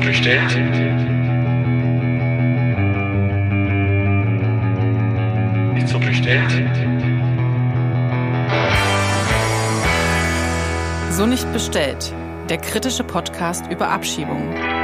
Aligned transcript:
so 0.00 0.06
bestellt? 0.06 0.56
Nicht 5.74 5.88
so 5.88 5.98
bestellt? 5.98 6.50
So 11.10 11.26
nicht 11.26 11.52
bestellt. 11.52 12.14
Der 12.48 12.58
kritische 12.58 13.04
Podcast 13.04 13.66
über 13.70 13.88
Abschiebungen. 13.88 14.80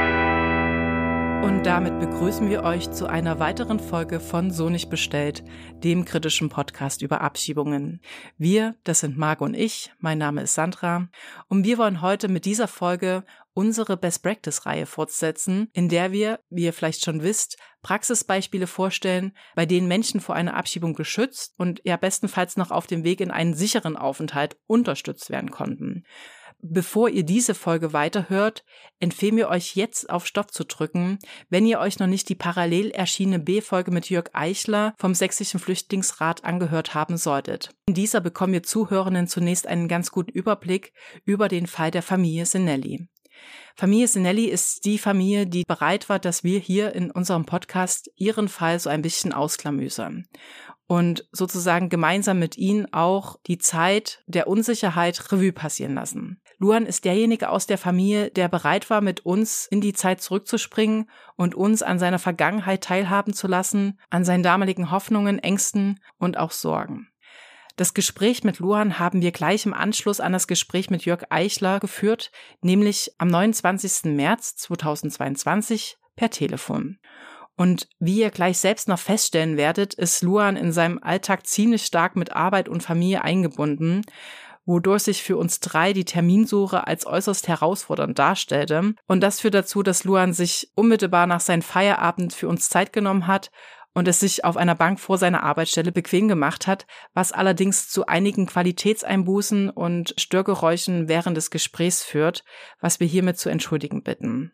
Und 1.43 1.65
damit 1.65 1.99
begrüßen 1.99 2.49
wir 2.49 2.63
euch 2.63 2.91
zu 2.91 3.07
einer 3.07 3.39
weiteren 3.39 3.79
Folge 3.79 4.19
von 4.19 4.51
So 4.51 4.69
nicht 4.69 4.89
bestellt, 4.89 5.43
dem 5.83 6.03
kritischen 6.03 6.49
Podcast 6.49 7.01
über 7.01 7.21
Abschiebungen. 7.21 8.01
Wir, 8.37 8.75
das 8.83 8.99
sind 8.99 9.17
Marc 9.17 9.41
und 9.41 9.53
ich, 9.53 9.91
mein 9.99 10.17
Name 10.17 10.41
ist 10.41 10.53
Sandra, 10.55 11.07
und 11.47 11.63
wir 11.63 11.77
wollen 11.77 12.01
heute 12.01 12.27
mit 12.27 12.45
dieser 12.45 12.67
Folge 12.67 13.23
unsere 13.57 13.97
Best 13.97 14.21
Practice 14.21 14.67
Reihe 14.67 14.85
fortsetzen, 14.85 15.69
in 15.73 15.89
der 15.89 16.11
wir, 16.11 16.39
wie 16.51 16.65
ihr 16.65 16.73
vielleicht 16.73 17.03
schon 17.03 17.23
wisst, 17.23 17.57
Praxisbeispiele 17.81 18.67
vorstellen, 18.67 19.35
bei 19.55 19.65
denen 19.65 19.87
Menschen 19.87 20.19
vor 20.21 20.35
einer 20.35 20.55
Abschiebung 20.55 20.93
geschützt 20.93 21.55
und 21.57 21.81
ja 21.83 21.97
bestenfalls 21.97 22.55
noch 22.55 22.69
auf 22.69 22.85
dem 22.85 23.03
Weg 23.03 23.19
in 23.19 23.31
einen 23.31 23.55
sicheren 23.55 23.97
Aufenthalt 23.97 24.57
unterstützt 24.67 25.31
werden 25.31 25.49
konnten. 25.49 26.03
Bevor 26.59 27.09
ihr 27.09 27.23
diese 27.23 27.53
Folge 27.53 27.93
weiterhört, 27.93 28.63
empfehlen 28.99 29.37
wir 29.37 29.49
euch 29.49 29.75
jetzt 29.75 30.09
auf 30.09 30.25
Stopp 30.25 30.51
zu 30.51 30.63
drücken, 30.63 31.19
wenn 31.49 31.67
ihr 31.67 31.79
euch 31.79 31.99
noch 31.99 32.07
nicht 32.07 32.29
die 32.29 32.35
parallel 32.35 32.89
erschienene 32.89 33.39
B-Folge 33.39 33.91
mit 33.91 34.09
Jörg 34.09 34.29
Eichler 34.33 34.93
vom 34.97 35.13
Sächsischen 35.13 35.59
Flüchtlingsrat 35.59 36.43
angehört 36.43 36.95
haben 36.95 37.17
solltet. 37.17 37.71
In 37.87 37.93
dieser 37.93 38.21
bekommen 38.21 38.53
wir 38.53 38.63
Zuhörenden 38.63 39.27
zunächst 39.27 39.67
einen 39.67 39.87
ganz 39.87 40.11
guten 40.11 40.31
Überblick 40.31 40.93
über 41.25 41.47
den 41.47 41.67
Fall 41.67 41.91
der 41.91 42.03
Familie 42.03 42.45
Sinelli. 42.45 43.07
Familie 43.75 44.07
Sinelli 44.07 44.45
ist 44.45 44.85
die 44.85 44.97
Familie, 44.97 45.45
die 45.45 45.63
bereit 45.67 46.09
war, 46.09 46.17
dass 46.17 46.43
wir 46.43 46.59
hier 46.59 46.95
in 46.95 47.11
unserem 47.11 47.45
Podcast 47.45 48.09
ihren 48.15 48.47
Fall 48.47 48.79
so 48.79 48.89
ein 48.89 49.03
bisschen 49.03 49.33
ausklamüsern 49.33 50.25
und 50.87 51.27
sozusagen 51.31 51.89
gemeinsam 51.89 52.39
mit 52.39 52.57
ihnen 52.57 52.91
auch 52.93 53.37
die 53.45 53.57
Zeit 53.57 54.23
der 54.25 54.47
Unsicherheit 54.47 55.31
Revue 55.31 55.51
passieren 55.51 55.93
lassen. 55.93 56.41
Luan 56.59 56.85
ist 56.85 57.05
derjenige 57.05 57.49
aus 57.49 57.67
der 57.67 57.77
Familie, 57.77 58.31
der 58.31 58.47
bereit 58.47 58.89
war, 58.89 59.01
mit 59.01 59.25
uns 59.25 59.67
in 59.69 59.81
die 59.81 59.93
Zeit 59.93 60.21
zurückzuspringen 60.21 61.09
und 61.35 61.53
uns 61.53 61.83
an 61.83 61.99
seiner 61.99 62.19
Vergangenheit 62.19 62.83
teilhaben 62.83 63.33
zu 63.33 63.47
lassen, 63.47 63.99
an 64.09 64.25
seinen 64.25 64.43
damaligen 64.43 64.89
Hoffnungen, 64.89 65.39
Ängsten 65.39 65.99
und 66.17 66.37
auch 66.37 66.51
Sorgen. 66.51 67.09
Das 67.77 67.93
Gespräch 67.93 68.43
mit 68.43 68.57
Luan 68.57 68.97
haben 68.97 69.21
wir 69.21 69.31
gleich 69.31 69.67
im 69.67 69.73
Anschluss 69.73 70.19
an 70.19 70.33
das 70.33 70.47
Gespräch 70.47 70.89
mit 70.89 71.05
Jörg 71.05 71.25
Eichler 71.29 71.79
geführt, 71.79 72.31
nämlich 72.61 73.11
am 73.19 73.27
29. 73.27 74.15
März 74.15 74.55
2022 74.55 75.97
per 76.15 76.31
Telefon. 76.31 76.97
Und 77.55 77.87
wie 77.99 78.21
ihr 78.21 78.31
gleich 78.31 78.57
selbst 78.57 78.87
noch 78.87 78.97
feststellen 78.97 79.57
werdet, 79.57 79.93
ist 79.93 80.23
Luan 80.23 80.57
in 80.57 80.71
seinem 80.71 80.97
Alltag 81.03 81.45
ziemlich 81.45 81.85
stark 81.85 82.15
mit 82.15 82.31
Arbeit 82.33 82.67
und 82.67 82.81
Familie 82.81 83.23
eingebunden 83.23 84.01
wodurch 84.67 85.03
sich 85.03 85.23
für 85.23 85.37
uns 85.37 85.61
drei 85.61 85.93
die 85.93 86.05
Terminsuche 86.05 86.85
als 86.85 87.07
äußerst 87.07 87.47
herausfordernd 87.47 88.19
darstellte. 88.19 88.93
Und 89.07 89.21
das 89.21 89.39
führt 89.39 89.53
dazu, 89.53 89.81
dass 89.81 90.03
Luan 90.03 90.33
sich 90.33 90.69
unmittelbar 90.75 91.25
nach 91.25 91.39
seinem 91.39 91.61
Feierabend 91.61 92.33
für 92.33 92.49
uns 92.49 92.69
Zeit 92.69 92.91
genommen 92.93 93.27
hat 93.27 93.49
und 93.97 94.07
es 94.07 94.19
sich 94.19 94.45
auf 94.45 94.57
einer 94.57 94.75
Bank 94.75 94.99
vor 94.99 95.17
seiner 95.17 95.41
Arbeitsstelle 95.41 95.91
bequem 95.91 96.27
gemacht 96.27 96.67
hat, 96.67 96.85
was 97.15 97.31
allerdings 97.31 97.89
zu 97.89 98.05
einigen 98.05 98.45
Qualitätseinbußen 98.45 99.71
und 99.71 100.13
Störgeräuschen 100.19 101.07
während 101.07 101.35
des 101.35 101.49
Gesprächs 101.49 102.03
führt, 102.03 102.43
was 102.79 102.99
wir 102.99 103.07
hiermit 103.07 103.39
zu 103.39 103.49
entschuldigen 103.49 104.03
bitten. 104.03 104.51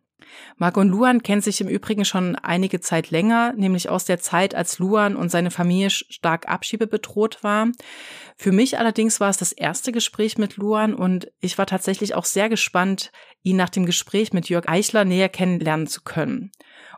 Marc 0.56 0.78
und 0.78 0.88
Luan 0.88 1.24
kennen 1.24 1.42
sich 1.42 1.60
im 1.60 1.68
Übrigen 1.68 2.06
schon 2.06 2.38
einige 2.38 2.80
Zeit 2.80 3.12
länger, 3.12 3.52
nämlich 3.58 3.90
aus 3.90 4.06
der 4.06 4.22
Zeit, 4.22 4.56
als 4.56 4.80
Luan 4.80 5.18
und 5.18 5.28
seine 5.28 5.52
Familie 5.52 5.90
stark 5.90 6.48
abschiebebedroht 6.48 7.44
war. 7.44 7.68
Für 8.38 8.54
mich 8.54 8.80
allerdings 8.80 9.20
war 9.20 9.30
es 9.30 9.36
das 9.36 9.52
erste 9.52 9.92
Gespräch 9.92 10.38
mit 10.38 10.56
Luan 10.56 10.94
und 10.94 11.30
ich 11.42 11.58
war 11.58 11.66
tatsächlich 11.66 12.16
auch 12.16 12.24
sehr 12.24 12.48
gespannt, 12.48 13.12
ihn 13.42 13.58
nach 13.58 13.70
dem 13.70 13.86
Gespräch 13.86 14.32
mit 14.32 14.48
Jörg 14.48 14.70
Eichler 14.70 15.04
näher 15.04 15.28
kennenlernen 15.28 15.88
zu 15.88 16.02
können. 16.02 16.54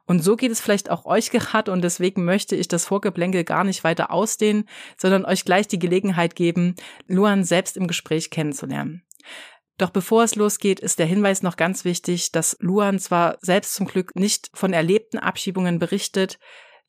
Und 0.05 0.23
so 0.23 0.35
geht 0.35 0.51
es 0.51 0.61
vielleicht 0.61 0.91
auch 0.91 1.05
euch 1.05 1.31
gerade 1.31 1.71
und 1.71 1.81
deswegen 1.81 2.25
möchte 2.25 2.55
ich 2.55 2.67
das 2.67 2.85
Vorgeplänkel 2.85 3.43
gar 3.43 3.63
nicht 3.63 3.83
weiter 3.83 4.11
ausdehnen, 4.11 4.69
sondern 4.97 5.25
euch 5.25 5.45
gleich 5.45 5.67
die 5.67 5.79
Gelegenheit 5.79 6.35
geben, 6.35 6.75
Luan 7.07 7.43
selbst 7.43 7.75
im 7.75 7.87
Gespräch 7.87 8.29
kennenzulernen. 8.29 9.03
Doch 9.77 9.89
bevor 9.89 10.23
es 10.23 10.35
losgeht, 10.35 10.79
ist 10.79 10.99
der 10.99 11.05
Hinweis 11.05 11.43
noch 11.43 11.57
ganz 11.57 11.83
wichtig, 11.83 12.31
dass 12.31 12.55
Luan 12.59 12.99
zwar 12.99 13.37
selbst 13.41 13.73
zum 13.73 13.87
Glück 13.87 14.15
nicht 14.15 14.49
von 14.53 14.71
erlebten 14.71 15.17
Abschiebungen 15.17 15.79
berichtet, 15.79 16.39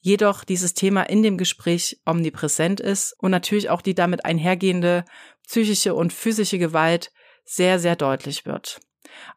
jedoch 0.01 0.45
dieses 0.45 0.75
Thema 0.75 1.03
in 1.03 1.23
dem 1.23 1.37
Gespräch 1.37 2.01
omnipräsent 2.07 2.79
ist 2.79 3.17
und 3.19 3.33
natürlich 3.33 3.71
auch 3.71 3.83
die 3.83 3.95
damit 3.95 4.25
einhergehende 4.25 5.05
psychische 5.49 5.95
und 5.95 6.13
physische 6.13 6.59
Gewalt 6.59 7.13
sehr, 7.45 7.81
sehr 7.81 7.97
deutlich 7.97 8.47
wird. 8.47 8.81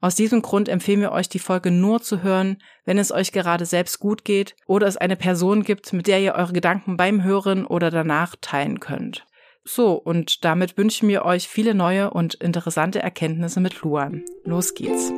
Aus 0.01 0.15
diesem 0.15 0.41
Grund 0.41 0.69
empfehlen 0.69 1.01
wir 1.01 1.11
euch, 1.11 1.29
die 1.29 1.39
Folge 1.39 1.71
nur 1.71 2.01
zu 2.01 2.23
hören, 2.23 2.57
wenn 2.85 2.97
es 2.97 3.11
euch 3.11 3.31
gerade 3.31 3.65
selbst 3.65 3.99
gut 3.99 4.25
geht 4.25 4.55
oder 4.65 4.87
es 4.87 4.97
eine 4.97 5.15
Person 5.15 5.63
gibt, 5.63 5.91
mit 5.93 6.07
der 6.07 6.19
ihr 6.21 6.35
eure 6.35 6.53
Gedanken 6.53 6.97
beim 6.97 7.23
Hören 7.23 7.65
oder 7.65 7.89
danach 7.89 8.35
teilen 8.41 8.79
könnt. 8.79 9.25
So, 9.63 9.93
und 9.93 10.45
damit 10.45 10.77
wünschen 10.77 11.09
wir 11.09 11.25
euch 11.25 11.47
viele 11.47 11.75
neue 11.75 12.09
und 12.09 12.35
interessante 12.35 13.01
Erkenntnisse 13.01 13.59
mit 13.59 13.81
Luan. 13.81 14.23
Los 14.43 14.73
geht's. 14.73 15.11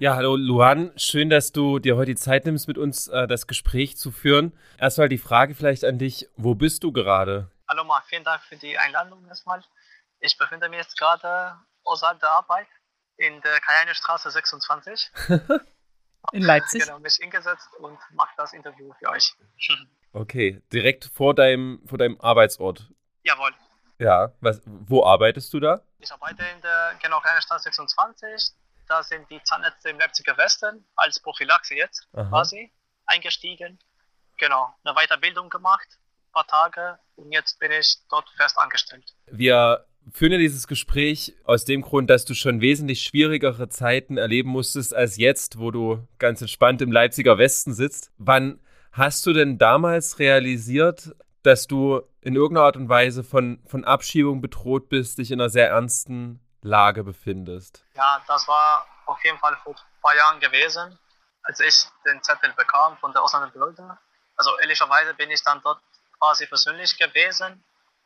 Ja, 0.00 0.16
hallo 0.16 0.34
Luan, 0.34 0.92
schön, 0.96 1.28
dass 1.28 1.52
du 1.52 1.78
dir 1.78 1.94
heute 1.94 2.12
die 2.12 2.16
Zeit 2.16 2.46
nimmst, 2.46 2.66
mit 2.66 2.78
uns 2.78 3.08
äh, 3.08 3.26
das 3.26 3.46
Gespräch 3.46 3.98
zu 3.98 4.10
führen. 4.10 4.58
Erstmal 4.78 5.10
die 5.10 5.18
Frage 5.18 5.54
vielleicht 5.54 5.84
an 5.84 5.98
dich, 5.98 6.26
wo 6.38 6.54
bist 6.54 6.84
du 6.84 6.90
gerade? 6.90 7.50
Hallo 7.68 7.84
Marc, 7.84 8.06
vielen 8.06 8.24
Dank 8.24 8.40
für 8.44 8.56
die 8.56 8.78
Einladung 8.78 9.22
erstmal. 9.28 9.62
Ich 10.20 10.38
befinde 10.38 10.70
mich 10.70 10.78
jetzt 10.78 10.98
gerade 10.98 11.54
außerhalb 11.84 12.18
der 12.18 12.30
Arbeit 12.30 12.66
in 13.18 13.42
der 13.42 13.60
Kajane 13.60 13.94
Straße 13.94 14.30
26. 14.30 15.10
in 16.32 16.42
Leipzig? 16.44 16.82
Genau, 16.82 16.98
mich 17.00 17.16
hingesetzt 17.16 17.68
und 17.80 17.98
mache 18.14 18.32
das 18.38 18.54
Interview 18.54 18.94
für 18.98 19.10
euch. 19.10 19.34
okay, 20.14 20.62
direkt 20.72 21.10
vor 21.12 21.34
deinem, 21.34 21.82
vor 21.84 21.98
deinem 21.98 22.18
Arbeitsort? 22.22 22.90
Jawohl. 23.22 23.52
Ja, 23.98 24.32
was, 24.40 24.62
wo 24.64 25.04
arbeitest 25.04 25.52
du 25.52 25.60
da? 25.60 25.82
Ich 25.98 26.10
arbeite 26.10 26.42
in 26.56 26.62
der 26.62 26.94
genau, 27.02 27.20
Kajane 27.20 27.42
Straße 27.42 27.64
26. 27.64 28.54
Da 28.90 29.04
sind 29.04 29.30
die 29.30 29.40
Zahnärzte 29.44 29.90
im 29.90 30.00
Leipziger 30.00 30.36
Westen 30.36 30.84
als 30.96 31.20
Prophylaxe 31.20 31.76
jetzt 31.76 32.08
Aha. 32.12 32.28
quasi 32.28 32.72
eingestiegen. 33.06 33.78
Genau, 34.36 34.74
eine 34.82 34.96
Weiterbildung 34.96 35.48
gemacht, 35.48 35.86
ein 36.26 36.32
paar 36.32 36.46
Tage 36.48 36.98
und 37.14 37.30
jetzt 37.30 37.60
bin 37.60 37.70
ich 37.70 37.98
dort 38.10 38.28
fest 38.30 38.58
angestellt. 38.58 39.14
Wir 39.30 39.86
führen 40.10 40.32
ja 40.32 40.38
dieses 40.38 40.66
Gespräch 40.66 41.36
aus 41.44 41.64
dem 41.64 41.82
Grund, 41.82 42.10
dass 42.10 42.24
du 42.24 42.34
schon 42.34 42.60
wesentlich 42.60 43.02
schwierigere 43.04 43.68
Zeiten 43.68 44.16
erleben 44.16 44.50
musstest 44.50 44.92
als 44.92 45.18
jetzt, 45.18 45.60
wo 45.60 45.70
du 45.70 46.04
ganz 46.18 46.40
entspannt 46.40 46.82
im 46.82 46.90
Leipziger 46.90 47.38
Westen 47.38 47.74
sitzt. 47.74 48.10
Wann 48.18 48.58
hast 48.90 49.24
du 49.24 49.32
denn 49.32 49.56
damals 49.56 50.18
realisiert, 50.18 51.14
dass 51.44 51.68
du 51.68 52.02
in 52.22 52.34
irgendeiner 52.34 52.66
Art 52.66 52.76
und 52.76 52.88
Weise 52.88 53.22
von, 53.22 53.62
von 53.66 53.84
Abschiebung 53.84 54.40
bedroht 54.40 54.88
bist, 54.88 55.18
dich 55.18 55.30
in 55.30 55.40
einer 55.40 55.48
sehr 55.48 55.68
ernsten 55.68 56.40
Lage 56.62 57.04
befindest? 57.04 57.84
Ja, 57.94 58.22
das 58.26 58.46
war 58.48 58.86
auf 59.06 59.22
jeden 59.24 59.38
Fall 59.38 59.56
vor 59.64 59.74
ein 59.74 60.00
paar 60.02 60.16
Jahren 60.16 60.40
gewesen, 60.40 60.98
als 61.42 61.60
ich 61.60 61.86
den 62.04 62.22
Zettel 62.22 62.52
bekam 62.52 62.96
von 62.98 63.12
der 63.12 63.22
Ausländerbehörde. 63.22 63.98
Also 64.36 64.58
ehrlicherweise 64.58 65.14
bin 65.14 65.30
ich 65.30 65.42
dann 65.42 65.60
dort 65.62 65.80
quasi 66.18 66.46
persönlich 66.46 66.96
gewesen 66.98 67.64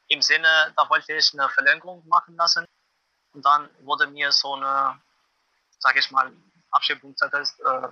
im 0.09 0.23
Sinne, 0.23 0.73
da 0.77 0.89
wollte 0.89 1.13
ich 1.15 1.33
eine 1.33 1.49
Verlängerung 1.51 2.07
machen 2.07 2.37
lassen. 2.37 2.67
Und 3.33 3.45
dann 3.45 3.69
wurde 3.81 4.07
mir 4.07 4.31
so 4.33 4.55
eine, 4.55 5.01
sage 5.79 5.99
ich 5.99 6.11
mal, 6.11 6.33
Abschiebungszettel 6.71 7.43
äh, 7.43 7.89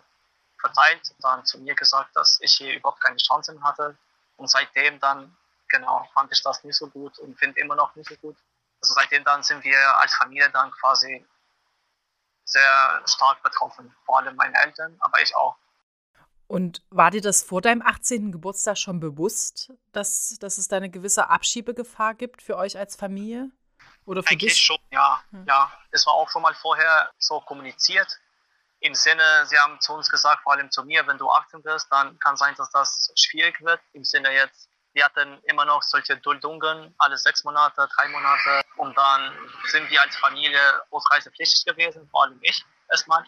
verteilt, 0.59 1.15
dann 1.21 1.45
zu 1.45 1.59
mir 1.59 1.75
gesagt, 1.75 2.15
dass 2.15 2.39
ich 2.41 2.53
hier 2.53 2.75
überhaupt 2.77 3.01
keine 3.01 3.17
Chancen 3.17 3.63
hatte. 3.63 3.97
Und 4.37 4.49
seitdem 4.51 5.01
dann, 5.01 5.37
genau, 5.69 6.09
fand 6.15 6.31
ich 6.33 6.43
das 6.43 6.63
nicht 6.65 6.77
so 6.77 6.89
gut 6.89 7.19
und 7.19 7.39
finde 7.39 7.61
immer 7.61 7.75
noch 7.75 7.95
nicht 7.97 8.09
so 8.09 8.17
gut. 8.17 8.37
Also 8.83 8.95
seitdem 8.95 9.25
dann 9.25 9.43
sind 9.43 9.65
wir 9.65 9.99
als 9.99 10.15
Familie 10.15 10.51
dann 10.51 10.71
quasi 10.73 11.25
sehr 12.45 13.03
stark 13.07 13.43
betroffen, 13.43 13.95
vor 14.05 14.19
allem 14.19 14.37
meine 14.37 14.57
Eltern, 14.63 14.97
aber 15.01 15.23
ich 15.23 15.35
auch. 15.37 15.57
Und 16.49 16.83
war 16.91 17.11
dir 17.11 17.23
das 17.23 17.43
vor 17.43 17.63
deinem 17.63 17.81
18. 17.81 18.31
Geburtstag 18.31 18.77
schon 18.77 19.01
bewusst, 19.01 19.73
dass, 19.93 20.37
dass 20.39 20.59
es 20.59 20.69
da 20.69 20.77
eine 20.77 20.91
gewisse 20.91 21.31
Abschiebegefahr 21.31 22.15
gibt 22.15 22.43
für 22.43 22.59
euch 22.59 22.77
als 22.77 22.97
Familie? 22.97 23.51
Oder 24.05 24.23
für 24.23 24.31
Eigentlich 24.31 24.55
dich? 24.55 24.63
schon, 24.63 24.79
ja. 24.91 25.23
Hm. 25.31 25.47
ja. 25.47 25.73
Es 25.93 26.07
war 26.07 26.15
auch 26.15 26.29
schon 26.29 26.43
mal 26.43 26.55
vorher 26.55 27.11
so 27.19 27.41
kommuniziert. 27.41 28.19
Im 28.81 28.95
Sinne, 28.95 29.47
sie 29.47 29.57
haben 29.57 29.81
zu 29.81 29.95
uns 29.95 30.11
gesagt, 30.11 30.43
vor 30.43 30.53
allem 30.53 30.71
zu 30.71 30.85
mir, 30.85 31.07
wenn 31.07 31.17
du 31.17 31.31
18 31.31 31.65
wirst, 31.65 31.91
dann 31.91 32.19
kann 32.19 32.37
sein, 32.37 32.55
dass 32.57 32.71
das 32.71 33.13
schwierig 33.17 33.61
wird. 33.63 33.81
Im 33.93 34.05
Sinne 34.05 34.33
jetzt, 34.33 34.69
wir 34.95 35.05
hatten 35.05 35.39
immer 35.45 35.65
noch 35.65 35.83
solche 35.83 36.17
Duldungen, 36.19 36.95
alle 36.99 37.17
sechs 37.17 37.45
Monate, 37.45 37.89
drei 37.97 38.09
Monate. 38.09 38.63
Und 38.77 38.97
dann 38.97 39.33
sind 39.67 39.91
wir 39.91 40.01
als 40.01 40.17
Familie 40.17 40.59
ausreisepflichtig 40.91 41.65
gewesen, 41.65 42.09
vor 42.11 42.25
allem 42.25 42.39
ich 42.43 42.65
erstmal. 42.91 43.25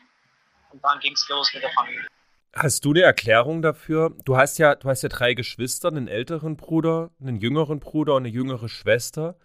Und 0.70 0.84
dann 0.84 0.98
ging 1.00 1.12
es 1.12 1.26
los 1.28 1.52
mit 1.54 1.62
der 1.62 1.70
Familie. 1.72 2.06
Hast 2.54 2.84
du 2.84 2.90
eine 2.90 3.02
Erklärung 3.02 3.62
dafür? 3.62 4.12
Du 4.24 4.36
hast 4.36 4.58
ja, 4.58 4.74
du 4.74 4.88
hast 4.88 5.02
ja 5.02 5.08
drei 5.08 5.34
Geschwister, 5.34 5.88
einen 5.88 6.06
älteren 6.06 6.56
Bruder, 6.56 7.10
einen 7.20 7.36
jüngeren 7.36 7.80
Bruder 7.80 8.14
und 8.14 8.22
eine 8.22 8.28
jüngere 8.28 8.68
Schwester. 8.68 9.36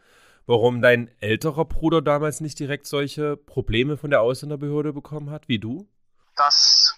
Warum 0.45 0.81
dein 0.81 1.11
älterer 1.19 1.65
Bruder 1.65 2.01
damals 2.01 2.39
nicht 2.41 2.59
direkt 2.59 2.87
solche 2.87 3.37
Probleme 3.37 3.97
von 3.97 4.09
der 4.09 4.21
Ausländerbehörde 4.21 4.93
bekommen 4.93 5.31
hat 5.31 5.47
wie 5.47 5.59
du? 5.59 5.87
Das 6.35 6.95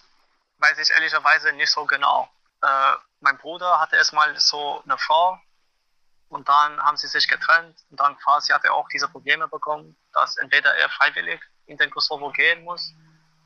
weiß 0.58 0.78
ich 0.78 0.90
ehrlicherweise 0.90 1.52
nicht 1.52 1.70
so 1.70 1.84
genau. 1.84 2.28
Äh, 2.62 2.94
mein 3.22 3.38
Bruder 3.38 3.80
hatte 3.80 3.96
erstmal 3.96 4.38
so 4.38 4.82
eine 4.84 4.98
Frau 4.98 5.38
und 6.28 6.48
dann 6.48 6.82
haben 6.82 6.96
sie 6.96 7.06
sich 7.06 7.28
getrennt 7.28 7.78
und 7.90 8.00
dann 8.00 8.16
quasi 8.18 8.52
hat 8.52 8.64
er 8.64 8.74
auch 8.74 8.88
diese 8.88 9.08
Probleme 9.08 9.48
bekommen, 9.48 9.96
dass 10.12 10.36
entweder 10.36 10.74
er 10.76 10.88
freiwillig 10.90 11.40
in 11.66 11.76
den 11.76 11.90
Kosovo 11.90 12.30
gehen 12.30 12.64
muss 12.64 12.92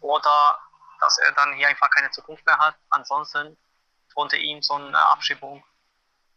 oder 0.00 0.58
dass 1.00 1.18
er 1.18 1.32
dann 1.32 1.52
hier 1.54 1.68
einfach 1.68 1.90
keine 1.90 2.10
Zukunft 2.10 2.44
mehr 2.46 2.58
hat. 2.58 2.74
Ansonsten 2.90 3.56
drohte 4.14 4.36
ihm 4.36 4.62
so 4.62 4.74
eine 4.74 4.98
Abschiebung 5.10 5.62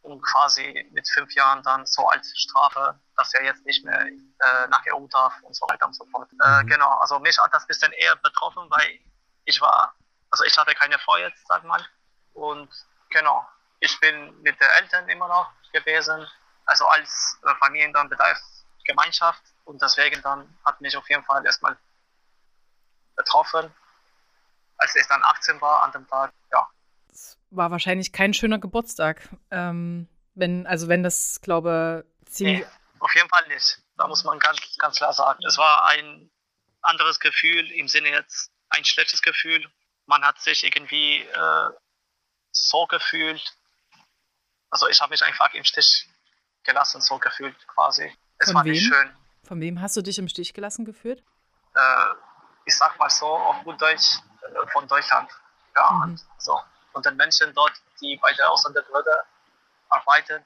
und 0.02 0.22
quasi 0.22 0.90
mit 0.92 1.10
fünf 1.10 1.34
Jahren 1.34 1.64
dann 1.64 1.86
so 1.86 2.08
als 2.08 2.32
Strafe, 2.38 3.00
dass 3.16 3.34
er 3.34 3.44
jetzt 3.44 3.66
nicht 3.66 3.86
mehr 3.86 4.06
äh, 4.06 4.68
nach 4.70 4.84
EU 4.88 5.08
darf 5.08 5.34
und 5.44 5.56
so 5.56 5.66
weiter 5.70 5.86
und 5.86 5.94
so 5.94 6.06
fort. 6.06 6.30
Äh, 6.44 6.64
mhm. 6.64 6.68
genau, 6.68 6.92
also 7.00 7.20
mich 7.20 7.38
hat 7.38 7.54
das 7.54 7.64
ein 7.64 7.68
bisschen 7.68 7.92
eher 7.94 8.16
betroffen, 8.18 8.66
weil 8.70 9.00
ich 9.46 9.62
war, 9.62 9.94
also 10.30 10.44
ich 10.44 10.58
hatte 10.58 10.74
keine 10.76 11.00
Frau 11.00 11.18
jetzt, 11.18 11.48
sag 11.48 11.64
mal. 11.64 11.86
Und 12.34 12.70
genau, 13.10 13.48
ich 13.80 14.00
bin 14.00 14.42
mit 14.42 14.60
den 14.60 14.70
Eltern 14.82 15.08
immer 15.10 15.28
noch 15.28 15.52
gewesen, 15.72 16.28
also 16.66 16.86
als 16.88 17.40
äh, 17.44 17.56
Familien 17.56 17.94
dann 17.94 18.10
Bedarfsgemeinschaft 18.10 19.42
und 19.66 19.82
deswegen 19.82 20.22
dann 20.22 20.58
hat 20.66 20.82
mich 20.82 20.96
auf 20.98 21.10
jeden 21.10 21.24
Fall 21.24 21.46
erstmal 21.46 21.78
betroffen. 23.16 23.74
Als 24.78 24.96
ich 24.96 25.06
dann 25.08 25.24
18 25.24 25.60
war 25.62 25.84
an 25.84 25.92
dem 25.92 26.08
Tag, 26.08 26.32
ja. 26.52 26.68
Es 27.12 27.38
war 27.50 27.70
wahrscheinlich 27.72 28.14
kein 28.14 28.34
schöner 28.34 28.60
Geburtstag. 28.60 29.28
Ähm, 29.52 30.08
wenn, 30.36 30.66
also 30.68 30.88
wenn 30.88 31.04
das, 31.04 31.42
glaube 31.42 32.06
ziemlich. 32.26 32.60
Nee, 32.60 32.68
auf 33.00 33.14
jeden 33.14 33.30
Fall 33.30 33.46
nicht. 33.48 33.82
Da 33.98 34.08
muss 34.08 34.24
man 34.24 34.40
ganz, 34.40 34.60
ganz 34.78 34.98
klar 34.98 35.14
sagen. 35.14 35.44
Es 35.46 35.58
war 35.58 35.88
ein 35.88 36.32
anderes 36.82 37.20
Gefühl 37.20 37.70
im 37.72 37.88
Sinne 37.88 38.10
jetzt 38.10 38.52
ein 38.70 38.86
schlechtes 38.86 39.22
Gefühl. 39.22 39.70
Man 40.06 40.24
hat 40.24 40.40
sich 40.40 40.64
irgendwie 40.64 41.22
äh, 41.22 41.70
so 42.52 42.86
gefühlt, 42.88 43.56
also 44.70 44.88
ich 44.88 45.02
habe 45.02 45.12
mich 45.12 45.24
einfach 45.24 45.54
im 45.54 45.64
Stich 45.64 46.08
gelassen, 46.64 47.02
so 47.02 47.18
gefühlt 47.18 47.56
quasi. 47.68 48.16
Es 48.38 48.48
Von 48.48 48.56
war 48.56 48.66
wem? 48.66 48.72
nicht 48.74 48.86
schön. 48.86 49.16
Von 49.48 49.62
wem 49.62 49.82
hast 49.82 49.96
du 49.98 50.02
dich 50.02 50.20
im 50.20 50.28
Stich 50.28 50.54
gelassen 50.54 50.86
gefühlt? 50.86 51.24
Äh, 51.76 52.06
ich 52.66 52.78
sag 52.78 52.98
mal 53.00 53.10
so, 53.10 53.28
auf 53.28 53.64
gut 53.64 53.82
Deutsch, 53.82 54.20
äh, 54.42 54.68
von 54.72 54.88
Deutschland. 54.88 55.30
Ja, 55.76 55.92
Mhm. 55.92 56.02
und 56.04 56.26
so. 56.38 56.60
Und 56.94 57.06
den 57.06 57.16
Menschen 57.16 57.54
dort, 57.54 57.74
die 58.02 58.18
bei 58.22 58.34
der 58.34 58.50
Ausländerbehörde 58.52 59.24
arbeiten, 59.90 60.44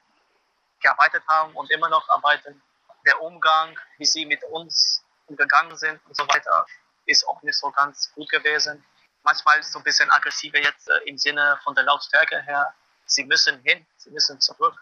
gearbeitet 0.81 1.23
haben 1.27 1.53
und 1.56 1.69
immer 1.71 1.89
noch 1.89 2.07
arbeiten, 2.09 2.61
der 3.06 3.21
Umgang, 3.21 3.77
wie 3.97 4.06
sie 4.06 4.25
mit 4.25 4.44
uns 4.45 5.03
umgegangen 5.27 5.75
sind 5.77 5.99
und 6.06 6.15
so 6.15 6.27
weiter, 6.27 6.65
ist 7.06 7.25
auch 7.27 7.41
nicht 7.41 7.57
so 7.57 7.71
ganz 7.71 8.11
gut 8.13 8.29
gewesen. 8.29 8.83
Manchmal 9.23 9.61
so 9.63 9.79
ein 9.79 9.83
bisschen 9.83 10.09
aggressiver 10.11 10.61
jetzt 10.61 10.89
äh, 10.89 10.97
im 11.05 11.17
Sinne 11.17 11.59
von 11.63 11.75
der 11.75 11.83
Lautstärke 11.83 12.41
her. 12.41 12.73
Sie 13.05 13.23
müssen 13.25 13.59
hin, 13.63 13.85
sie 13.97 14.11
müssen 14.11 14.39
zurück. 14.39 14.75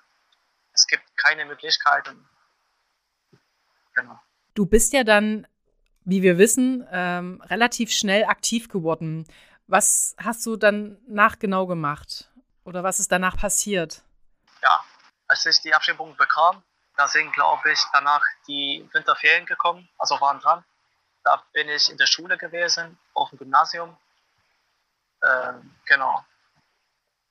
Es 0.73 0.88
gibt 0.88 1.03
keine 1.17 1.45
Möglichkeiten. 1.45 2.27
Genau. 3.93 4.19
Du 4.53 4.65
bist 4.65 4.93
ja 4.93 5.03
dann, 5.03 5.47
wie 6.05 6.21
wir 6.21 6.38
wissen, 6.38 6.88
ähm, 6.91 7.41
relativ 7.41 7.91
schnell 7.91 8.25
aktiv 8.25 8.69
geworden. 8.69 9.27
Was 9.67 10.15
hast 10.17 10.45
du 10.45 10.55
dann 10.55 10.97
nach 11.07 11.39
genau 11.39 11.67
gemacht? 11.67 12.29
Oder 12.63 12.83
was 12.83 12.99
ist 12.99 13.11
danach 13.11 13.38
passiert? 13.38 14.03
ja, 14.61 14.83
als 15.27 15.45
ich 15.45 15.61
die 15.61 15.73
Abschiebung 15.73 16.15
bekam, 16.15 16.63
da 16.97 17.07
sind, 17.07 17.33
glaube 17.33 17.71
ich, 17.71 17.81
danach 17.93 18.23
die 18.47 18.88
Winterferien 18.93 19.45
gekommen, 19.45 19.89
also 19.97 20.19
waren 20.21 20.39
dran. 20.39 20.63
Da 21.23 21.43
bin 21.53 21.69
ich 21.69 21.89
in 21.89 21.97
der 21.97 22.05
Schule 22.05 22.38
gewesen, 22.38 22.97
auf 23.13 23.29
dem 23.29 23.39
Gymnasium. 23.39 23.97
Ähm, 25.23 25.75
genau. 25.85 26.25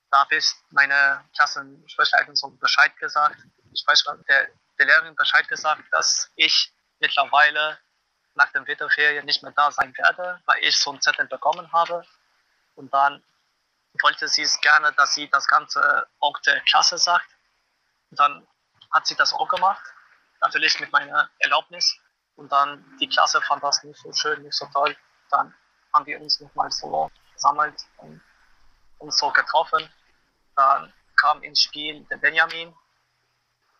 Da 0.09 0.19
habe 0.19 0.35
ich 0.35 0.51
meine 0.69 1.23
Klassensprechleiterin 1.35 2.35
so 2.35 2.49
Bescheid 2.49 2.95
gesagt, 2.97 3.37
ich 3.71 3.85
weiß 3.87 4.03
der, 4.27 4.49
der 4.77 4.85
Lehrerin 4.85 5.15
Bescheid 5.15 5.47
gesagt, 5.47 5.83
dass 5.91 6.29
ich 6.35 6.73
mittlerweile 6.99 7.77
nach 8.35 8.51
den 8.51 8.65
Winterferien 8.67 9.25
nicht 9.25 9.43
mehr 9.43 9.51
da 9.53 9.71
sein 9.71 9.95
werde, 9.97 10.41
weil 10.45 10.63
ich 10.63 10.77
so 10.77 10.91
einen 10.91 11.01
Zettel 11.01 11.27
bekommen 11.27 11.71
habe. 11.71 12.05
Und 12.75 12.93
dann 12.93 13.23
wollte 14.01 14.27
sie 14.27 14.43
es 14.43 14.59
gerne, 14.61 14.93
dass 14.93 15.13
sie 15.13 15.29
das 15.29 15.47
Ganze 15.47 16.07
auch 16.19 16.37
der 16.39 16.61
Klasse 16.61 16.97
sagt. 16.97 17.27
Und 18.09 18.19
dann 18.19 18.47
hat 18.91 19.07
sie 19.07 19.15
das 19.15 19.33
auch 19.33 19.47
gemacht, 19.47 19.83
natürlich 20.41 20.79
mit 20.79 20.91
meiner 20.91 21.29
Erlaubnis. 21.39 21.97
Und 22.35 22.51
dann 22.51 22.97
die 22.99 23.07
Klasse 23.07 23.41
fand 23.41 23.63
das 23.63 23.83
nicht 23.83 23.99
so 24.01 24.11
schön, 24.13 24.41
nicht 24.41 24.55
so 24.55 24.65
toll. 24.73 24.95
Dann 25.29 25.53
haben 25.93 26.05
wir 26.05 26.19
uns 26.19 26.39
nochmal 26.39 26.71
so 26.71 27.11
gesammelt 27.41 27.85
und 27.97 28.21
uns 28.99 29.17
so 29.17 29.31
getroffen. 29.31 29.89
Dann 30.55 30.93
kam 31.15 31.41
ins 31.43 31.63
Spiel 31.63 32.03
der 32.05 32.17
Benjamin. 32.17 32.73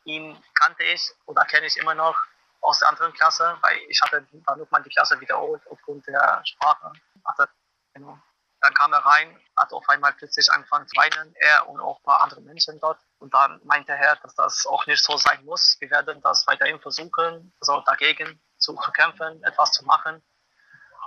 Ihn 0.06 0.44
kannte 0.56 0.84
ich 0.84 1.12
oder 1.28 1.46
kenne 1.46 1.68
ich 1.68 1.78
immer 1.78 1.94
noch 1.94 2.18
aus 2.62 2.80
der 2.80 2.90
anderen 2.90 3.14
Klasse, 3.14 3.58
weil 3.62 3.78
ich 3.88 4.02
hatte 4.02 4.26
nochmal 4.58 4.84
die 4.84 4.90
Klasse 4.90 5.20
wiederholt 5.20 5.62
aufgrund 5.70 6.08
der 6.08 6.42
Sprache. 6.44 6.92
Hatte, 7.26 7.50
genau. 7.94 8.18
Dann 8.62 8.74
kam 8.76 8.94
er 8.94 9.00
rein, 9.00 9.40
hat 9.58 9.74
auf 9.74 9.88
einmal 9.90 10.14
plötzlich 10.14 10.52
angefangen 10.52 10.88
zu 10.88 10.96
weinen, 10.96 11.36
er 11.40 11.68
und 11.68 11.80
auch 11.80 12.00
ein 12.00 12.04
paar 12.04 12.22
andere 12.22 12.42
Menschen 12.42 12.80
dort. 12.80 13.00
Und 13.18 13.34
dann 13.34 13.60
meinte 13.64 13.92
er, 13.92 14.16
dass 14.18 14.36
das 14.36 14.68
auch 14.68 14.86
nicht 14.86 15.04
so 15.04 15.18
sein 15.18 15.44
muss. 15.46 15.78
Wir 15.80 15.90
werden 15.90 16.22
das 16.22 16.46
weiterhin 16.46 16.80
versuchen, 16.80 17.54
also 17.60 17.82
dagegen 17.82 18.40
zu 18.58 18.76
kämpfen, 18.76 19.44
etwas 19.44 19.72
zu 19.72 19.84
machen. 19.86 20.24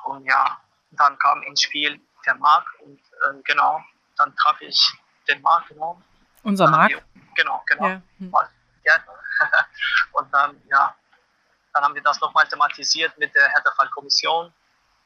Und 0.04 0.24
ja, 0.24 0.60
dann 0.90 1.16
kam 1.18 1.42
ins 1.42 1.62
Spiel 1.62 2.00
der 2.26 2.34
Marc 2.36 2.66
und 2.80 2.98
äh, 2.98 3.42
genau, 3.44 3.82
dann 4.16 4.34
traf 4.36 4.60
ich 4.60 4.92
den 5.28 5.40
Marc, 5.42 5.68
genau. 5.68 6.00
Unser 6.42 6.68
Marc? 6.68 6.90
Genau, 7.34 7.62
genau. 7.66 7.86
Ja. 7.86 8.02
Hm. 8.18 8.32
Ja. 8.84 9.04
und 10.12 10.32
dann, 10.32 10.60
ja, 10.70 10.94
dann 11.72 11.84
haben 11.84 11.94
wir 11.94 12.02
das 12.02 12.20
nochmal 12.20 12.46
thematisiert 12.46 13.16
mit 13.18 13.34
der 13.34 13.48
Härtefallkommission. 13.48 14.52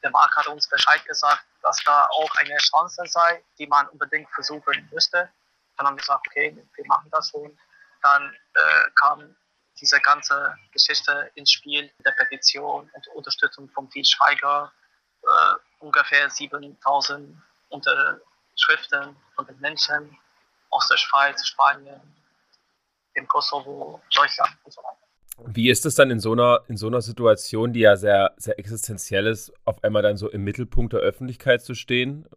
Der 0.03 0.11
Marc 0.11 0.35
hat 0.35 0.47
uns 0.47 0.67
Bescheid 0.67 1.03
gesagt, 1.05 1.43
dass 1.61 1.77
da 1.83 2.05
auch 2.05 2.35
eine 2.35 2.57
Chance 2.57 3.03
sei, 3.07 3.43
die 3.57 3.67
man 3.67 3.87
unbedingt 3.89 4.29
versuchen 4.31 4.89
müsste. 4.91 5.29
Dann 5.77 5.87
haben 5.87 5.95
wir 5.95 6.01
gesagt, 6.01 6.27
okay, 6.27 6.55
wir 6.75 6.85
machen 6.87 7.09
das 7.11 7.29
schon. 7.29 7.57
Dann 8.01 8.33
äh, 8.53 8.91
kam 8.95 9.35
diese 9.79 9.99
ganze 10.01 10.55
Geschichte 10.71 11.31
ins 11.35 11.51
Spiel, 11.51 11.91
der 12.05 12.11
Petition 12.11 12.89
und 12.93 13.07
Unterstützung 13.09 13.69
von 13.69 13.89
Til 13.89 14.05
Schweiger, 14.05 14.71
äh, 15.23 15.55
ungefähr 15.79 16.29
7000 16.29 17.35
Unterschriften 17.69 19.15
von 19.35 19.45
den 19.45 19.59
Menschen 19.59 20.17
aus 20.69 20.87
der 20.87 20.97
Schweiz, 20.97 21.45
Spanien, 21.47 22.01
dem 23.15 23.27
Kosovo, 23.27 24.01
Deutschland 24.13 24.55
und 24.63 24.73
so 24.73 24.81
weiter. 24.81 24.97
Wie 25.45 25.69
ist 25.69 25.85
es 25.85 25.95
dann 25.95 26.11
in 26.11 26.19
so 26.19 26.33
einer, 26.33 26.61
in 26.67 26.77
so 26.77 26.87
einer 26.87 27.01
Situation, 27.01 27.71
die 27.71 27.81
ja 27.81 27.95
sehr, 27.95 28.33
sehr 28.37 28.59
existenziell 28.59 29.25
ist, 29.25 29.53
auf 29.65 29.81
einmal 29.83 30.01
dann 30.01 30.17
so 30.17 30.29
im 30.29 30.43
Mittelpunkt 30.43 30.93
der 30.93 30.99
Öffentlichkeit 30.99 31.63
zu 31.63 31.75
stehen? 31.75 32.27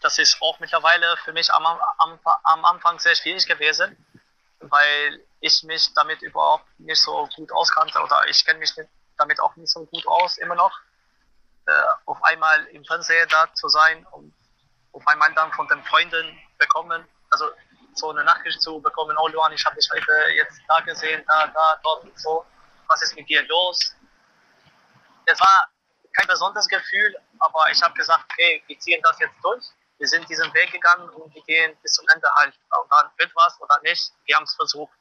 Das 0.00 0.18
ist 0.18 0.36
auch 0.40 0.60
mittlerweile 0.60 1.16
für 1.24 1.32
mich 1.32 1.52
am, 1.52 1.66
am, 1.66 2.18
am 2.44 2.64
Anfang 2.64 2.98
sehr 2.98 3.16
schwierig 3.16 3.46
gewesen, 3.46 3.96
weil 4.60 5.20
ich 5.40 5.62
mich 5.64 5.92
damit 5.94 6.22
überhaupt 6.22 6.66
nicht 6.78 7.00
so 7.00 7.28
gut 7.34 7.50
auskannte 7.52 7.98
oder 8.00 8.22
ich 8.28 8.44
kenne 8.44 8.60
mich 8.60 8.72
damit 9.16 9.40
auch 9.40 9.56
nicht 9.56 9.70
so 9.70 9.84
gut 9.86 10.06
aus, 10.06 10.38
immer 10.38 10.54
noch. 10.54 10.78
Äh, 11.66 11.72
auf 12.06 12.22
einmal 12.24 12.64
im 12.66 12.84
Fernseher 12.84 13.26
da 13.26 13.52
zu 13.54 13.68
sein 13.68 14.06
und 14.12 14.34
auf 14.92 15.06
einmal 15.06 15.32
dann 15.34 15.50
von 15.52 15.66
den 15.68 15.82
Freunden 15.84 16.38
bekommen, 16.58 17.06
also 17.30 17.50
so 17.94 18.10
eine 18.10 18.24
Nachricht 18.24 18.60
zu 18.60 18.80
bekommen, 18.80 19.16
oh 19.18 19.28
Luan, 19.28 19.52
ich 19.52 19.64
habe 19.64 19.76
dich 19.76 19.88
heute 19.92 20.12
jetzt 20.36 20.60
da 20.68 20.80
gesehen, 20.80 21.24
da, 21.26 21.46
da, 21.46 21.80
dort 21.82 22.04
und 22.04 22.18
so, 22.18 22.44
was 22.88 23.02
ist 23.02 23.16
mit 23.16 23.28
dir 23.28 23.42
los? 23.46 23.94
Es 25.26 25.40
war 25.40 25.68
kein 26.12 26.28
besonderes 26.28 26.68
Gefühl, 26.68 27.16
aber 27.38 27.70
ich 27.70 27.82
habe 27.82 27.94
gesagt, 27.94 28.24
okay, 28.30 28.62
wir 28.66 28.78
ziehen 28.78 29.00
das 29.02 29.18
jetzt 29.18 29.36
durch. 29.42 29.64
Wir 29.98 30.08
sind 30.08 30.28
diesen 30.28 30.52
Weg 30.54 30.72
gegangen 30.72 31.08
und 31.10 31.34
wir 31.34 31.42
gehen 31.44 31.76
bis 31.82 31.92
zum 31.92 32.06
Ende 32.12 32.28
halt. 32.34 32.54
Und 32.80 32.90
dann 32.90 33.10
wird 33.16 33.32
was 33.34 33.60
oder 33.60 33.80
nicht, 33.82 34.12
wir 34.26 34.36
haben 34.36 34.44
es 34.44 34.54
versucht. 34.54 34.92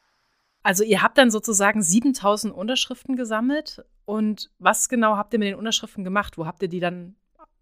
Also 0.61 0.83
ihr 0.83 1.01
habt 1.01 1.17
dann 1.17 1.29
sozusagen 1.29 1.83
7000 1.83 2.53
Unterschriften 2.53 3.15
gesammelt. 3.15 3.83
Und 4.05 4.49
was 4.59 4.89
genau 4.89 5.17
habt 5.17 5.33
ihr 5.33 5.39
mit 5.39 5.47
den 5.47 5.55
Unterschriften 5.55 6.03
gemacht? 6.03 6.37
Wo 6.37 6.45
habt 6.45 6.61
ihr 6.61 6.67
die 6.67 6.79
dann 6.79 7.15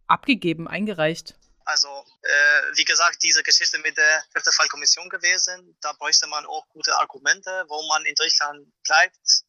abgegeben, 0.07 0.67
eingereicht? 0.67 1.35
Also, 1.65 1.87
äh, 2.21 2.61
wie 2.75 2.85
gesagt, 2.85 3.21
diese 3.23 3.43
Geschichte 3.43 3.77
mit 3.79 3.95
der 3.97 4.23
Härtefallkommission 4.33 5.09
gewesen, 5.09 5.77
da 5.81 5.93
bräuchte 5.93 6.27
man 6.27 6.45
auch 6.45 6.67
gute 6.69 6.93
Argumente, 6.99 7.65
wo 7.67 7.87
man 7.87 8.03
in 8.05 8.15
Deutschland 8.15 8.67
bleibt. 8.83 9.43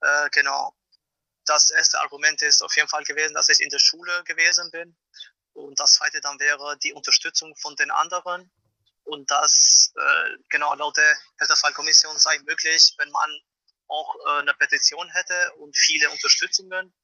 Äh, 0.00 0.28
genau. 0.30 0.74
Das 1.46 1.70
erste 1.70 2.00
Argument 2.00 2.40
ist 2.42 2.62
auf 2.62 2.76
jeden 2.76 2.88
Fall 2.88 3.04
gewesen, 3.04 3.34
dass 3.34 3.48
ich 3.48 3.60
in 3.60 3.70
der 3.70 3.78
Schule 3.78 4.22
gewesen 4.24 4.70
bin. 4.70 4.96
Und 5.54 5.80
das 5.80 5.94
zweite 5.94 6.20
dann 6.20 6.38
wäre 6.38 6.78
die 6.78 6.92
Unterstützung 6.92 7.56
von 7.56 7.74
den 7.76 7.90
anderen. 7.90 8.50
Und 9.04 9.30
das, 9.30 9.92
äh, 9.96 10.36
genau, 10.50 10.74
laut 10.74 10.96
der 10.96 11.18
Härtefallkommission 11.38 12.16
sei 12.18 12.38
möglich, 12.40 12.94
wenn 12.98 13.10
man 13.10 13.30
auch 13.90 14.16
äh, 14.26 14.40
eine 14.40 14.54
Petition 14.54 15.08
hätte 15.10 15.52
und 15.58 15.76
viele 15.76 16.10
Unterstützungen 16.10 16.94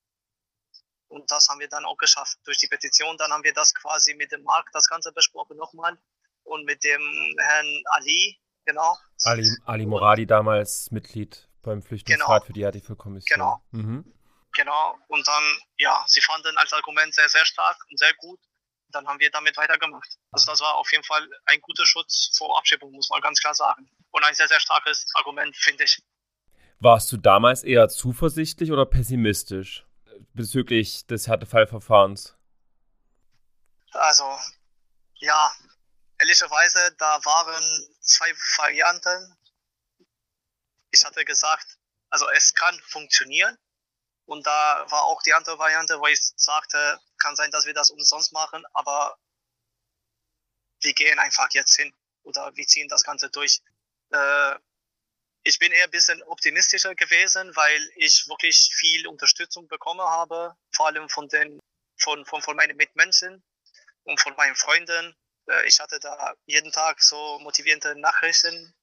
und 1.09 1.31
das 1.31 1.49
haben 1.49 1.61
wir 1.61 1.69
dann 1.69 1.85
auch 1.85 1.97
geschafft 1.97 2.39
durch 2.45 2.59
die 2.59 2.67
Petition. 2.67 3.17
Dann 3.17 3.33
haben 3.33 3.45
wir 3.45 3.53
das 3.53 3.75
quasi 3.75 4.15
mit 4.15 4.33
dem 4.33 4.43
Markt 4.43 4.75
das 4.75 4.89
Ganze 4.89 5.13
besprochen 5.13 5.57
nochmal 5.57 5.99
und 6.45 6.65
mit 6.65 6.83
dem 6.85 7.37
Herrn 7.39 7.83
Ali, 7.93 8.41
genau. 8.65 8.97
Ali, 9.23 9.49
Ali 9.65 9.87
Moradi 9.87 10.27
damals 10.27 10.91
Mitglied 10.91 11.49
beim 11.63 11.83
Flüchtlingsrat 11.83 12.29
genau. 12.29 12.47
für 12.47 12.53
die 12.53 12.65
Härtefallkommission. 12.65 13.39
Genau. 13.39 13.63
Mhm. 13.71 14.13
Genau. 14.53 14.99
Und 15.09 15.27
dann, 15.27 15.45
ja, 15.77 16.05
sie 16.07 16.21
fanden 16.23 16.57
als 16.57 16.73
Argument 16.73 17.15
sehr, 17.15 17.29
sehr 17.29 17.45
stark 17.45 17.77
und 17.91 17.99
sehr 17.99 18.15
gut. 18.15 18.41
Dann 18.89 19.07
haben 19.07 19.19
wir 19.21 19.31
damit 19.31 19.57
weitergemacht. 19.57 20.17
Also 20.31 20.51
das 20.51 20.61
war 20.61 20.77
auf 20.77 20.91
jeden 20.93 21.05
Fall 21.05 21.29
ein 21.47 21.61
guter 21.61 21.85
Schutz 21.85 22.35
vor 22.37 22.57
Abschiebung, 22.57 22.93
muss 22.93 23.11
man 23.11 23.21
ganz 23.21 23.41
klar 23.41 23.55
sagen. 23.55 23.91
Und 24.11 24.25
ein 24.25 24.35
sehr, 24.35 24.49
sehr 24.49 24.61
starkes 24.61 25.07
Argument, 25.15 25.55
finde 25.57 25.85
ich. 25.85 26.01
Warst 26.79 27.11
du 27.11 27.17
damals 27.17 27.65
eher 27.65 27.89
zuversichtlich 27.89 28.71
oder 28.71 28.87
pessimistisch? 28.87 29.87
bezüglich 30.35 31.07
des 31.07 31.27
Härtefallverfahrens? 31.27 32.37
Also, 33.93 34.39
ja, 35.15 35.53
ehrlicherweise, 36.19 36.95
da 36.99 37.25
waren 37.25 37.97
zwei 38.01 38.33
Varianten. 38.59 39.37
Ich 40.91 41.05
hatte 41.05 41.25
gesagt, 41.25 41.79
also 42.11 42.29
es 42.31 42.55
kann 42.55 42.79
funktionieren. 42.81 43.57
Und 44.27 44.47
da 44.47 44.87
war 44.91 45.05
auch 45.05 45.23
die 45.23 45.35
andere 45.35 45.59
Variante, 45.59 46.01
wo 46.01 46.07
ich 46.07 46.19
sagte, 46.37 47.01
kann 47.19 47.37
sein, 47.37 47.51
dass 47.53 47.65
wir 47.65 47.75
das 47.75 47.91
umsonst 47.91 48.33
machen, 48.33 48.65
aber 48.73 49.17
wir 50.81 50.93
gehen 50.95 51.19
einfach 51.19 51.49
jetzt 51.53 51.77
hin 51.77 51.95
oder 52.25 52.55
wir 52.57 52.67
ziehen 52.67 52.89
das 52.89 53.05
Ganze 53.05 53.31
durch. 53.31 53.63
Äh, 54.11 54.57
ich 55.47 55.61
bin 55.61 55.71
eher 55.71 55.85
ein 55.85 55.91
bisschen 55.91 56.23
optimistischer 56.25 56.95
gewesen, 56.97 57.55
weil 57.55 57.91
ich 57.95 58.27
wirklich 58.29 58.71
viel 58.75 59.07
Unterstützung 59.07 59.69
bekommen 59.69 60.01
habe, 60.01 60.57
vor 60.75 60.87
allem 60.87 61.09
von 61.09 61.29
den 61.29 61.61
von, 61.99 62.27
von, 62.27 62.43
von 62.43 62.57
meinen 62.57 62.77
Mitmenschen 62.77 63.43
und 64.03 64.21
von 64.21 64.35
meinen 64.37 64.57
Freunden. 64.57 65.17
Äh, 65.49 65.67
ich 65.67 65.79
hatte 65.79 66.01
da 66.01 66.35
jeden 66.47 66.73
Tag 66.73 67.01
so 67.01 67.39
motivierende 67.39 67.95
Nachrichten. 67.99 68.75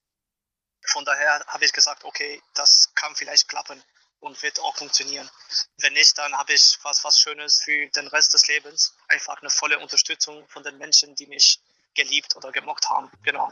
Von 0.85 1.05
daher 1.05 1.45
habe 1.47 1.65
ich 1.65 1.73
gesagt, 1.73 2.05
okay, 2.05 2.41
das 2.53 2.93
kann 2.95 3.13
vielleicht 3.15 3.49
klappen 3.49 3.83
und 4.19 4.41
wird 4.41 4.59
auch 4.59 4.75
funktionieren. 4.77 5.29
Wenn 5.77 5.93
nicht, 5.93 6.17
dann 6.17 6.33
habe 6.37 6.53
ich 6.53 6.79
was, 6.83 7.03
was 7.03 7.19
Schönes 7.19 7.61
für 7.61 7.87
den 7.89 8.07
Rest 8.07 8.33
des 8.33 8.47
Lebens. 8.47 8.95
Einfach 9.09 9.41
eine 9.41 9.49
volle 9.49 9.79
Unterstützung 9.79 10.47
von 10.47 10.63
den 10.63 10.77
Menschen, 10.77 11.13
die 11.15 11.27
mich 11.27 11.59
geliebt 11.93 12.37
oder 12.37 12.53
gemocht 12.53 12.89
haben. 12.89 13.11
Genau. 13.23 13.51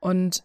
Und 0.00 0.44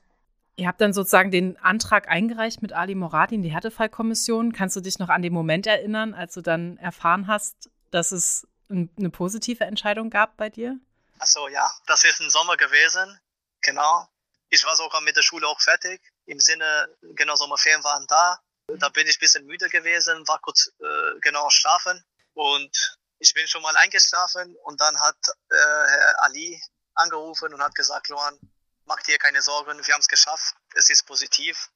Ihr 0.55 0.67
habt 0.67 0.81
dann 0.81 0.93
sozusagen 0.93 1.31
den 1.31 1.57
Antrag 1.57 2.07
eingereicht 2.09 2.61
mit 2.61 2.73
Ali 2.73 2.95
Moradi 2.95 3.35
in 3.35 3.43
die 3.43 3.51
Härtefallkommission. 3.51 4.53
Kannst 4.53 4.75
du 4.75 4.81
dich 4.81 4.99
noch 4.99 5.09
an 5.09 5.21
den 5.21 5.33
Moment 5.33 5.65
erinnern, 5.65 6.13
als 6.13 6.33
du 6.33 6.41
dann 6.41 6.77
erfahren 6.77 7.27
hast, 7.27 7.69
dass 7.89 8.11
es 8.11 8.47
eine 8.69 9.09
positive 9.09 9.63
Entscheidung 9.63 10.09
gab 10.09 10.37
bei 10.37 10.49
dir? 10.49 10.77
Achso, 11.19 11.47
ja, 11.47 11.71
das 11.87 12.03
ist 12.03 12.19
im 12.19 12.29
Sommer 12.29 12.57
gewesen. 12.57 13.19
Genau. 13.61 14.07
Ich 14.49 14.65
war 14.65 14.75
sogar 14.75 15.01
mit 15.01 15.15
der 15.15 15.21
Schule 15.21 15.47
auch 15.47 15.59
fertig. 15.61 16.01
Im 16.25 16.39
Sinne, 16.39 16.89
genau, 17.15 17.35
Sommerferien 17.35 17.83
waren 17.83 18.05
da. 18.07 18.39
Da 18.79 18.89
bin 18.89 19.07
ich 19.07 19.17
ein 19.17 19.19
bisschen 19.19 19.45
müde 19.45 19.69
gewesen, 19.69 20.27
war 20.27 20.39
kurz 20.39 20.71
äh, 20.79 21.19
genau 21.21 21.49
schlafen. 21.49 22.03
Und 22.33 22.97
ich 23.19 23.33
bin 23.33 23.47
schon 23.47 23.61
mal 23.61 23.75
eingeschlafen 23.77 24.55
und 24.63 24.81
dann 24.81 24.99
hat 24.99 25.17
äh, 25.49 25.55
Herr 25.55 26.23
Ali 26.23 26.61
angerufen 26.95 27.53
und 27.53 27.61
hat 27.61 27.75
gesagt, 27.75 28.09
Luan, 28.09 28.37
mach 28.91 29.01
dir 29.03 29.17
keine 29.17 29.41
Sorgen, 29.41 29.87
wir 29.87 29.93
haben 29.93 30.01
es 30.01 30.09
geschafft, 30.09 30.53
es 30.75 30.89
ist 30.89 31.03
positiv. 31.03 31.71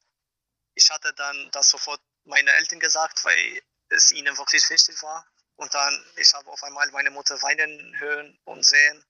Ich 0.73 0.89
hatte 0.89 1.13
dann 1.13 1.49
das 1.51 1.69
sofort 1.69 2.01
meinen 2.25 2.49
Eltern 2.49 2.81
gesagt, 2.81 3.23
weil 3.23 3.61
es 3.87 4.11
ihnen 4.11 4.37
wirklich 4.37 4.69
wichtig 4.69 5.01
war. 5.01 5.25
Und 5.55 5.73
dann, 5.73 6.05
ich 6.17 6.33
habe 6.33 6.51
auf 6.51 6.61
einmal 6.63 6.91
meine 6.91 7.11
Mutter 7.11 7.41
weinen 7.41 7.97
hören 7.99 8.37
und 8.43 8.65
sehen. 8.65 9.05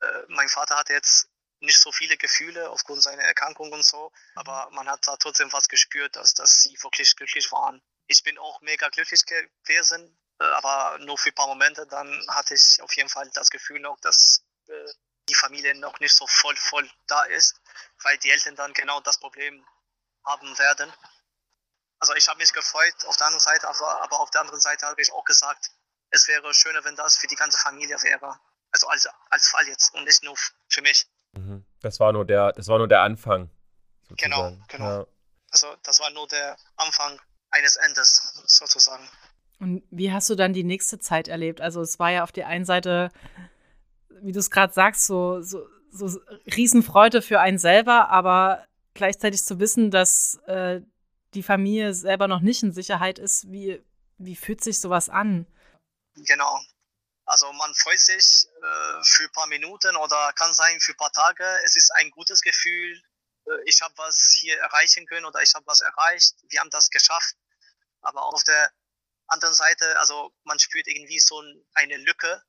Äh, 0.00 0.22
mein 0.28 0.48
Vater 0.48 0.76
hatte 0.76 0.92
jetzt 0.92 1.28
nicht 1.58 1.80
so 1.80 1.90
viele 1.90 2.16
Gefühle 2.16 2.70
aufgrund 2.70 3.02
seiner 3.02 3.24
Erkrankung 3.24 3.72
und 3.72 3.84
so, 3.84 4.12
aber 4.36 4.68
man 4.70 4.88
hat 4.88 5.04
da 5.08 5.16
trotzdem 5.16 5.52
was 5.52 5.68
gespürt, 5.68 6.14
dass, 6.14 6.34
dass 6.34 6.60
sie 6.60 6.80
wirklich 6.80 7.16
glücklich 7.16 7.50
waren. 7.50 7.82
Ich 8.06 8.22
bin 8.22 8.38
auch 8.38 8.60
mega 8.60 8.88
glücklich 8.90 9.24
gewesen, 9.26 10.16
äh, 10.38 10.44
aber 10.44 10.98
nur 11.00 11.18
für 11.18 11.30
ein 11.30 11.34
paar 11.34 11.48
Momente. 11.48 11.88
Dann 11.88 12.24
hatte 12.28 12.54
ich 12.54 12.80
auf 12.82 12.94
jeden 12.94 13.08
Fall 13.08 13.28
das 13.34 13.50
Gefühl 13.50 13.80
noch, 13.80 13.98
dass 14.00 14.44
äh, 14.68 14.92
die 15.28 15.34
Familie 15.34 15.74
noch 15.74 15.98
nicht 16.00 16.14
so 16.14 16.26
voll, 16.26 16.56
voll 16.56 16.88
da 17.06 17.22
ist, 17.24 17.60
weil 18.02 18.16
die 18.18 18.30
Eltern 18.30 18.56
dann 18.56 18.72
genau 18.72 19.00
das 19.00 19.18
Problem 19.18 19.64
haben 20.24 20.58
werden. 20.58 20.92
Also 21.98 22.14
ich 22.14 22.28
habe 22.28 22.38
mich 22.38 22.52
gefreut 22.52 22.94
auf 23.06 23.16
der 23.16 23.26
anderen 23.26 23.40
Seite, 23.40 23.68
aber, 23.68 24.02
aber 24.02 24.20
auf 24.20 24.30
der 24.30 24.42
anderen 24.42 24.60
Seite 24.60 24.86
habe 24.86 25.00
ich 25.00 25.12
auch 25.12 25.24
gesagt, 25.24 25.70
es 26.10 26.28
wäre 26.28 26.52
schöner, 26.54 26.84
wenn 26.84 26.96
das 26.96 27.16
für 27.16 27.26
die 27.26 27.34
ganze 27.34 27.58
Familie 27.58 27.96
wäre. 28.02 28.38
Also 28.70 28.88
als, 28.88 29.08
als 29.30 29.48
Fall 29.48 29.66
jetzt 29.66 29.94
und 29.94 30.04
nicht 30.04 30.22
nur 30.22 30.34
für 30.68 30.82
mich. 30.82 31.06
Mhm. 31.32 31.64
Das 31.80 31.98
war 32.00 32.12
nur 32.12 32.24
der, 32.24 32.52
das 32.52 32.68
war 32.68 32.78
nur 32.78 32.88
der 32.88 33.00
Anfang. 33.00 33.50
Sozusagen. 34.08 34.16
Genau, 34.16 34.66
genau. 34.68 35.00
Ja. 35.00 35.06
Also 35.50 35.74
das 35.82 36.00
war 36.00 36.10
nur 36.10 36.28
der 36.28 36.56
Anfang 36.76 37.20
eines 37.50 37.76
Endes 37.76 38.42
sozusagen. 38.46 39.08
Und 39.58 39.84
wie 39.90 40.12
hast 40.12 40.28
du 40.28 40.34
dann 40.34 40.52
die 40.52 40.64
nächste 40.64 40.98
Zeit 40.98 41.28
erlebt? 41.28 41.60
Also 41.60 41.80
es 41.80 41.98
war 41.98 42.10
ja 42.10 42.22
auf 42.22 42.32
der 42.32 42.46
einen 42.46 42.66
Seite 42.66 43.10
wie 44.22 44.32
du 44.32 44.38
es 44.38 44.50
gerade 44.50 44.72
sagst, 44.72 45.06
so, 45.06 45.42
so, 45.42 45.68
so 45.90 46.20
Riesenfreude 46.46 47.22
für 47.22 47.40
einen 47.40 47.58
selber, 47.58 48.08
aber 48.08 48.66
gleichzeitig 48.94 49.44
zu 49.44 49.58
wissen, 49.60 49.90
dass 49.90 50.36
äh, 50.46 50.80
die 51.34 51.42
Familie 51.42 51.94
selber 51.94 52.28
noch 52.28 52.40
nicht 52.40 52.62
in 52.62 52.72
Sicherheit 52.72 53.18
ist, 53.18 53.50
wie, 53.50 53.82
wie 54.18 54.36
fühlt 54.36 54.62
sich 54.62 54.80
sowas 54.80 55.08
an? 55.08 55.46
Genau. 56.14 56.60
Also 57.26 57.52
man 57.52 57.74
freut 57.74 57.98
sich 57.98 58.46
äh, 58.62 59.04
für 59.04 59.24
ein 59.24 59.32
paar 59.32 59.48
Minuten 59.48 59.96
oder 59.96 60.32
kann 60.34 60.54
sein 60.54 60.78
für 60.80 60.92
ein 60.92 60.96
paar 60.96 61.12
Tage. 61.12 61.44
Es 61.64 61.76
ist 61.76 61.90
ein 61.96 62.10
gutes 62.10 62.40
Gefühl. 62.40 63.02
Äh, 63.46 63.50
ich 63.66 63.82
habe 63.82 63.92
was 63.96 64.36
hier 64.38 64.58
erreichen 64.58 65.06
können 65.06 65.26
oder 65.26 65.42
ich 65.42 65.54
habe 65.54 65.66
was 65.66 65.80
erreicht. 65.80 66.36
Wir 66.48 66.60
haben 66.60 66.70
das 66.70 66.88
geschafft. 66.90 67.36
Aber 68.00 68.24
auf 68.26 68.44
der 68.44 68.70
anderen 69.26 69.54
Seite, 69.54 69.98
also 69.98 70.32
man 70.44 70.58
spürt 70.58 70.86
irgendwie 70.86 71.18
so 71.18 71.42
eine 71.74 71.96
Lücke 71.96 72.42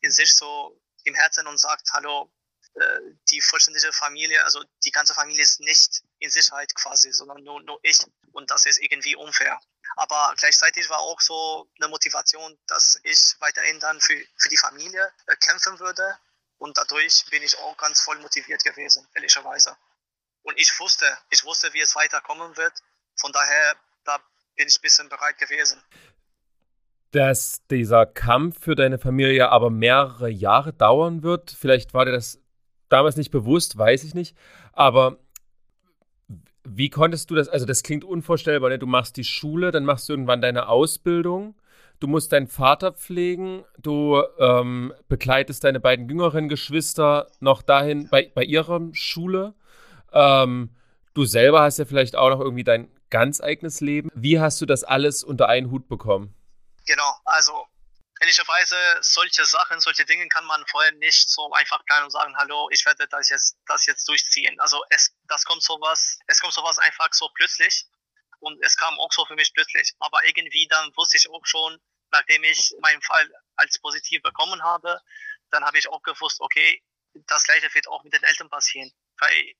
in 0.00 0.10
sich 0.10 0.34
so 0.34 0.80
im 1.04 1.14
Herzen 1.14 1.46
und 1.46 1.58
sagt, 1.58 1.88
hallo, 1.92 2.30
äh, 2.74 3.00
die 3.30 3.40
vollständige 3.40 3.92
Familie, 3.92 4.44
also 4.44 4.62
die 4.84 4.90
ganze 4.90 5.14
Familie 5.14 5.42
ist 5.42 5.60
nicht 5.60 6.02
in 6.18 6.30
Sicherheit 6.30 6.74
quasi, 6.74 7.12
sondern 7.12 7.42
nur, 7.42 7.60
nur 7.62 7.78
ich. 7.82 7.98
Und 8.32 8.50
das 8.50 8.66
ist 8.66 8.78
irgendwie 8.78 9.16
unfair. 9.16 9.60
Aber 9.96 10.34
gleichzeitig 10.36 10.88
war 10.90 10.98
auch 10.98 11.20
so 11.20 11.68
eine 11.80 11.88
Motivation, 11.88 12.58
dass 12.66 13.00
ich 13.02 13.34
weiterhin 13.40 13.80
dann 13.80 14.00
für, 14.00 14.22
für 14.36 14.48
die 14.48 14.56
Familie 14.56 15.12
äh, 15.26 15.36
kämpfen 15.36 15.78
würde. 15.80 16.18
Und 16.58 16.76
dadurch 16.76 17.24
bin 17.30 17.42
ich 17.42 17.56
auch 17.58 17.76
ganz 17.76 18.00
voll 18.00 18.18
motiviert 18.18 18.62
gewesen, 18.64 19.06
ehrlicherweise. 19.14 19.76
Und 20.42 20.58
ich 20.58 20.78
wusste, 20.78 21.18
ich 21.30 21.44
wusste, 21.44 21.72
wie 21.72 21.80
es 21.80 21.94
weiterkommen 21.94 22.56
wird. 22.56 22.72
Von 23.16 23.32
daher, 23.32 23.76
da 24.04 24.18
bin 24.56 24.68
ich 24.68 24.78
ein 24.78 24.82
bisschen 24.82 25.08
bereit 25.08 25.38
gewesen 25.38 25.82
dass 27.10 27.66
dieser 27.70 28.06
Kampf 28.06 28.60
für 28.60 28.74
deine 28.74 28.98
Familie 28.98 29.50
aber 29.50 29.70
mehrere 29.70 30.28
Jahre 30.28 30.72
dauern 30.72 31.22
wird. 31.22 31.50
Vielleicht 31.50 31.94
war 31.94 32.04
dir 32.04 32.12
das 32.12 32.40
damals 32.88 33.16
nicht 33.16 33.30
bewusst, 33.30 33.78
weiß 33.78 34.04
ich 34.04 34.14
nicht. 34.14 34.36
Aber 34.72 35.18
wie 36.64 36.90
konntest 36.90 37.30
du 37.30 37.34
das? 37.34 37.48
Also, 37.48 37.64
das 37.64 37.82
klingt 37.82 38.04
unvorstellbar. 38.04 38.70
Ne? 38.70 38.78
Du 38.78 38.86
machst 38.86 39.16
die 39.16 39.24
Schule, 39.24 39.70
dann 39.70 39.84
machst 39.84 40.08
du 40.08 40.12
irgendwann 40.12 40.42
deine 40.42 40.68
Ausbildung. 40.68 41.54
Du 42.00 42.06
musst 42.06 42.32
deinen 42.32 42.46
Vater 42.46 42.92
pflegen. 42.92 43.64
Du 43.80 44.22
ähm, 44.38 44.92
begleitest 45.08 45.64
deine 45.64 45.80
beiden 45.80 46.08
jüngeren 46.08 46.48
Geschwister 46.48 47.26
noch 47.40 47.62
dahin 47.62 48.08
bei, 48.10 48.30
bei 48.34 48.44
ihrer 48.44 48.80
Schule. 48.92 49.54
Ähm, 50.12 50.70
du 51.14 51.24
selber 51.24 51.62
hast 51.62 51.78
ja 51.78 51.86
vielleicht 51.86 52.16
auch 52.16 52.30
noch 52.30 52.40
irgendwie 52.40 52.64
dein 52.64 52.88
ganz 53.10 53.40
eigenes 53.40 53.80
Leben. 53.80 54.10
Wie 54.14 54.38
hast 54.38 54.60
du 54.60 54.66
das 54.66 54.84
alles 54.84 55.24
unter 55.24 55.48
einen 55.48 55.70
Hut 55.70 55.88
bekommen? 55.88 56.34
Genau, 56.88 57.20
also 57.26 57.68
ehrlicherweise 58.18 58.74
solche 59.02 59.44
Sachen, 59.44 59.78
solche 59.78 60.06
Dinge 60.06 60.26
kann 60.28 60.46
man 60.46 60.66
vorher 60.68 60.92
nicht 60.92 61.28
so 61.28 61.52
einfach 61.52 61.84
planen 61.84 62.04
und 62.04 62.10
sagen, 62.10 62.34
hallo, 62.38 62.70
ich 62.72 62.86
werde 62.86 63.06
das 63.08 63.28
jetzt, 63.28 63.58
das 63.66 63.84
jetzt 63.84 64.08
durchziehen. 64.08 64.58
Also 64.58 64.82
es, 64.88 65.14
das 65.24 65.44
kommt 65.44 65.62
sowas, 65.62 66.18
es 66.28 66.40
kommt 66.40 66.54
sowas 66.54 66.78
einfach 66.78 67.12
so 67.12 67.28
plötzlich 67.34 67.84
und 68.40 68.58
es 68.64 68.74
kam 68.78 68.98
auch 68.98 69.12
so 69.12 69.26
für 69.26 69.34
mich 69.34 69.52
plötzlich. 69.52 69.92
Aber 69.98 70.24
irgendwie 70.24 70.66
dann 70.66 70.90
wusste 70.96 71.18
ich 71.18 71.28
auch 71.28 71.44
schon, 71.44 71.78
nachdem 72.10 72.42
ich 72.44 72.74
meinen 72.80 73.02
Fall 73.02 73.30
als 73.56 73.78
positiv 73.80 74.22
bekommen 74.22 74.62
habe, 74.62 74.98
dann 75.50 75.66
habe 75.66 75.76
ich 75.76 75.90
auch 75.90 76.02
gewusst, 76.02 76.40
okay, 76.40 76.82
das 77.26 77.44
gleiche 77.44 77.74
wird 77.74 77.86
auch 77.88 78.02
mit 78.02 78.14
den 78.14 78.22
Eltern 78.22 78.48
passieren. 78.48 78.90
Weil, 79.18 79.52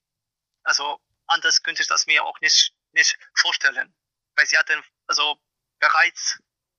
also 0.62 0.99
anders 1.26 1.62
könnte 1.62 1.82
ich 1.82 1.88
das 1.88 2.06
mir 2.06 2.25
auch 2.25 2.40
nicht, 2.40 2.73
nicht 2.92 3.18
vorstellen. 3.35 3.94
Weil 4.35 4.47
sie 4.47 4.56
hatten 4.56 4.82
also 5.06 5.38
bereits 5.78 6.38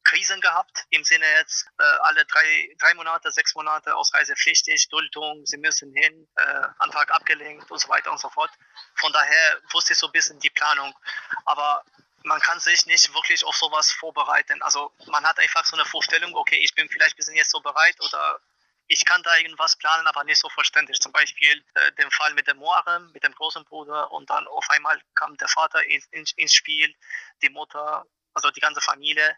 Krisen 0.09 0.41
gehabt, 0.41 0.85
im 0.89 1.03
Sinne 1.03 1.25
jetzt 1.35 1.67
äh, 1.77 1.83
alle 1.83 2.25
drei, 2.25 2.75
drei 2.79 2.95
Monate, 2.95 3.31
sechs 3.31 3.53
Monate 3.53 3.95
ausreisepflichtig, 3.95 4.89
Duldung, 4.89 5.45
sie 5.45 5.57
müssen 5.57 5.93
hin, 5.93 6.27
äh, 6.35 6.67
Antrag 6.79 7.11
abgelenkt 7.11 7.69
und 7.69 7.77
so 7.77 7.89
weiter 7.89 8.11
und 8.11 8.19
so 8.19 8.27
fort. 8.29 8.49
Von 8.95 9.13
daher 9.13 9.61
wusste 9.71 9.93
ich 9.93 9.99
so 9.99 10.07
ein 10.07 10.11
bisschen 10.11 10.39
die 10.39 10.49
Planung. 10.49 10.97
Aber 11.45 11.83
man 12.23 12.39
kann 12.39 12.59
sich 12.59 12.87
nicht 12.87 13.13
wirklich 13.13 13.45
auf 13.45 13.55
sowas 13.55 13.91
vorbereiten. 13.91 14.59
Also 14.63 14.91
man 15.05 15.23
hat 15.25 15.37
einfach 15.37 15.63
so 15.63 15.75
eine 15.75 15.85
Vorstellung, 15.85 16.35
okay, 16.35 16.57
ich 16.57 16.73
bin 16.73 16.89
vielleicht 16.89 17.13
ein 17.13 17.17
bisschen 17.17 17.35
jetzt 17.35 17.51
so 17.51 17.59
bereit 17.61 18.01
oder 18.01 18.39
ich 18.87 19.05
kann 19.05 19.21
da 19.21 19.37
irgendwas 19.37 19.75
planen, 19.75 20.07
aber 20.07 20.23
nicht 20.23 20.39
so 20.39 20.49
verständlich. 20.49 20.99
Zum 20.99 21.11
Beispiel 21.11 21.63
äh, 21.75 21.91
den 21.93 22.09
Fall 22.09 22.33
mit 22.33 22.47
dem 22.47 22.57
Moarem, 22.57 23.11
mit 23.11 23.23
dem 23.23 23.35
großen 23.35 23.63
Bruder 23.63 24.11
und 24.11 24.27
dann 24.31 24.47
auf 24.47 24.67
einmal 24.71 24.99
kam 25.13 25.37
der 25.37 25.49
Vater 25.49 25.83
ins, 25.85 26.07
ins, 26.07 26.31
ins 26.31 26.55
Spiel, 26.55 26.95
die 27.43 27.49
Mutter, 27.49 28.07
also 28.33 28.49
die 28.49 28.59
ganze 28.59 28.81
Familie 28.81 29.37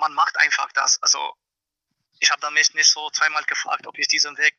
man 0.00 0.12
macht 0.14 0.36
einfach 0.38 0.72
das. 0.72 1.00
Also 1.02 1.34
ich 2.18 2.30
habe 2.30 2.50
mich 2.50 2.74
nicht 2.74 2.90
so 2.90 3.08
zweimal 3.10 3.44
gefragt, 3.44 3.86
ob 3.86 3.96
ich 3.98 4.08
diesen 4.08 4.36
Weg 4.36 4.54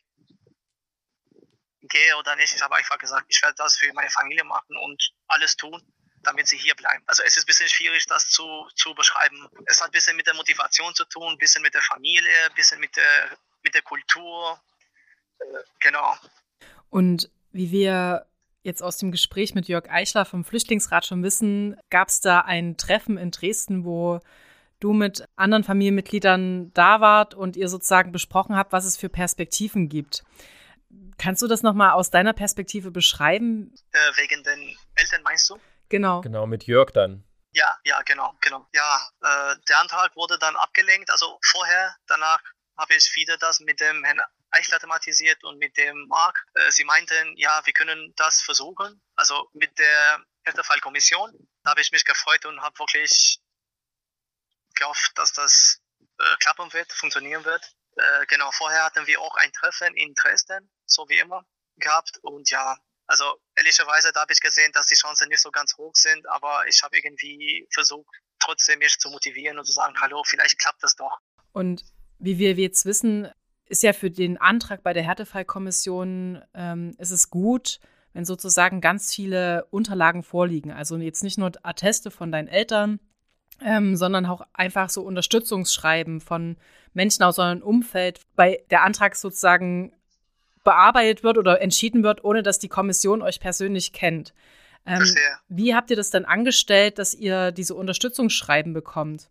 gehe 1.81 2.17
oder 2.17 2.35
nicht. 2.35 2.53
Ich 2.53 2.61
habe 2.61 2.75
einfach 2.75 2.97
gesagt, 2.97 3.25
ich 3.27 3.41
werde 3.41 3.55
das 3.57 3.75
für 3.75 3.91
meine 3.93 4.09
Familie 4.09 4.43
machen 4.43 4.77
und 4.77 5.13
alles 5.27 5.57
tun, 5.57 5.81
damit 6.23 6.47
sie 6.47 6.57
hier 6.57 6.75
bleiben. 6.75 7.03
Also 7.07 7.23
es 7.23 7.35
ist 7.35 7.43
ein 7.43 7.47
bisschen 7.47 7.69
schwierig, 7.69 8.05
das 8.07 8.29
zu, 8.29 8.67
zu 8.75 8.93
beschreiben. 8.93 9.49
Es 9.65 9.81
hat 9.81 9.89
ein 9.89 9.91
bisschen 9.91 10.15
mit 10.15 10.27
der 10.27 10.35
Motivation 10.35 10.93
zu 10.95 11.05
tun, 11.05 11.33
ein 11.33 11.37
bisschen 11.37 11.61
mit 11.61 11.73
der 11.73 11.81
Familie, 11.81 12.45
ein 12.45 12.55
bisschen 12.55 12.79
mit 12.79 12.95
der, 12.95 13.37
mit 13.63 13.73
der 13.73 13.81
Kultur. 13.81 14.61
Äh, 15.39 15.43
genau. 15.79 16.15
Und 16.89 17.29
wie 17.51 17.71
wir 17.71 18.27
jetzt 18.63 18.83
aus 18.83 18.97
dem 18.97 19.11
Gespräch 19.11 19.55
mit 19.55 19.67
Jörg 19.67 19.89
Eichler 19.89 20.25
vom 20.25 20.45
Flüchtlingsrat 20.45 21.05
schon 21.05 21.23
wissen, 21.23 21.79
gab 21.89 22.09
es 22.09 22.21
da 22.21 22.41
ein 22.41 22.77
Treffen 22.77 23.17
in 23.17 23.31
Dresden, 23.31 23.85
wo 23.85 24.21
du 24.83 24.93
mit 24.93 25.23
anderen 25.35 25.63
Familienmitgliedern 25.63 26.73
da 26.73 26.99
wart 26.99 27.33
und 27.33 27.55
ihr 27.55 27.69
sozusagen 27.69 28.11
besprochen 28.11 28.55
habt, 28.55 28.73
was 28.73 28.85
es 28.85 28.97
für 28.97 29.09
Perspektiven 29.09 29.87
gibt. 29.87 30.23
Kannst 31.17 31.41
du 31.41 31.47
das 31.47 31.63
nochmal 31.63 31.91
aus 31.91 32.09
deiner 32.09 32.33
Perspektive 32.33 32.91
beschreiben? 32.91 33.73
Äh, 33.91 34.17
wegen 34.17 34.43
den 34.43 34.75
Eltern 34.95 35.21
meinst 35.23 35.49
du? 35.49 35.59
Genau. 35.89 36.21
Genau, 36.21 36.45
mit 36.47 36.65
Jörg 36.65 36.91
dann. 36.91 37.23
Ja, 37.53 37.77
ja, 37.83 38.01
genau, 38.03 38.33
genau. 38.41 38.67
Ja, 38.73 39.09
äh, 39.21 39.55
der 39.67 39.79
Antrag 39.79 40.15
wurde 40.15 40.37
dann 40.39 40.55
abgelenkt. 40.55 41.11
Also 41.11 41.37
vorher, 41.43 41.95
danach 42.07 42.41
habe 42.77 42.93
ich 42.95 43.13
wieder 43.15 43.37
das 43.37 43.59
mit 43.59 43.79
dem 43.79 44.03
Herrn 44.03 44.21
Eichler 44.51 44.79
thematisiert 44.79 45.43
und 45.43 45.59
mit 45.59 45.77
dem 45.77 46.07
Marc. 46.07 46.45
Äh, 46.55 46.71
sie 46.71 46.85
meinten, 46.85 47.37
ja, 47.37 47.61
wir 47.65 47.73
können 47.73 48.13
das 48.15 48.41
versuchen. 48.41 49.01
Also 49.15 49.49
mit 49.53 49.77
der 49.77 50.23
Härtefallkommission. 50.43 51.31
Da 51.63 51.71
habe 51.71 51.81
ich 51.81 51.91
mich 51.91 52.05
gefreut 52.05 52.45
und 52.45 52.61
habe 52.61 52.77
wirklich 52.79 53.39
gehofft, 54.81 55.11
dass 55.15 55.33
das 55.33 55.81
äh, 56.19 56.35
klappen 56.39 56.71
wird, 56.73 56.91
funktionieren 56.91 57.45
wird. 57.45 57.63
Äh, 57.95 58.25
genau, 58.27 58.51
vorher 58.51 58.85
hatten 58.85 59.07
wir 59.07 59.21
auch 59.21 59.35
ein 59.37 59.51
Treffen 59.51 59.95
in 59.95 60.13
Dresden, 60.13 60.69
so 60.85 61.07
wie 61.09 61.19
immer, 61.19 61.45
gehabt. 61.77 62.19
Und 62.21 62.49
ja, 62.49 62.77
also 63.07 63.25
ehrlicherweise, 63.55 64.11
da 64.13 64.21
habe 64.21 64.33
ich 64.33 64.41
gesehen, 64.41 64.71
dass 64.73 64.87
die 64.87 64.95
Chancen 64.95 65.29
nicht 65.29 65.41
so 65.41 65.51
ganz 65.51 65.77
hoch 65.77 65.95
sind, 65.95 66.27
aber 66.29 66.65
ich 66.67 66.81
habe 66.83 66.97
irgendwie 66.97 67.67
versucht, 67.73 68.15
trotzdem 68.39 68.79
mich 68.79 68.97
zu 68.97 69.09
motivieren 69.09 69.59
und 69.59 69.65
zu 69.65 69.73
sagen, 69.73 69.99
hallo, 69.99 70.23
vielleicht 70.25 70.59
klappt 70.59 70.83
das 70.83 70.95
doch. 70.95 71.19
Und 71.51 71.83
wie 72.19 72.37
wir 72.37 72.53
jetzt 72.53 72.85
wissen, 72.85 73.29
ist 73.65 73.83
ja 73.83 73.93
für 73.93 74.11
den 74.11 74.37
Antrag 74.37 74.83
bei 74.83 74.93
der 74.93 75.03
Härtefallkommission, 75.03 76.43
ähm, 76.53 76.95
ist 76.97 77.11
es 77.11 77.29
gut, 77.29 77.79
wenn 78.13 78.25
sozusagen 78.25 78.81
ganz 78.81 79.13
viele 79.13 79.65
Unterlagen 79.71 80.23
vorliegen. 80.23 80.71
Also 80.71 80.97
jetzt 80.97 81.23
nicht 81.23 81.37
nur 81.37 81.51
Atteste 81.63 82.11
von 82.11 82.31
deinen 82.31 82.47
Eltern, 82.47 82.99
ähm, 83.63 83.95
sondern 83.95 84.25
auch 84.25 84.41
einfach 84.53 84.89
so 84.89 85.01
Unterstützungsschreiben 85.01 86.21
von 86.21 86.57
Menschen 86.93 87.23
aus 87.23 87.39
eurem 87.39 87.61
Umfeld, 87.61 88.21
bei 88.35 88.63
der 88.69 88.83
Antrag 88.83 89.15
sozusagen 89.15 89.93
bearbeitet 90.63 91.23
wird 91.23 91.37
oder 91.37 91.61
entschieden 91.61 92.03
wird, 92.03 92.23
ohne 92.23 92.43
dass 92.43 92.59
die 92.59 92.69
Kommission 92.69 93.21
euch 93.21 93.39
persönlich 93.39 93.93
kennt. 93.93 94.33
Ähm, 94.85 95.15
wie 95.47 95.75
habt 95.75 95.89
ihr 95.91 95.95
das 95.95 96.09
dann 96.09 96.25
angestellt, 96.25 96.97
dass 96.97 97.13
ihr 97.13 97.51
diese 97.51 97.75
Unterstützungsschreiben 97.75 98.73
bekommt? 98.73 99.29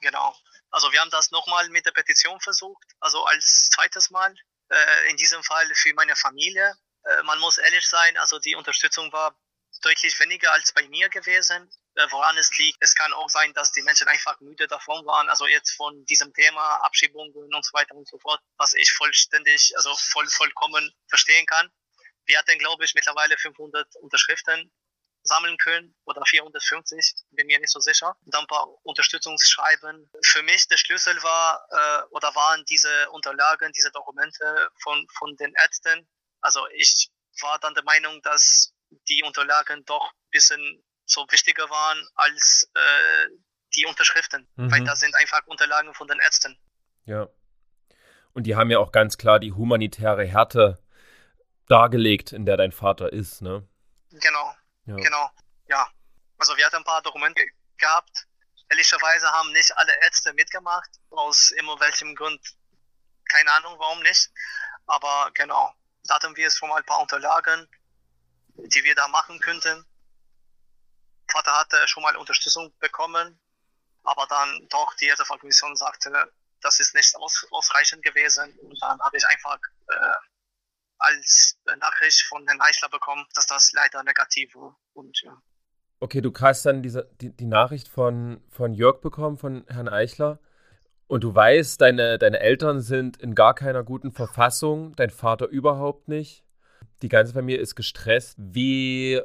Genau. 0.00 0.34
Also 0.70 0.90
wir 0.92 1.00
haben 1.00 1.10
das 1.10 1.30
nochmal 1.30 1.68
mit 1.70 1.84
der 1.86 1.92
Petition 1.92 2.40
versucht, 2.40 2.86
also 3.00 3.24
als 3.24 3.68
zweites 3.70 4.10
Mal. 4.10 4.34
Äh, 4.72 5.10
in 5.10 5.16
diesem 5.16 5.42
Fall 5.42 5.66
für 5.74 5.92
meine 5.94 6.16
Familie. 6.16 6.74
Äh, 7.04 7.22
man 7.24 7.38
muss 7.40 7.58
ehrlich 7.58 7.86
sein, 7.86 8.16
also 8.16 8.38
die 8.38 8.54
Unterstützung 8.54 9.12
war 9.12 9.36
deutlich 9.82 10.18
weniger 10.18 10.50
als 10.52 10.72
bei 10.72 10.88
mir 10.88 11.10
gewesen. 11.10 11.70
Äh, 11.94 12.06
woran 12.10 12.38
es 12.38 12.56
liegt. 12.56 12.78
Es 12.80 12.94
kann 12.94 13.12
auch 13.12 13.28
sein, 13.28 13.52
dass 13.52 13.72
die 13.72 13.82
Menschen 13.82 14.08
einfach 14.08 14.40
müde 14.40 14.66
davon 14.66 15.04
waren, 15.04 15.28
also 15.28 15.46
jetzt 15.46 15.72
von 15.72 16.04
diesem 16.06 16.32
Thema 16.32 16.76
Abschiebungen 16.76 17.34
und 17.34 17.64
so 17.64 17.72
weiter 17.74 17.94
und 17.94 18.08
so 18.08 18.18
fort, 18.18 18.40
was 18.56 18.72
ich 18.72 18.90
vollständig, 18.92 19.74
also 19.76 19.94
voll, 19.96 20.26
vollkommen 20.28 20.90
verstehen 21.08 21.44
kann. 21.44 21.70
Wir 22.24 22.38
hatten, 22.38 22.58
glaube 22.58 22.84
ich, 22.84 22.94
mittlerweile 22.94 23.36
500 23.36 23.96
Unterschriften 23.96 24.72
sammeln 25.22 25.58
können 25.58 25.94
oder 26.04 26.24
450, 26.24 27.14
bin 27.30 27.46
mir 27.46 27.60
nicht 27.60 27.70
so 27.70 27.80
sicher. 27.80 28.16
Dann 28.22 28.42
ein 28.42 28.46
paar 28.46 28.66
Unterstützungsschreiben. 28.84 30.10
Für 30.24 30.42
mich 30.42 30.66
der 30.68 30.78
Schlüssel 30.78 31.22
war 31.22 31.66
äh, 31.70 32.06
oder 32.10 32.34
waren 32.34 32.64
diese 32.70 33.10
Unterlagen, 33.10 33.70
diese 33.72 33.90
Dokumente 33.90 34.70
von, 34.82 35.06
von 35.18 35.36
den 35.36 35.54
Ärzten. 35.54 36.08
Also 36.40 36.66
ich 36.74 37.10
war 37.42 37.58
dann 37.58 37.74
der 37.74 37.84
Meinung, 37.84 38.22
dass 38.22 38.72
die 39.08 39.22
Unterlagen 39.22 39.84
doch 39.84 40.10
ein 40.10 40.30
bisschen 40.30 40.82
so 41.12 41.26
wichtiger 41.30 41.68
waren 41.70 42.08
als 42.14 42.70
äh, 42.74 43.28
die 43.76 43.86
Unterschriften, 43.86 44.48
mhm. 44.56 44.70
weil 44.70 44.84
da 44.84 44.96
sind 44.96 45.14
einfach 45.14 45.46
Unterlagen 45.46 45.94
von 45.94 46.08
den 46.08 46.18
Ärzten. 46.18 46.58
Ja. 47.04 47.28
Und 48.34 48.44
die 48.44 48.56
haben 48.56 48.70
ja 48.70 48.78
auch 48.78 48.92
ganz 48.92 49.18
klar 49.18 49.38
die 49.38 49.52
humanitäre 49.52 50.24
Härte 50.24 50.82
dargelegt, 51.68 52.32
in 52.32 52.46
der 52.46 52.56
dein 52.56 52.72
Vater 52.72 53.12
ist, 53.12 53.42
ne? 53.42 53.66
Genau, 54.10 54.54
ja. 54.86 54.96
genau, 54.96 55.30
ja. 55.68 55.88
Also 56.38 56.56
wir 56.56 56.66
hatten 56.66 56.76
ein 56.76 56.84
paar 56.84 57.02
Dokumente 57.02 57.42
gehabt. 57.78 58.26
Ehrlicherweise 58.68 59.26
haben 59.28 59.52
nicht 59.52 59.76
alle 59.76 59.92
Ärzte 60.02 60.32
mitgemacht, 60.32 60.90
aus 61.10 61.50
immer 61.52 61.78
welchem 61.80 62.14
Grund, 62.14 62.40
keine 63.28 63.50
Ahnung 63.52 63.74
warum 63.78 64.00
nicht. 64.02 64.30
Aber 64.86 65.30
genau, 65.34 65.72
da 66.04 66.14
hatten 66.14 66.36
wir 66.36 66.50
schon 66.50 66.68
mal 66.68 66.76
ein 66.76 66.84
paar 66.84 67.00
Unterlagen, 67.00 67.68
die 68.56 68.84
wir 68.84 68.94
da 68.94 69.08
machen 69.08 69.40
könnten. 69.40 69.84
Vater 71.32 71.52
hatte 71.58 71.76
schon 71.88 72.02
mal 72.02 72.16
Unterstützung 72.16 72.72
bekommen, 72.78 73.38
aber 74.04 74.26
dann 74.28 74.66
doch 74.70 74.94
die 74.94 75.12
Kommission 75.40 75.74
sagte, 75.76 76.10
das 76.60 76.80
ist 76.80 76.94
nicht 76.94 77.16
aus, 77.16 77.46
ausreichend 77.50 78.02
gewesen. 78.02 78.56
Und 78.60 78.80
dann 78.80 79.00
habe 79.00 79.16
ich 79.16 79.26
einfach 79.26 79.58
äh, 79.88 80.14
als 80.98 81.58
Nachricht 81.78 82.22
von 82.22 82.46
Herrn 82.46 82.60
Eichler 82.60 82.88
bekommen, 82.88 83.26
dass 83.34 83.46
das 83.46 83.72
leider 83.72 84.02
negativ 84.02 84.54
war. 84.54 84.78
Und, 84.94 85.20
ja. 85.22 85.36
Okay, 86.00 86.20
du 86.20 86.32
hast 86.40 86.66
dann 86.66 86.82
diese, 86.82 87.10
die, 87.20 87.30
die 87.34 87.46
Nachricht 87.46 87.88
von, 87.88 88.42
von 88.48 88.74
Jörg 88.74 89.00
bekommen, 89.00 89.36
von 89.36 89.64
Herrn 89.68 89.88
Eichler. 89.88 90.38
Und 91.06 91.24
du 91.24 91.34
weißt, 91.34 91.80
deine, 91.80 92.18
deine 92.18 92.40
Eltern 92.40 92.80
sind 92.80 93.18
in 93.18 93.34
gar 93.34 93.54
keiner 93.54 93.82
guten 93.82 94.12
Verfassung, 94.12 94.96
dein 94.96 95.10
Vater 95.10 95.46
überhaupt 95.46 96.08
nicht. 96.08 96.44
Die 97.02 97.08
ganze 97.08 97.32
Familie 97.32 97.60
ist 97.60 97.74
gestresst. 97.74 98.36
Wie 98.38 99.20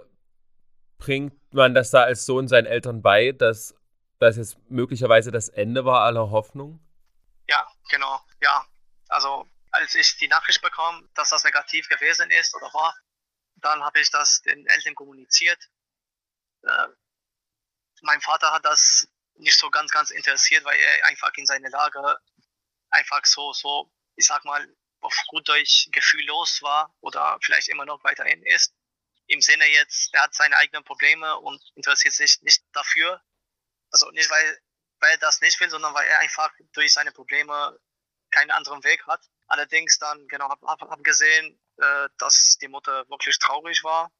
bringt 0.98 1.54
man 1.54 1.74
das 1.74 1.92
da 1.92 2.04
als 2.04 2.26
Sohn 2.26 2.48
seinen 2.48 2.66
Eltern 2.66 3.02
bei, 3.02 3.32
dass 3.32 3.76
das 4.20 4.38
jetzt 4.38 4.58
möglicherweise 4.70 5.32
das 5.32 5.50
Ende 5.50 5.86
war 5.86 6.02
aller 6.02 6.32
Hoffnung? 6.32 6.80
Ja, 7.48 7.68
genau. 7.90 8.20
Ja, 8.42 8.66
also 9.10 9.48
als 9.72 9.96
ich 9.96 10.18
die 10.18 10.28
Nachricht 10.28 10.62
bekam, 10.62 11.08
dass 11.14 11.30
das 11.30 11.44
negativ 11.44 11.88
gewesen 11.88 12.32
ist 12.32 12.56
oder 12.56 12.74
war, 12.74 12.96
dann 13.56 13.84
habe 13.84 14.00
ich 14.00 14.10
das 14.12 14.42
den 14.42 14.66
Eltern 14.66 14.96
kommuniziert. 14.96 15.60
Äh, 16.64 16.88
mein 18.02 18.22
Vater 18.22 18.52
hat 18.52 18.66
das 18.66 19.08
nicht 19.36 19.58
so 19.58 19.70
ganz, 19.70 19.92
ganz 19.92 20.10
interessiert, 20.10 20.66
weil 20.66 20.78
er 20.78 21.06
einfach 21.06 21.32
in 21.36 21.46
seiner 21.46 21.70
Lage 21.70 22.18
einfach 22.90 23.24
so, 23.26 23.54
so, 23.54 23.92
ich 24.16 24.26
sag 24.26 24.44
mal, 24.46 24.68
auf 25.02 25.16
gut 25.28 25.48
Deutsch 25.48 25.90
gefühllos 25.92 26.62
war 26.64 26.94
oder 27.02 27.38
vielleicht 27.42 27.68
immer 27.70 27.86
noch 27.86 28.04
weiterhin 28.04 28.42
ist 28.44 28.74
im 29.28 29.42
Sinne 29.42 29.66
jetzt, 29.66 30.14
er 30.14 30.24
hat 30.24 30.34
seine 30.34 30.58
eigenen 30.58 30.84
Probleme 30.84 31.38
und 31.40 31.62
interessiert 31.76 32.14
sich 32.14 32.42
nicht 32.42 32.64
dafür. 32.74 33.22
Also 33.92 34.10
nicht, 34.12 34.30
weil, 34.30 34.62
weil 35.00 35.12
er 35.12 35.18
das 35.18 35.42
nicht 35.42 35.60
will, 35.60 35.70
sondern 35.70 35.94
weil 35.94 36.08
er 36.08 36.20
einfach 36.20 36.52
durch 36.74 36.94
seine 36.94 37.12
Probleme 37.12 37.80
keinen 38.32 38.52
anderen 38.52 38.84
Weg 38.84 39.06
hat. 39.08 39.22
Allerdings 39.48 40.00
dann, 40.00 40.28
genau, 40.28 40.50
habe 40.50 40.66
hab, 40.68 40.82
hab 40.82 41.04
gesehen, 41.04 41.60
äh, 41.78 42.10
dass 42.18 42.58
die 42.60 42.68
Mutter 42.68 43.08
wirklich 43.10 43.38
traurig 43.40 43.84
war. 43.84 44.12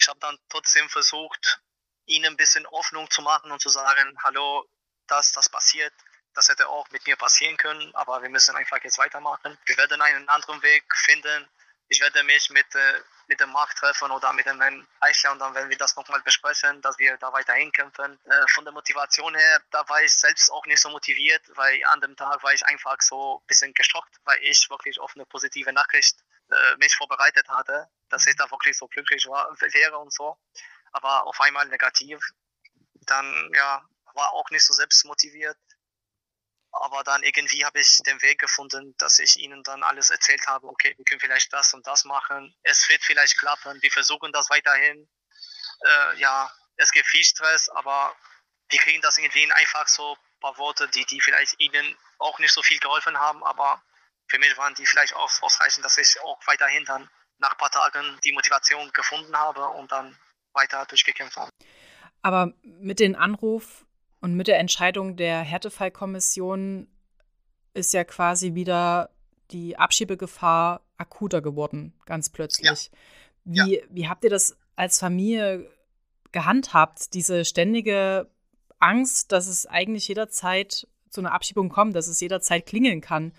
Ich 0.00 0.08
habe 0.08 0.20
dann 0.20 0.38
trotzdem 0.48 0.88
versucht, 0.88 1.60
ihnen 2.06 2.26
ein 2.26 2.36
bisschen 2.36 2.66
Hoffnung 2.70 3.10
zu 3.10 3.22
machen 3.22 3.50
und 3.50 3.60
zu 3.60 3.68
sagen, 3.68 4.16
hallo, 4.22 4.66
das, 5.06 5.32
das 5.32 5.48
passiert, 5.48 5.92
Das 6.34 6.48
hätte 6.48 6.68
auch 6.68 6.88
mit 6.90 7.04
mir 7.06 7.16
passieren 7.16 7.56
können, 7.56 7.92
aber 7.94 8.22
wir 8.22 8.28
müssen 8.28 8.54
einfach 8.54 8.78
jetzt 8.84 8.98
weitermachen. 8.98 9.58
Wir 9.66 9.76
werden 9.76 10.00
einen 10.00 10.28
anderen 10.28 10.62
Weg 10.62 10.84
finden. 10.94 11.48
Ich 11.90 12.00
werde 12.00 12.22
mich 12.24 12.50
mit, 12.50 12.74
äh, 12.74 13.00
mit 13.28 13.40
dem 13.40 13.50
Markt 13.50 13.78
treffen 13.78 14.10
oder 14.10 14.32
mit 14.34 14.44
Herrn 14.44 14.86
Eichler 15.00 15.32
und 15.32 15.38
dann 15.38 15.54
werden 15.54 15.70
wir 15.70 15.78
das 15.78 15.96
nochmal 15.96 16.20
besprechen, 16.22 16.82
dass 16.82 16.98
wir 16.98 17.16
da 17.16 17.32
weiterhin 17.32 17.72
kämpfen. 17.72 18.18
Äh, 18.24 18.46
von 18.48 18.64
der 18.64 18.74
Motivation 18.74 19.34
her, 19.34 19.62
da 19.70 19.88
war 19.88 20.02
ich 20.02 20.12
selbst 20.12 20.50
auch 20.50 20.66
nicht 20.66 20.80
so 20.80 20.90
motiviert, 20.90 21.42
weil 21.56 21.82
an 21.86 22.00
dem 22.00 22.14
Tag 22.14 22.42
war 22.42 22.52
ich 22.52 22.64
einfach 22.66 23.00
so 23.00 23.38
ein 23.38 23.46
bisschen 23.46 23.72
geschockt, 23.72 24.16
weil 24.24 24.38
ich 24.42 24.68
wirklich 24.68 25.00
auf 25.00 25.12
eine 25.14 25.24
positive 25.24 25.72
Nachricht 25.72 26.18
äh, 26.50 26.76
mich 26.76 26.94
vorbereitet 26.94 27.48
hatte, 27.48 27.88
dass 28.10 28.26
ich 28.26 28.36
da 28.36 28.50
wirklich 28.50 28.76
so 28.76 28.86
glücklich 28.88 29.26
war, 29.26 29.48
wäre 29.60 29.98
und 29.98 30.12
so. 30.12 30.38
Aber 30.92 31.26
auf 31.26 31.40
einmal 31.40 31.66
negativ. 31.68 32.18
Dann 33.06 33.50
ja, 33.54 33.82
war 34.14 34.32
auch 34.32 34.50
nicht 34.50 34.64
so 34.64 34.74
selbst 34.74 35.04
motiviert. 35.06 35.56
Aber 36.70 37.02
dann 37.02 37.22
irgendwie 37.22 37.64
habe 37.64 37.80
ich 37.80 37.98
den 38.04 38.20
Weg 38.22 38.38
gefunden, 38.38 38.94
dass 38.98 39.18
ich 39.18 39.38
ihnen 39.38 39.62
dann 39.62 39.82
alles 39.82 40.10
erzählt 40.10 40.46
habe, 40.46 40.66
okay, 40.66 40.94
wir 40.96 41.04
können 41.04 41.20
vielleicht 41.20 41.52
das 41.52 41.72
und 41.74 41.86
das 41.86 42.04
machen. 42.04 42.54
Es 42.62 42.88
wird 42.88 43.02
vielleicht 43.02 43.38
klappen, 43.38 43.80
wir 43.80 43.90
versuchen 43.90 44.32
das 44.32 44.50
weiterhin. 44.50 45.08
Äh, 45.84 46.20
ja, 46.20 46.50
es 46.76 46.92
gibt 46.92 47.06
viel 47.06 47.24
Stress, 47.24 47.68
aber 47.70 48.14
wir 48.70 48.78
kriegen 48.78 49.00
das 49.00 49.18
irgendwie 49.18 49.42
in 49.42 49.52
einfach 49.52 49.88
so 49.88 50.12
ein 50.14 50.40
paar 50.40 50.58
Worte, 50.58 50.88
die, 50.88 51.04
die 51.06 51.20
vielleicht 51.20 51.58
ihnen 51.58 51.96
auch 52.18 52.38
nicht 52.38 52.52
so 52.52 52.62
viel 52.62 52.78
geholfen 52.78 53.18
haben, 53.18 53.42
aber 53.44 53.82
für 54.28 54.38
mich 54.38 54.56
waren 54.58 54.74
die 54.74 54.86
vielleicht 54.86 55.14
auch 55.14 55.30
ausreichend, 55.42 55.84
dass 55.84 55.96
ich 55.96 56.20
auch 56.20 56.38
weiterhin 56.46 56.84
dann 56.84 57.08
nach 57.38 57.52
ein 57.52 57.56
paar 57.56 57.70
Tagen 57.70 58.18
die 58.24 58.32
Motivation 58.32 58.90
gefunden 58.92 59.36
habe 59.36 59.66
und 59.68 59.90
dann 59.90 60.16
weiter 60.52 60.84
durchgekämpft 60.86 61.36
habe. 61.36 61.50
Aber 62.22 62.52
mit 62.62 63.00
dem 63.00 63.14
Anruf 63.14 63.86
und 64.20 64.34
mit 64.34 64.48
der 64.48 64.58
Entscheidung 64.58 65.16
der 65.16 65.40
Härtefallkommission 65.40 66.88
ist 67.74 67.92
ja 67.92 68.04
quasi 68.04 68.54
wieder 68.54 69.10
die 69.50 69.78
Abschiebegefahr 69.78 70.82
akuter 70.96 71.40
geworden, 71.40 71.94
ganz 72.06 72.28
plötzlich. 72.28 72.90
Ja. 72.90 72.94
Wie, 73.44 73.76
ja. 73.76 73.82
wie 73.90 74.08
habt 74.08 74.24
ihr 74.24 74.30
das 74.30 74.56
als 74.76 74.98
Familie 74.98 75.70
gehandhabt, 76.32 77.14
diese 77.14 77.44
ständige 77.44 78.30
Angst, 78.78 79.32
dass 79.32 79.46
es 79.46 79.66
eigentlich 79.66 80.08
jederzeit 80.08 80.86
zu 81.10 81.20
einer 81.20 81.32
Abschiebung 81.32 81.68
kommt, 81.68 81.96
dass 81.96 82.06
es 82.06 82.20
jederzeit 82.20 82.66
klingeln 82.66 83.00
kann? 83.00 83.32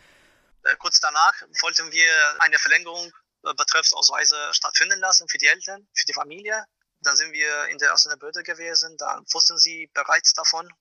Äh, 0.63 0.75
kurz 0.77 0.99
danach 0.99 1.33
wollten 1.61 1.91
wir 1.91 2.09
eine 2.39 2.57
Verlängerung 2.57 3.11
äh, 3.43 3.53
Betreffsausweise 3.53 4.35
stattfinden 4.51 4.99
lassen 4.99 5.27
für 5.29 5.37
die 5.37 5.47
Eltern, 5.47 5.87
für 5.93 6.05
die 6.05 6.13
Familie. 6.13 6.65
Dann 7.01 7.15
sind 7.15 7.31
wir 7.31 7.67
in 7.67 7.77
der 7.77 7.89
ersten 7.89 8.17
Behörde 8.19 8.43
gewesen, 8.43 8.97
dann 8.97 9.25
wussten 9.31 9.57
sie 9.57 9.89
bereits 9.93 10.33
davon, 10.33 10.71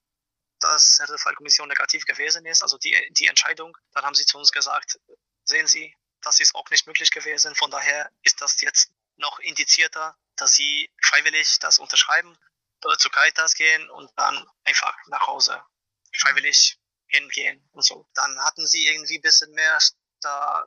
dass 0.61 1.01
die 1.09 1.19
Fallkommission 1.19 1.69
negativ 1.69 2.05
gewesen 2.05 2.45
ist, 2.47 2.63
also 2.63 2.79
die, 2.79 2.97
die 3.13 3.27
Entscheidung. 3.27 3.77
Dann 3.93 4.05
haben 4.05 4.15
sie 4.15 4.27
zu 4.27 4.39
uns 4.39 4.51
gesagt, 4.51 4.99
sehen 5.45 5.67
Sie, 5.67 5.95
das 6.21 6.41
ist 6.41 6.55
auch 6.55 6.69
nicht 6.71 6.87
möglich 6.87 7.13
gewesen. 7.13 7.55
Von 7.55 7.71
daher 7.71 8.11
ist 8.23 8.41
das 8.41 8.61
jetzt 8.61 8.91
noch 9.17 9.39
indizierter, 9.39 10.17
dass 10.35 10.55
Sie 10.55 10.93
freiwillig 11.01 11.59
das 11.61 11.79
unterschreiben, 11.79 12.37
äh, 12.85 12.97
zu 12.97 13.09
Caritas 13.11 13.55
gehen 13.55 13.89
und 13.91 14.11
dann 14.17 14.45
einfach 14.65 14.97
nach 15.07 15.27
Hause 15.27 15.63
freiwillig 16.17 16.79
hingehen 17.07 17.69
und 17.73 17.85
so. 17.85 18.07
Dann 18.15 18.39
hatten 18.45 18.67
sie 18.67 18.87
irgendwie 18.87 19.19
ein 19.19 19.23
bisschen 19.23 19.51
mehr 19.53 19.79
da 20.21 20.65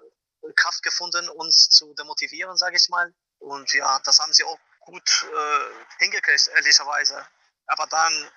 Kraft 0.56 0.82
gefunden, 0.84 1.30
uns 1.30 1.70
zu 1.70 1.94
demotivieren, 1.94 2.58
sage 2.58 2.78
ich 2.78 2.90
mal. 2.90 3.14
Und 3.38 3.74
ja, 3.74 4.00
das 4.04 4.20
haben 4.20 4.34
sie 4.34 4.44
auch 4.44 4.60
gut 4.82 5.26
äh, 5.34 6.04
hingekriegt, 6.04 6.48
ehrlicherweise. 6.56 7.26
Aber 7.68 7.88
dann 7.88 8.32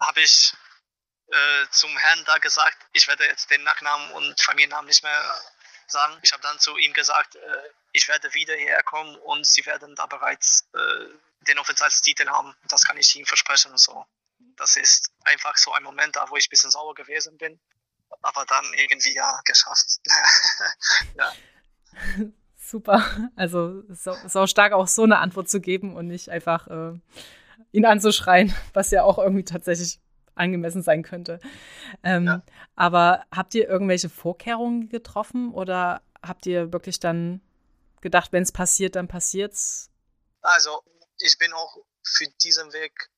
habe 0.00 0.20
ich 0.20 0.54
äh, 1.28 1.66
zum 1.70 1.96
Herrn 1.96 2.24
da 2.24 2.38
gesagt, 2.38 2.76
ich 2.92 3.06
werde 3.08 3.24
jetzt 3.24 3.50
den 3.50 3.62
Nachnamen 3.62 4.12
und 4.12 4.40
Familiennamen 4.40 4.86
nicht 4.86 5.02
mehr 5.02 5.40
sagen. 5.86 6.18
Ich 6.22 6.32
habe 6.32 6.42
dann 6.42 6.58
zu 6.58 6.76
ihm 6.76 6.92
gesagt, 6.92 7.34
äh, 7.34 7.70
ich 7.92 8.08
werde 8.08 8.32
wieder 8.34 8.54
hierher 8.54 8.82
kommen 8.82 9.16
und 9.16 9.46
sie 9.46 9.64
werden 9.66 9.94
da 9.94 10.06
bereits 10.06 10.68
äh, 10.74 11.06
den 11.46 11.58
Aufenthaltstitel 11.58 12.28
haben. 12.28 12.54
Das 12.68 12.84
kann 12.84 12.96
ich 12.96 13.14
Ihnen 13.16 13.26
versprechen 13.26 13.76
so. 13.76 14.06
Das 14.56 14.76
ist 14.76 15.10
einfach 15.24 15.56
so 15.56 15.72
ein 15.72 15.82
Moment 15.82 16.16
da, 16.16 16.28
wo 16.30 16.36
ich 16.36 16.46
ein 16.46 16.50
bisschen 16.50 16.70
sauer 16.70 16.94
gewesen 16.94 17.36
bin. 17.38 17.60
Aber 18.22 18.44
dann 18.46 18.74
irgendwie 18.74 19.14
ja 19.14 19.40
geschafft. 19.44 19.98
ja. 21.14 21.32
Super. 22.70 23.04
Also 23.36 23.82
so, 23.88 24.14
so, 24.28 24.46
stark 24.46 24.72
auch 24.72 24.86
so 24.86 25.02
eine 25.02 25.18
Antwort 25.18 25.48
zu 25.48 25.60
geben 25.60 25.96
und 25.96 26.06
nicht 26.06 26.28
einfach 26.28 26.68
äh, 26.68 26.98
ihn 27.72 27.84
anzuschreien, 27.84 28.54
was 28.74 28.90
ja 28.90 29.02
auch 29.02 29.18
irgendwie 29.18 29.44
tatsächlich 29.44 30.00
angemessen 30.34 30.82
sein 30.82 31.02
könnte. 31.02 31.40
Ähm, 32.04 32.26
ja. 32.26 32.42
Aber 32.76 33.24
habt 33.34 33.54
ihr 33.54 33.68
irgendwelche 33.68 34.08
Vorkehrungen 34.08 34.88
getroffen 34.88 35.52
oder 35.52 36.02
habt 36.22 36.46
ihr 36.46 36.72
wirklich 36.72 37.00
dann 37.00 37.40
gedacht, 38.00 38.32
wenn 38.32 38.44
es 38.44 38.52
passiert, 38.52 38.94
dann 38.94 39.08
passiert's? 39.08 39.90
Also 40.40 40.82
ich 41.18 41.36
bin 41.38 41.52
auch 41.52 41.76
für 42.04 42.26
diesen 42.42 42.72
Weg 42.72 43.10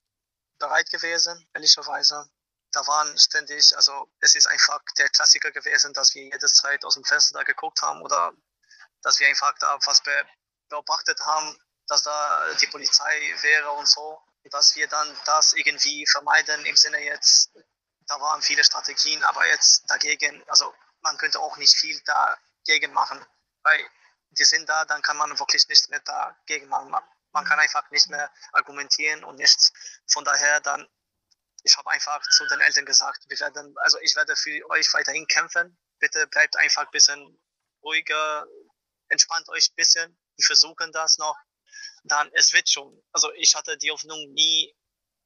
bereit 0.59 0.89
gewesen, 0.91 1.47
ehrlicherweise. 1.53 2.27
Da 2.73 2.87
waren 2.87 3.19
ständig, 3.19 3.77
also 3.77 4.09
es 4.21 4.35
ist 4.35 4.47
einfach 4.47 4.81
der 4.99 5.11
Klassiker 5.11 5.51
gewesen, 5.51 5.93
dass 5.93 6.15
wir 6.15 6.23
jede 6.23 6.47
Zeit 6.47 6.85
aus 6.87 6.95
dem 6.95 7.05
Fenster 7.05 7.39
da 7.39 7.45
geguckt 7.45 7.83
haben 7.83 8.01
oder 8.01 8.33
dass 9.03 9.21
wir 9.21 9.29
einfach 9.29 9.55
da 9.59 9.79
was 9.85 10.03
beobachtet 10.69 11.21
haben, 11.25 11.59
dass 11.87 12.03
da 12.03 12.55
die 12.61 12.67
Polizei 12.69 13.35
wäre 13.43 13.71
und 13.73 13.87
so. 13.87 14.21
Dass 14.45 14.75
wir 14.75 14.89
dann 14.89 15.17
das 15.25 15.53
irgendwie 15.53 16.05
vermeiden 16.11 16.65
im 16.65 16.77
Sinne 16.77 16.99
jetzt, 17.05 17.53
da 18.07 18.21
waren 18.21 18.43
viele 18.43 18.65
Strategien, 18.65 19.23
aber 19.25 19.47
jetzt 19.47 19.89
dagegen, 19.89 20.43
also 20.49 20.75
man 21.03 21.17
könnte 21.17 21.39
auch 21.39 21.57
nicht 21.59 21.77
viel 21.77 22.01
dagegen 22.05 22.93
machen, 22.93 23.25
weil 23.63 23.81
die 24.31 24.45
sind 24.45 24.69
da, 24.69 24.85
dann 24.85 25.03
kann 25.03 25.17
man 25.17 25.39
wirklich 25.39 25.69
nichts 25.69 25.89
mehr 25.89 26.01
dagegen 26.01 26.69
machen. 26.69 26.95
Man 27.33 27.45
kann 27.45 27.61
einfach 27.61 27.89
nicht 27.91 28.09
mehr 28.09 28.31
argumentieren 28.53 29.25
und 29.25 29.37
nichts. 29.37 29.73
Von 30.11 30.25
daher 30.25 30.61
dann, 30.61 30.89
ich 31.63 31.77
habe 31.77 31.91
einfach 31.91 32.21
zu 32.23 32.47
den 32.47 32.61
Eltern 32.61 32.85
gesagt, 32.85 33.25
wir 33.29 33.39
werden, 33.39 33.75
also 33.79 33.99
ich 34.01 34.17
werde 34.17 34.35
für 34.37 34.69
euch 34.71 34.93
weiterhin 34.93 35.27
kämpfen. 35.27 35.79
Bitte 35.99 36.27
bleibt 36.27 36.57
einfach 36.57 36.83
ein 36.83 36.91
bisschen 36.91 37.41
ruhiger, 37.83 38.47
entspannt 39.13 39.49
euch 39.51 39.71
ein 39.71 39.75
bisschen. 39.77 40.19
Wir 40.37 40.47
versuchen 40.47 40.91
das 40.93 41.19
noch. 41.19 41.37
Dann, 42.05 42.31
es 42.33 42.53
wird 42.53 42.69
schon. 42.69 43.03
Also 43.13 43.33
ich 43.35 43.55
hatte 43.55 43.77
die 43.79 43.91
Hoffnung 43.91 44.33
nie 44.33 44.75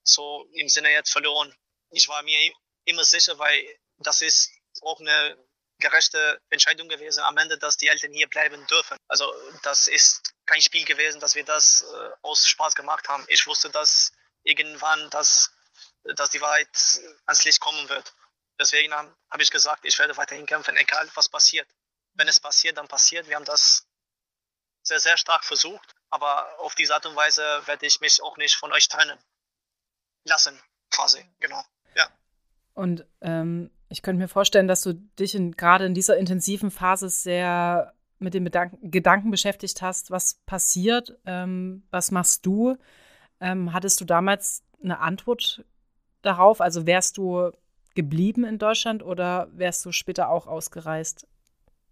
so 0.03 0.49
im 0.53 0.68
Sinne 0.68 0.90
jetzt 0.90 1.11
verloren. 1.11 1.55
Ich 1.90 2.09
war 2.09 2.22
mir 2.22 2.53
immer 2.85 3.05
sicher, 3.05 3.38
weil 3.38 3.64
das 3.99 4.20
ist 4.22 4.51
auch 4.83 5.01
eine 5.01 5.37
gerechte 5.79 6.40
Entscheidung 6.51 6.88
gewesen 6.88 7.20
am 7.20 7.37
Ende, 7.37 7.59
dass 7.59 7.77
die 7.77 7.88
Eltern 7.88 8.12
hier 8.12 8.29
bleiben 8.29 8.66
dürfen. 8.66 8.96
Also 9.09 9.33
das 9.62 9.88
ist 9.88 10.35
kein 10.46 10.61
Spiel 10.62 10.85
gewesen, 10.85 11.20
dass 11.20 11.35
wir 11.35 11.44
das 11.44 11.83
äh, 11.83 12.11
aus 12.22 12.46
Spaß 12.46 12.75
gemacht 12.75 13.09
haben. 13.09 13.25
Ich 13.29 13.46
wusste, 13.46 13.70
dass 13.70 14.12
irgendwann 14.42 15.11
das, 15.11 15.51
dass 16.05 16.31
die 16.31 16.40
Wahrheit 16.40 16.68
ans 17.27 17.44
Licht 17.44 17.61
kommen 17.61 17.88
wird. 17.88 18.14
Deswegen 18.59 18.94
habe 18.94 19.14
hab 19.31 19.40
ich 19.40 19.51
gesagt, 19.51 19.85
ich 19.85 19.99
werde 19.99 20.16
weiterhin 20.16 20.46
kämpfen, 20.46 20.77
egal 20.77 21.11
was 21.14 21.29
passiert. 21.29 21.68
Wenn 22.17 22.29
es 22.29 22.41
passiert, 22.41 22.79
dann 22.79 22.89
passiert. 22.89 23.29
Wir 23.29 23.37
haben 23.37 23.45
das 23.45 23.87
sehr, 24.83 25.01
sehr 25.01 25.17
stark 25.17 25.45
versucht, 25.45 25.95
aber 26.11 26.59
auf 26.59 26.75
diese 26.75 26.95
Art 26.95 27.07
und 27.07 27.17
Weise 27.17 27.43
werde 27.67 27.87
ich 27.87 28.01
mich 28.01 28.23
auch 28.23 28.37
nicht 28.37 28.57
von 28.57 28.73
euch 28.73 28.89
trennen 28.89 29.19
lassen, 30.25 30.61
quasi, 30.91 31.25
genau. 31.41 31.63
Ja. 31.95 32.09
Und 32.75 33.07
ähm, 33.21 33.71
ich 33.89 34.03
könnte 34.03 34.21
mir 34.21 34.29
vorstellen, 34.29 34.69
dass 34.69 34.83
du 34.83 34.95
dich 34.95 35.35
in, 35.35 35.53
gerade 35.53 35.87
in 35.87 35.95
dieser 35.95 36.17
intensiven 36.17 36.71
Phase 36.71 37.09
sehr 37.09 37.95
mit 38.19 38.35
den 38.35 38.45
Bedanken, 38.45 38.91
Gedanken 38.91 39.31
beschäftigt 39.31 39.83
hast, 39.83 40.11
was 40.11 40.35
passiert, 40.47 41.19
ähm, 41.27 41.87
was 41.91 42.11
machst 42.11 42.47
du? 42.47 42.77
Ähm, 43.41 43.73
hattest 43.73 44.01
du 44.01 44.05
damals 44.05 44.63
eine 44.83 45.01
Antwort 45.01 45.65
darauf? 46.23 46.61
Also 46.61 46.87
wärst 46.87 47.19
du 47.19 47.53
geblieben 47.95 48.45
in 48.45 48.59
Deutschland 48.59 49.03
oder 49.03 49.49
wärst 49.53 49.85
du 49.85 49.93
später 49.93 50.29
auch 50.29 50.47
ausgereist? 50.47 51.27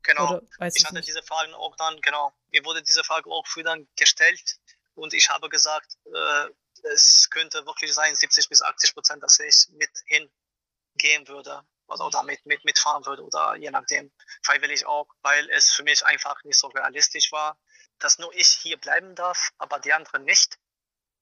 Genau. 0.04 0.40
ich 0.60 0.84
hatte 0.84 0.94
nicht? 0.94 1.08
diese 1.08 1.22
Fragen 1.22 1.54
auch 1.54 1.74
dann, 1.76 2.00
genau. 2.00 2.32
Mir 2.50 2.64
wurde 2.64 2.82
diese 2.82 3.02
Frage 3.02 3.30
auch 3.30 3.46
früher 3.46 3.64
dann 3.64 3.88
gestellt 3.96 4.58
und 4.94 5.14
ich 5.14 5.30
habe 5.30 5.48
gesagt, 5.48 5.96
äh, 6.14 6.48
es 6.92 7.28
könnte 7.30 7.64
wirklich 7.66 7.92
sein, 7.92 8.14
70 8.14 8.48
bis 8.48 8.62
80 8.62 8.94
Prozent, 8.94 9.22
dass 9.22 9.38
ich 9.40 9.66
mit 9.72 9.90
hingehen 10.06 11.26
würde 11.26 11.62
oder, 11.86 12.06
oder 12.06 12.22
mit, 12.22 12.44
mit, 12.44 12.64
mitfahren 12.64 13.04
würde 13.06 13.24
oder 13.24 13.56
je 13.56 13.70
nachdem 13.70 14.12
freiwillig 14.42 14.86
auch, 14.86 15.08
weil 15.22 15.48
es 15.50 15.72
für 15.72 15.82
mich 15.82 16.04
einfach 16.04 16.42
nicht 16.44 16.58
so 16.58 16.68
realistisch 16.68 17.32
war, 17.32 17.58
dass 17.98 18.18
nur 18.18 18.32
ich 18.34 18.48
hier 18.48 18.76
bleiben 18.76 19.14
darf, 19.14 19.50
aber 19.58 19.80
die 19.80 19.92
anderen 19.92 20.24
nicht. 20.24 20.58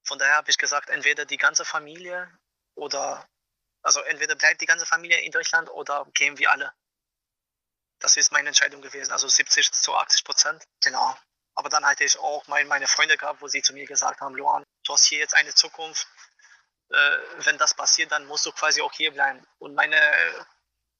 Von 0.05 0.19
daher 0.19 0.35
habe 0.35 0.51
ich 0.51 0.57
gesagt, 0.57 0.89
entweder 0.89 1.25
die 1.25 1.37
ganze 1.37 1.63
Familie 1.63 2.29
oder, 2.75 3.25
also 3.81 4.01
entweder 4.01 4.35
bleibt 4.35 4.59
die 4.59 4.65
ganze 4.65 4.85
Familie 4.85 5.21
in 5.21 5.31
Deutschland 5.31 5.69
oder 5.69 6.05
gehen 6.13 6.37
wir 6.37 6.51
alle. 6.51 6.73
Das 8.03 8.17
ist 8.17 8.33
meine 8.33 8.49
Entscheidung 8.49 8.81
gewesen, 8.81 9.13
also 9.13 9.29
70 9.29 9.71
zu 9.71 9.95
80 9.95 10.25
Prozent, 10.25 10.61
genau. 10.81 11.17
Aber 11.55 11.69
dann 11.69 11.85
hatte 11.85 12.03
ich 12.03 12.19
auch 12.19 12.45
mein, 12.47 12.67
meine 12.67 12.85
Freunde 12.85 13.15
gehabt, 13.15 13.41
wo 13.41 13.47
sie 13.47 13.61
zu 13.61 13.71
mir 13.71 13.85
gesagt 13.85 14.19
haben, 14.19 14.35
Luan, 14.35 14.65
du 14.83 14.93
hast 14.93 15.05
hier 15.05 15.19
jetzt 15.19 15.33
eine 15.33 15.55
Zukunft, 15.55 16.05
äh, 16.89 17.17
wenn 17.37 17.57
das 17.57 17.73
passiert, 17.73 18.11
dann 18.11 18.25
musst 18.25 18.45
du 18.45 18.51
quasi 18.51 18.81
auch 18.81 18.91
hier 18.91 19.13
bleiben. 19.13 19.47
Und 19.57 19.73
meine, 19.73 19.97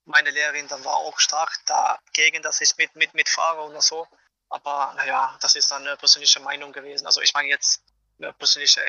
meine 0.06 0.30
Lehrerin 0.30 0.70
dann 0.70 0.86
war 0.86 0.96
auch 0.96 1.20
stark 1.20 1.54
dagegen, 1.66 2.42
dass 2.42 2.62
ich 2.62 2.78
mit, 2.78 2.96
mit, 2.96 3.13
mitfahre 3.13 3.63
und 3.63 3.84
so. 3.84 4.08
Aber 4.48 4.94
naja, 4.96 5.38
das 5.42 5.56
ist 5.56 5.72
dann 5.72 5.86
eine 5.86 5.98
persönliche 5.98 6.39
Meinung 6.39 6.72
gewesen. 6.72 7.06
Also 7.06 7.20
ich 7.20 7.34
meine 7.34 7.50
jetzt 7.50 7.84
eine 8.18 8.32
persönliche 8.32 8.82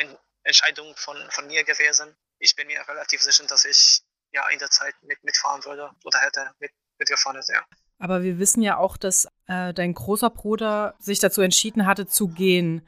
Entscheidung 0.44 0.94
von, 0.94 1.31
von 1.33 1.48
mir 1.48 1.64
gewesen. 1.64 2.16
Ich 2.38 2.55
bin 2.55 2.68
mir 2.68 2.87
relativ 2.87 3.22
sicher, 3.22 3.44
dass 3.46 3.64
ich 3.64 4.03
ja 4.31 4.46
in 4.50 4.61
der 4.61 4.70
Zeit 4.70 4.94
mit, 5.03 5.24
mitfahren 5.24 5.64
würde 5.64 5.90
oder 6.05 6.20
hätte 6.20 6.55
mit, 6.61 6.70
mitgefahren. 6.98 7.42
Ja. 7.48 7.66
Aber 7.98 8.22
wir 8.22 8.38
wissen 8.38 8.62
ja 8.62 8.76
auch, 8.76 8.96
dass 8.96 9.26
äh, 9.46 9.72
dein 9.72 9.94
großer 9.94 10.30
Bruder 10.30 10.94
sich 10.98 11.20
dazu 11.20 11.42
entschieden 11.42 11.87
hatte 11.87 12.07
zu 12.07 12.28
gehen. 12.28 12.87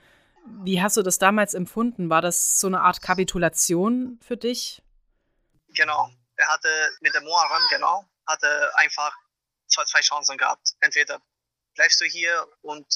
Wie 0.63 0.83
hast 0.83 0.97
du 0.97 1.03
das 1.03 1.19
damals 1.19 1.55
empfunden? 1.55 2.11
War 2.11 2.23
das 2.23 2.61
so 2.61 2.67
eine 2.67 2.81
Art 2.81 3.03
Kapitulation 3.03 4.19
für 4.23 4.37
dich? 4.37 4.83
Genau. 5.75 6.11
Er 6.37 6.49
hatte 6.49 6.69
mit 7.01 7.15
dem 7.15 7.25
Muharrem, 7.25 7.63
genau, 7.71 8.05
hatte 8.27 8.71
einfach 8.77 9.17
zwei, 9.69 9.85
zwei 9.85 10.01
Chancen 10.01 10.37
gehabt. 10.37 10.75
Entweder 10.81 11.21
bleibst 11.75 12.01
du 12.01 12.05
hier 12.05 12.47
und 12.63 12.87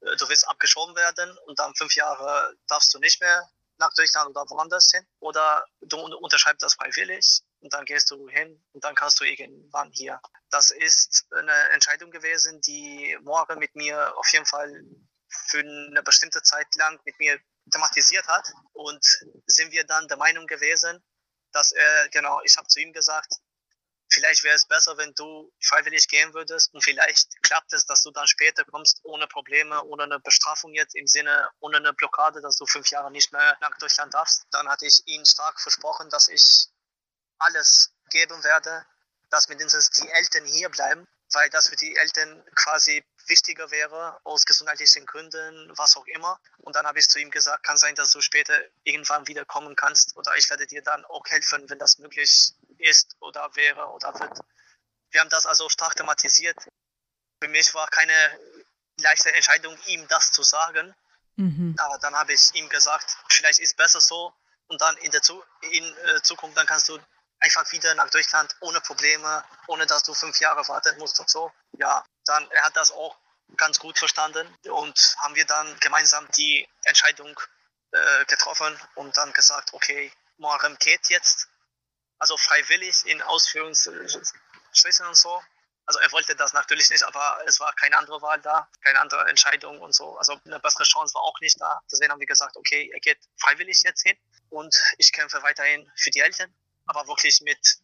äh, 0.00 0.16
du 0.16 0.28
willst 0.28 0.46
abgeschoben 0.48 0.94
werden 0.96 1.36
und 1.46 1.58
dann 1.58 1.74
fünf 1.74 1.94
Jahre 1.94 2.54
darfst 2.68 2.94
du 2.94 2.98
nicht 2.98 3.20
mehr 3.20 3.48
nach 3.78 3.92
Deutschland 3.94 4.30
oder 4.30 4.44
woanders 4.48 4.90
hin. 4.92 5.06
Oder 5.20 5.64
du 5.80 5.98
unterschreibst 5.98 6.62
das 6.62 6.74
freiwillig 6.74 7.42
und 7.60 7.72
dann 7.72 7.84
gehst 7.84 8.10
du 8.10 8.28
hin 8.28 8.62
und 8.72 8.84
dann 8.84 8.94
kannst 8.94 9.20
du 9.20 9.24
irgendwann 9.24 9.90
hier. 9.92 10.20
Das 10.50 10.70
ist 10.70 11.26
eine 11.32 11.52
Entscheidung 11.70 12.10
gewesen, 12.10 12.60
die 12.60 13.16
morgen 13.22 13.58
mit 13.58 13.74
mir 13.74 14.16
auf 14.16 14.28
jeden 14.32 14.46
Fall 14.46 14.84
für 15.28 15.60
eine 15.60 16.02
bestimmte 16.02 16.42
Zeit 16.42 16.66
lang 16.76 16.98
mit 17.04 17.18
mir 17.18 17.38
thematisiert 17.70 18.26
hat. 18.26 18.48
Und 18.72 19.04
sind 19.46 19.72
wir 19.72 19.84
dann 19.84 20.08
der 20.08 20.16
Meinung 20.16 20.46
gewesen, 20.46 21.02
dass 21.52 21.72
er, 21.72 22.08
genau, 22.10 22.40
ich 22.44 22.56
habe 22.56 22.68
zu 22.68 22.80
ihm 22.80 22.92
gesagt, 22.92 23.34
vielleicht 24.10 24.42
wäre 24.42 24.56
es 24.56 24.66
besser, 24.66 24.96
wenn 24.96 25.12
du 25.14 25.52
freiwillig 25.62 26.08
gehen 26.08 26.32
würdest 26.32 26.72
und 26.72 26.82
vielleicht 26.82 27.42
klappt 27.42 27.72
es, 27.72 27.86
dass 27.86 28.02
du 28.02 28.10
dann 28.10 28.26
später 28.26 28.64
kommst 28.64 29.00
ohne 29.04 29.26
Probleme, 29.26 29.82
ohne 29.84 30.04
eine 30.04 30.20
Bestrafung 30.20 30.72
jetzt 30.72 30.96
im 30.96 31.06
Sinne, 31.06 31.50
ohne 31.60 31.78
eine 31.78 31.92
Blockade, 31.92 32.40
dass 32.40 32.56
du 32.56 32.66
fünf 32.66 32.88
Jahre 32.90 33.10
nicht 33.10 33.32
mehr 33.32 33.56
nach 33.60 33.76
Deutschland 33.78 34.14
darfst. 34.14 34.46
Dann 34.50 34.68
hatte 34.68 34.86
ich 34.86 35.02
ihm 35.06 35.24
stark 35.24 35.60
versprochen, 35.60 36.08
dass 36.10 36.28
ich 36.28 36.68
alles 37.38 37.92
geben 38.10 38.42
werde, 38.44 38.84
dass 39.30 39.48
mindestens 39.48 39.90
die 39.90 40.08
Eltern 40.08 40.44
hier 40.46 40.68
bleiben, 40.68 41.06
weil 41.32 41.50
das 41.50 41.68
für 41.68 41.76
die 41.76 41.94
Eltern 41.96 42.42
quasi 42.54 43.04
wichtiger 43.26 43.70
wäre, 43.70 44.18
aus 44.24 44.46
gesundheitlichen 44.46 45.04
Gründen, 45.04 45.70
was 45.76 45.96
auch 45.96 46.06
immer. 46.06 46.40
Und 46.58 46.76
dann 46.76 46.86
habe 46.86 46.98
ich 46.98 47.06
zu 47.06 47.18
ihm 47.18 47.30
gesagt, 47.30 47.64
kann 47.64 47.76
sein, 47.76 47.94
dass 47.94 48.12
du 48.12 48.20
später 48.22 48.58
irgendwann 48.84 49.26
wiederkommen 49.28 49.76
kannst 49.76 50.16
oder 50.16 50.34
ich 50.36 50.48
werde 50.48 50.66
dir 50.66 50.82
dann 50.82 51.04
auch 51.04 51.26
helfen, 51.26 51.68
wenn 51.68 51.78
das 51.78 51.98
möglich 51.98 52.54
ist 52.78 53.16
oder 53.20 53.54
wäre 53.54 53.88
oder 53.88 54.18
wird. 54.18 54.38
Wir 55.10 55.20
haben 55.20 55.30
das 55.30 55.46
also 55.46 55.68
stark 55.68 55.96
thematisiert. 55.96 56.56
Für 57.42 57.48
mich 57.48 57.74
war 57.74 57.88
keine 57.88 58.12
leichte 59.00 59.32
Entscheidung, 59.32 59.76
ihm 59.86 60.06
das 60.08 60.32
zu 60.32 60.42
sagen. 60.42 60.94
Mhm. 61.36 61.76
Aber 61.78 61.98
dann 61.98 62.14
habe 62.14 62.32
ich 62.32 62.54
ihm 62.54 62.68
gesagt, 62.68 63.16
vielleicht 63.28 63.60
ist 63.60 63.70
es 63.70 63.76
besser 63.76 64.00
so 64.00 64.32
und 64.66 64.80
dann 64.80 64.96
in 64.98 65.10
der 65.10 65.22
Zu 65.22 65.42
in, 65.60 65.84
äh, 65.84 66.22
Zukunft, 66.22 66.56
dann 66.56 66.66
kannst 66.66 66.88
du 66.88 66.98
einfach 67.40 67.70
wieder 67.72 67.94
nach 67.94 68.10
Deutschland 68.10 68.56
ohne 68.60 68.80
Probleme, 68.80 69.44
ohne 69.66 69.86
dass 69.86 70.02
du 70.02 70.14
fünf 70.14 70.40
Jahre 70.40 70.66
warten 70.68 70.98
musst 70.98 71.20
und 71.20 71.30
so. 71.30 71.52
Ja, 71.72 72.04
dann 72.24 72.50
er 72.50 72.64
hat 72.64 72.76
das 72.76 72.90
auch 72.90 73.16
ganz 73.56 73.78
gut 73.78 73.98
verstanden 73.98 74.46
und 74.70 75.16
haben 75.18 75.34
wir 75.34 75.46
dann 75.46 75.78
gemeinsam 75.80 76.28
die 76.36 76.68
Entscheidung 76.84 77.38
äh, 77.92 78.24
getroffen 78.26 78.78
und 78.94 79.16
dann 79.16 79.32
gesagt, 79.32 79.72
okay, 79.72 80.12
Moarem 80.36 80.76
geht 80.78 81.08
jetzt, 81.08 81.48
also 82.18 82.36
freiwillig 82.36 83.06
in 83.06 83.22
Ausführungsstrichen 83.22 85.06
und 85.06 85.16
so. 85.16 85.42
Also 85.86 86.00
er 86.00 86.12
wollte 86.12 86.36
das 86.36 86.52
natürlich 86.52 86.90
nicht, 86.90 87.02
aber 87.02 87.40
es 87.46 87.60
war 87.60 87.72
keine 87.72 87.96
andere 87.96 88.20
Wahl 88.20 88.38
da, 88.42 88.68
keine 88.82 89.00
andere 89.00 89.26
Entscheidung 89.26 89.80
und 89.80 89.94
so. 89.94 90.18
Also 90.18 90.38
eine 90.44 90.60
bessere 90.60 90.84
Chance 90.84 91.14
war 91.14 91.22
auch 91.22 91.40
nicht 91.40 91.58
da. 91.58 91.80
Deswegen 91.90 92.12
haben 92.12 92.20
wir 92.20 92.26
gesagt, 92.26 92.58
okay, 92.58 92.90
er 92.92 93.00
geht 93.00 93.18
freiwillig 93.38 93.80
jetzt 93.82 94.02
hin 94.02 94.18
und 94.50 94.76
ich 94.98 95.12
kämpfe 95.12 95.42
weiterhin 95.42 95.90
für 95.96 96.10
die 96.10 96.20
Eltern 96.20 96.54
aber 96.88 97.06
wirklich 97.06 97.40
mit 97.42 97.78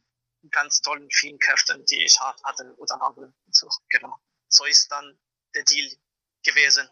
ganz 0.51 0.81
tollen, 0.81 1.09
vielen 1.11 1.39
Kräften, 1.39 1.85
die 1.87 2.05
ich 2.05 2.19
hatte 2.21 2.75
oder 2.77 2.99
habe. 3.01 3.33
So, 3.51 3.69
genau. 3.89 4.19
So 4.49 4.65
ist 4.65 4.91
dann 4.91 5.19
der 5.55 5.65
Deal 5.65 5.91
gewesen. 6.43 6.89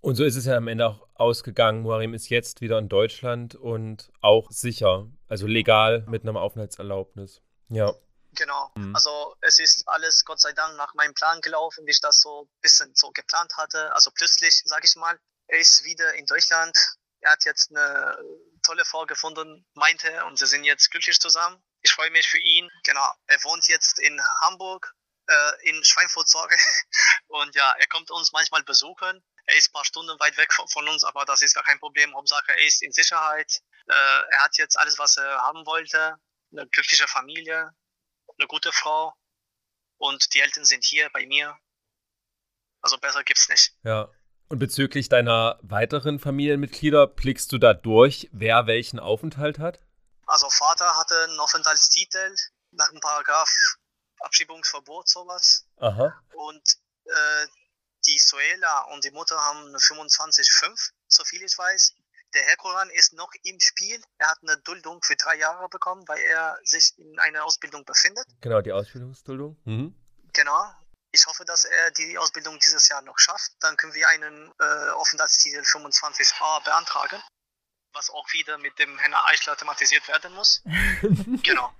Und 0.00 0.16
so 0.16 0.24
ist 0.24 0.36
es 0.36 0.44
ja 0.44 0.56
am 0.56 0.68
Ende 0.68 0.86
auch 0.86 1.08
ausgegangen. 1.14 1.82
Muarim 1.82 2.12
ist 2.12 2.28
jetzt 2.28 2.60
wieder 2.60 2.78
in 2.78 2.88
Deutschland 2.88 3.54
und 3.54 4.12
auch 4.20 4.50
sicher, 4.50 5.08
also 5.28 5.46
legal 5.46 6.04
mit 6.08 6.22
einem 6.22 6.36
Aufenthaltserlaubnis. 6.36 7.40
Ja. 7.70 7.90
Genau. 8.32 8.70
Mhm. 8.76 8.94
Also 8.94 9.34
es 9.40 9.58
ist 9.58 9.88
alles 9.88 10.24
Gott 10.24 10.40
sei 10.40 10.52
Dank 10.52 10.76
nach 10.76 10.92
meinem 10.94 11.14
Plan 11.14 11.40
gelaufen, 11.40 11.86
wie 11.86 11.90
ich 11.90 12.00
das 12.00 12.20
so 12.20 12.42
ein 12.42 12.60
bisschen 12.60 12.94
so 12.94 13.12
geplant 13.12 13.56
hatte. 13.56 13.94
Also 13.94 14.10
plötzlich, 14.14 14.60
sage 14.64 14.82
ich 14.84 14.94
mal, 14.96 15.18
er 15.46 15.60
ist 15.60 15.84
wieder 15.84 16.12
in 16.14 16.26
Deutschland. 16.26 16.76
Er 17.24 17.30
hat 17.30 17.44
jetzt 17.46 17.70
eine 17.70 18.18
tolle 18.62 18.84
Frau 18.84 19.06
gefunden, 19.06 19.66
meinte, 19.72 20.24
und 20.26 20.38
sie 20.38 20.46
sind 20.46 20.64
jetzt 20.64 20.90
glücklich 20.90 21.18
zusammen. 21.18 21.62
Ich 21.80 21.90
freue 21.90 22.10
mich 22.10 22.28
für 22.28 22.38
ihn. 22.38 22.70
Genau, 22.84 23.12
er 23.26 23.42
wohnt 23.44 23.66
jetzt 23.66 23.98
in 23.98 24.20
Hamburg, 24.42 24.94
äh, 25.26 25.70
in 25.70 25.82
Schweinfurt, 25.82 26.28
sorge. 26.28 26.54
Und 27.28 27.54
ja, 27.54 27.72
er 27.78 27.86
kommt 27.86 28.10
uns 28.10 28.32
manchmal 28.32 28.62
besuchen. 28.62 29.24
Er 29.46 29.56
ist 29.56 29.70
ein 29.70 29.72
paar 29.72 29.86
Stunden 29.86 30.20
weit 30.20 30.36
weg 30.36 30.52
von, 30.52 30.68
von 30.68 30.86
uns, 30.86 31.02
aber 31.02 31.24
das 31.24 31.40
ist 31.40 31.54
gar 31.54 31.64
kein 31.64 31.78
Problem. 31.78 32.14
Hauptsache, 32.14 32.52
er 32.52 32.62
ist 32.62 32.82
in 32.82 32.92
Sicherheit. 32.92 33.60
Äh, 33.88 33.94
er 33.94 34.44
hat 34.44 34.58
jetzt 34.58 34.78
alles, 34.78 34.98
was 34.98 35.16
er 35.16 35.38
haben 35.40 35.64
wollte. 35.64 36.16
Eine 36.52 36.68
glückliche 36.68 37.08
Familie, 37.08 37.70
eine 38.36 38.46
gute 38.48 38.70
Frau. 38.70 39.14
Und 39.96 40.34
die 40.34 40.40
Eltern 40.40 40.66
sind 40.66 40.84
hier 40.84 41.08
bei 41.08 41.26
mir. 41.26 41.58
Also 42.82 42.98
besser 42.98 43.24
gibt's 43.24 43.48
nicht. 43.48 43.72
Ja, 43.82 44.10
und 44.48 44.58
bezüglich 44.58 45.08
deiner 45.08 45.58
weiteren 45.62 46.18
Familienmitglieder, 46.18 47.06
blickst 47.06 47.52
du 47.52 47.58
da 47.58 47.74
durch, 47.74 48.28
wer 48.32 48.66
welchen 48.66 48.98
Aufenthalt 49.00 49.58
hat? 49.58 49.80
Also 50.26 50.48
Vater 50.50 50.96
hatte 50.96 51.14
einen 51.24 51.38
Aufenthaltstitel 51.38 52.34
nach 52.72 52.90
dem 52.90 53.00
Paragraph 53.00 53.50
Abschiebungsverbot, 54.20 55.08
sowas. 55.08 55.66
Aha. 55.76 56.14
Und 56.34 56.62
äh, 57.04 57.46
die 58.06 58.18
Suela 58.18 58.84
und 58.92 59.04
die 59.04 59.10
Mutter 59.10 59.36
haben 59.36 59.66
eine 59.66 59.78
25,5, 59.78 60.90
so 61.06 61.24
viel 61.24 61.42
ich 61.42 61.56
weiß. 61.56 61.94
Der 62.34 62.42
Herr 62.42 62.56
Koran 62.56 62.90
ist 62.90 63.12
noch 63.12 63.30
im 63.44 63.60
Spiel. 63.60 64.02
Er 64.18 64.28
hat 64.28 64.38
eine 64.42 64.56
Duldung 64.58 65.00
für 65.02 65.14
drei 65.14 65.36
Jahre 65.36 65.68
bekommen, 65.68 66.02
weil 66.08 66.18
er 66.18 66.58
sich 66.64 66.92
in 66.96 67.18
einer 67.20 67.44
Ausbildung 67.44 67.84
befindet. 67.84 68.24
Genau, 68.40 68.60
die 68.60 68.72
Ausbildungsduldung. 68.72 69.56
Mhm. 69.64 69.94
Genau. 70.32 70.64
Ich 71.14 71.26
hoffe, 71.28 71.44
dass 71.44 71.64
er 71.64 71.92
die 71.92 72.18
Ausbildung 72.18 72.58
dieses 72.58 72.88
Jahr 72.88 73.00
noch 73.02 73.20
schafft. 73.20 73.52
Dann 73.60 73.76
können 73.76 73.94
wir 73.94 74.08
einen 74.08 74.52
äh, 74.58 74.90
Aufenthaltstitel 74.96 75.60
25a 75.60 76.64
beantragen, 76.64 77.22
was 77.92 78.10
auch 78.10 78.32
wieder 78.32 78.58
mit 78.58 78.76
dem 78.80 78.98
Herrn 78.98 79.14
Eichler 79.26 79.56
thematisiert 79.56 80.08
werden 80.08 80.34
muss. 80.34 80.64
genau. 81.44 81.72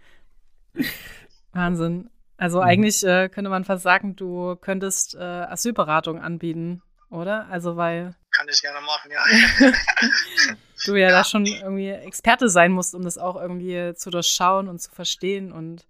Wahnsinn. 1.50 2.10
Also 2.36 2.58
mhm. 2.58 2.68
eigentlich 2.68 3.04
äh, 3.04 3.28
könnte 3.28 3.50
man 3.50 3.64
fast 3.64 3.82
sagen, 3.82 4.14
du 4.14 4.54
könntest 4.54 5.16
äh, 5.16 5.18
Asylberatung 5.18 6.22
anbieten, 6.22 6.80
oder? 7.10 7.48
Also 7.50 7.76
weil. 7.76 8.14
Kann 8.30 8.48
ich 8.48 8.62
gerne 8.62 8.80
machen, 8.82 9.10
ja. 9.10 9.24
du 10.84 10.94
ja, 10.94 11.08
ja, 11.08 11.10
da 11.10 11.24
schon 11.24 11.44
irgendwie 11.44 11.90
Experte 11.90 12.48
sein 12.48 12.70
musst, 12.70 12.94
um 12.94 13.02
das 13.02 13.18
auch 13.18 13.34
irgendwie 13.34 13.94
zu 13.96 14.10
durchschauen 14.10 14.68
und 14.68 14.78
zu 14.78 14.92
verstehen. 14.92 15.50
Und 15.50 15.88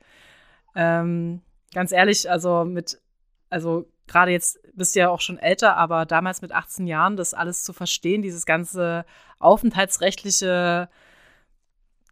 ähm, 0.74 1.42
ganz 1.74 1.92
ehrlich, 1.92 2.30
also 2.30 2.64
mit 2.64 3.03
also 3.54 3.88
gerade 4.08 4.32
jetzt 4.32 4.58
bist 4.72 4.96
du 4.96 4.98
ja 4.98 5.08
auch 5.10 5.20
schon 5.20 5.38
älter, 5.38 5.76
aber 5.76 6.06
damals 6.06 6.42
mit 6.42 6.50
18 6.50 6.88
Jahren 6.88 7.16
das 7.16 7.34
alles 7.34 7.62
zu 7.62 7.72
verstehen, 7.72 8.20
dieses 8.20 8.46
ganze 8.46 9.06
aufenthaltsrechtliche 9.38 10.90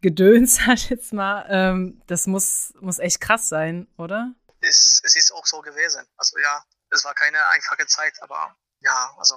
Gedöns, 0.01 0.55
sag 0.65 0.75
ich 0.75 0.89
jetzt 0.89 1.11
mal, 1.11 1.45
ähm, 1.49 2.01
das 2.07 2.27
muss, 2.27 2.73
muss 2.79 2.99
echt 2.99 3.19
krass 3.19 3.49
sein, 3.49 3.87
oder? 3.97 4.33
Es, 4.61 5.01
es 5.03 5.17
ist 5.17 5.33
auch 5.33 5.45
so 5.45 5.59
gewesen. 5.59 6.07
Also 6.15 6.39
ja, 6.39 6.63
es 6.91 7.03
war 7.03 7.13
keine 7.13 7.45
einfache 7.47 7.85
Zeit, 7.87 8.13
aber 8.21 8.55
ja, 8.79 9.13
also 9.17 9.35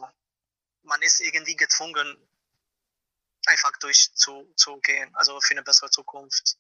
man 0.85 1.03
ist 1.03 1.21
irgendwie 1.21 1.57
gezwungen, 1.57 2.16
einfach 3.47 3.73
durchzugehen, 3.79 5.12
also 5.14 5.40
für 5.40 5.55
eine 5.55 5.64
bessere 5.64 5.90
Zukunft. 5.90 6.57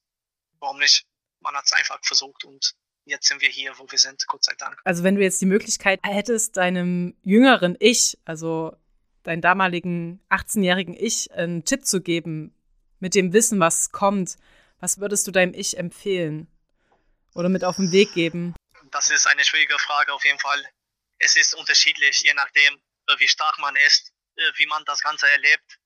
Warum 0.58 0.78
nicht? 0.78 1.06
Man 1.38 1.54
hat 1.54 1.66
es 1.66 1.72
einfach 1.72 2.00
versucht 2.02 2.44
und 2.44 2.74
jetzt 3.06 3.28
sind 3.28 3.40
wir 3.40 3.48
hier, 3.48 3.72
wo 3.78 3.90
wir 3.90 3.98
sind, 3.98 4.26
Gott 4.26 4.44
sei 4.44 4.54
Dank. 4.58 4.80
Also 4.84 5.02
wenn 5.02 5.14
du 5.14 5.22
jetzt 5.22 5.40
die 5.40 5.46
Möglichkeit 5.46 6.00
hättest, 6.04 6.56
deinem 6.56 7.16
jüngeren 7.22 7.76
Ich, 7.78 8.18
also 8.24 8.76
deinem 9.22 9.40
damaligen 9.40 10.20
18-jährigen 10.28 10.94
Ich, 10.94 11.32
einen 11.32 11.64
Tipp 11.64 11.86
zu 11.86 12.02
geben, 12.02 12.54
mit 12.98 13.14
dem 13.14 13.32
Wissen, 13.32 13.60
was 13.60 13.92
kommt, 13.92 14.36
was 14.80 14.98
würdest 14.98 15.26
du 15.26 15.30
deinem 15.30 15.54
Ich 15.54 15.78
empfehlen 15.78 16.48
oder 17.34 17.48
mit 17.48 17.64
auf 17.64 17.76
den 17.76 17.92
Weg 17.92 18.12
geben? 18.12 18.54
Das 18.90 19.10
ist 19.10 19.26
eine 19.26 19.44
schwierige 19.44 19.78
Frage 19.78 20.12
auf 20.12 20.24
jeden 20.24 20.38
Fall. 20.38 20.64
Es 21.18 21.36
ist 21.36 21.54
unterschiedlich, 21.54 22.20
je 22.20 22.34
nachdem, 22.34 22.74
äh, 23.08 23.18
wie 23.18 23.28
stark 23.28 23.58
man 23.58 23.74
ist, 23.86 24.12
äh, 24.36 24.52
wie 24.56 24.66
man 24.66 24.84
das 24.84 25.00
Ganze 25.00 25.28
erlebt. 25.30 25.78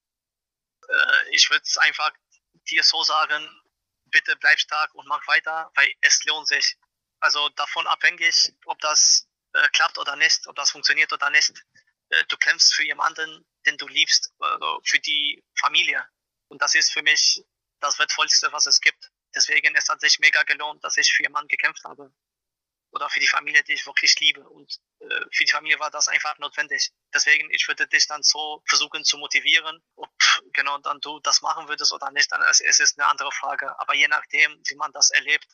Äh, 0.88 1.34
ich 1.34 1.50
würde 1.50 1.62
es 1.64 1.76
einfach 1.78 2.10
dir 2.70 2.82
so 2.82 3.02
sagen, 3.02 3.48
bitte 4.06 4.36
bleib 4.36 4.58
stark 4.58 4.94
und 4.94 5.06
mach 5.06 5.26
weiter, 5.26 5.70
weil 5.74 5.88
es 6.00 6.24
lohnt 6.24 6.48
sich. 6.48 6.76
Also 7.20 7.48
davon 7.50 7.86
abhängig, 7.86 8.54
ob 8.64 8.78
das 8.80 9.28
äh, 9.52 9.68
klappt 9.68 9.98
oder 9.98 10.16
nicht, 10.16 10.46
ob 10.46 10.56
das 10.56 10.70
funktioniert 10.70 11.12
oder 11.12 11.30
nicht. 11.30 11.52
Äh, 12.08 12.24
du 12.28 12.36
kämpfst 12.36 12.74
für 12.74 12.84
jemanden, 12.84 13.46
den 13.66 13.76
du 13.76 13.86
liebst, 13.86 14.32
also 14.38 14.80
für 14.84 14.98
die 15.00 15.44
Familie. 15.58 16.06
Und 16.48 16.62
das 16.62 16.74
ist 16.74 16.92
für 16.92 17.02
mich 17.02 17.44
das 17.80 17.98
Wertvollste, 17.98 18.52
was 18.52 18.66
es 18.66 18.80
gibt. 18.80 19.10
Deswegen 19.34 19.74
es 19.76 19.86
sich 19.86 20.18
mega 20.18 20.42
gelohnt, 20.42 20.82
dass 20.82 20.96
ich 20.96 21.12
für 21.12 21.22
jemanden 21.22 21.48
gekämpft 21.48 21.84
habe. 21.84 22.12
Oder 22.92 23.08
für 23.08 23.20
die 23.20 23.28
Familie, 23.28 23.62
die 23.62 23.74
ich 23.74 23.86
wirklich 23.86 24.18
liebe. 24.18 24.48
Und 24.48 24.80
äh, 24.98 25.20
für 25.30 25.44
die 25.44 25.52
Familie 25.52 25.78
war 25.78 25.92
das 25.92 26.08
einfach 26.08 26.36
notwendig. 26.38 26.90
Deswegen, 27.14 27.48
ich 27.52 27.68
würde 27.68 27.86
dich 27.86 28.08
dann 28.08 28.24
so 28.24 28.64
versuchen 28.66 29.04
zu 29.04 29.16
motivieren. 29.18 29.80
Ob 29.94 30.10
genau 30.52 30.78
dann 30.78 31.00
du 31.00 31.20
das 31.20 31.40
machen 31.42 31.68
würdest 31.68 31.92
oder 31.92 32.10
nicht, 32.10 32.32
dann 32.32 32.42
es, 32.42 32.60
es 32.60 32.80
ist 32.80 32.98
eine 32.98 33.08
andere 33.08 33.30
Frage. 33.30 33.78
Aber 33.78 33.94
je 33.94 34.08
nachdem, 34.08 34.60
wie 34.66 34.74
man 34.74 34.90
das 34.92 35.10
erlebt, 35.10 35.46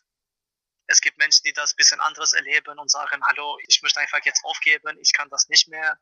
es 0.87 1.01
gibt 1.01 1.19
Menschen, 1.19 1.43
die 1.45 1.53
das 1.53 1.75
bisschen 1.75 2.01
anderes 2.01 2.33
erleben 2.33 2.79
und 2.79 2.91
sagen, 2.91 3.23
hallo, 3.25 3.59
ich 3.67 3.83
möchte 3.83 4.01
einfach 4.01 4.25
jetzt 4.25 4.45
aufgeben, 4.45 4.99
ich 5.01 5.13
kann 5.13 5.29
das 5.31 5.49
nicht 5.49 5.69
mehr 5.69 5.99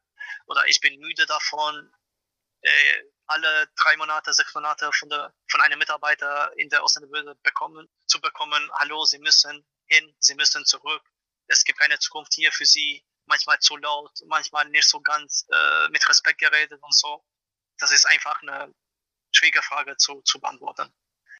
oder 0.47 0.67
ich 0.67 0.81
bin 0.81 0.99
müde 1.01 1.27
davon, 1.27 1.91
äh, 2.61 3.03
alle 3.27 3.69
drei 3.77 3.97
Monate, 3.97 4.33
sechs 4.33 4.55
Monate 4.55 4.91
von, 4.93 5.09
der, 5.09 5.33
von 5.51 5.61
einem 5.61 5.79
Mitarbeiter 5.79 6.53
in 6.57 6.69
der 6.69 6.83
Ausländerbehörde 6.83 7.39
bekommen, 7.43 7.89
zu 8.07 8.21
bekommen, 8.21 8.71
hallo, 8.75 9.05
Sie 9.05 9.19
müssen 9.19 9.67
hin, 9.87 10.15
Sie 10.19 10.35
müssen 10.35 10.65
zurück, 10.65 11.03
es 11.47 11.65
gibt 11.65 11.79
keine 11.79 11.99
Zukunft 11.99 12.35
hier 12.35 12.53
für 12.53 12.67
Sie, 12.67 13.05
manchmal 13.27 13.59
zu 13.59 13.77
laut, 13.77 14.13
manchmal 14.27 14.69
nicht 14.69 14.89
so 14.89 15.01
ganz 15.01 15.47
äh, 15.51 15.89
mit 15.91 16.07
Respekt 16.09 16.39
geredet 16.39 16.83
und 16.83 16.95
so. 16.95 17.25
Das 17.79 17.93
ist 17.93 18.07
einfach 18.07 18.41
eine 18.43 18.73
schwierige 19.33 19.63
Frage 19.63 19.97
zu, 19.97 20.21
zu 20.23 20.41
beantworten. 20.41 20.93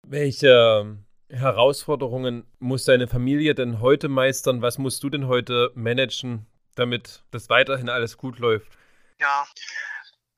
Welche 0.03 0.99
Herausforderungen 1.35 2.47
muss 2.59 2.85
deine 2.85 3.09
Familie 3.09 3.55
denn 3.55 3.81
heute 3.81 4.09
meistern? 4.09 4.63
Was 4.63 4.79
musst 4.79 5.03
du 5.03 5.11
denn 5.11 5.27
heute 5.27 5.73
managen, 5.75 6.47
damit 6.75 7.23
das 7.31 7.49
weiterhin 7.49 7.89
alles 7.89 8.17
gut 8.17 8.39
läuft? 8.39 8.69
Ja, 9.19 9.47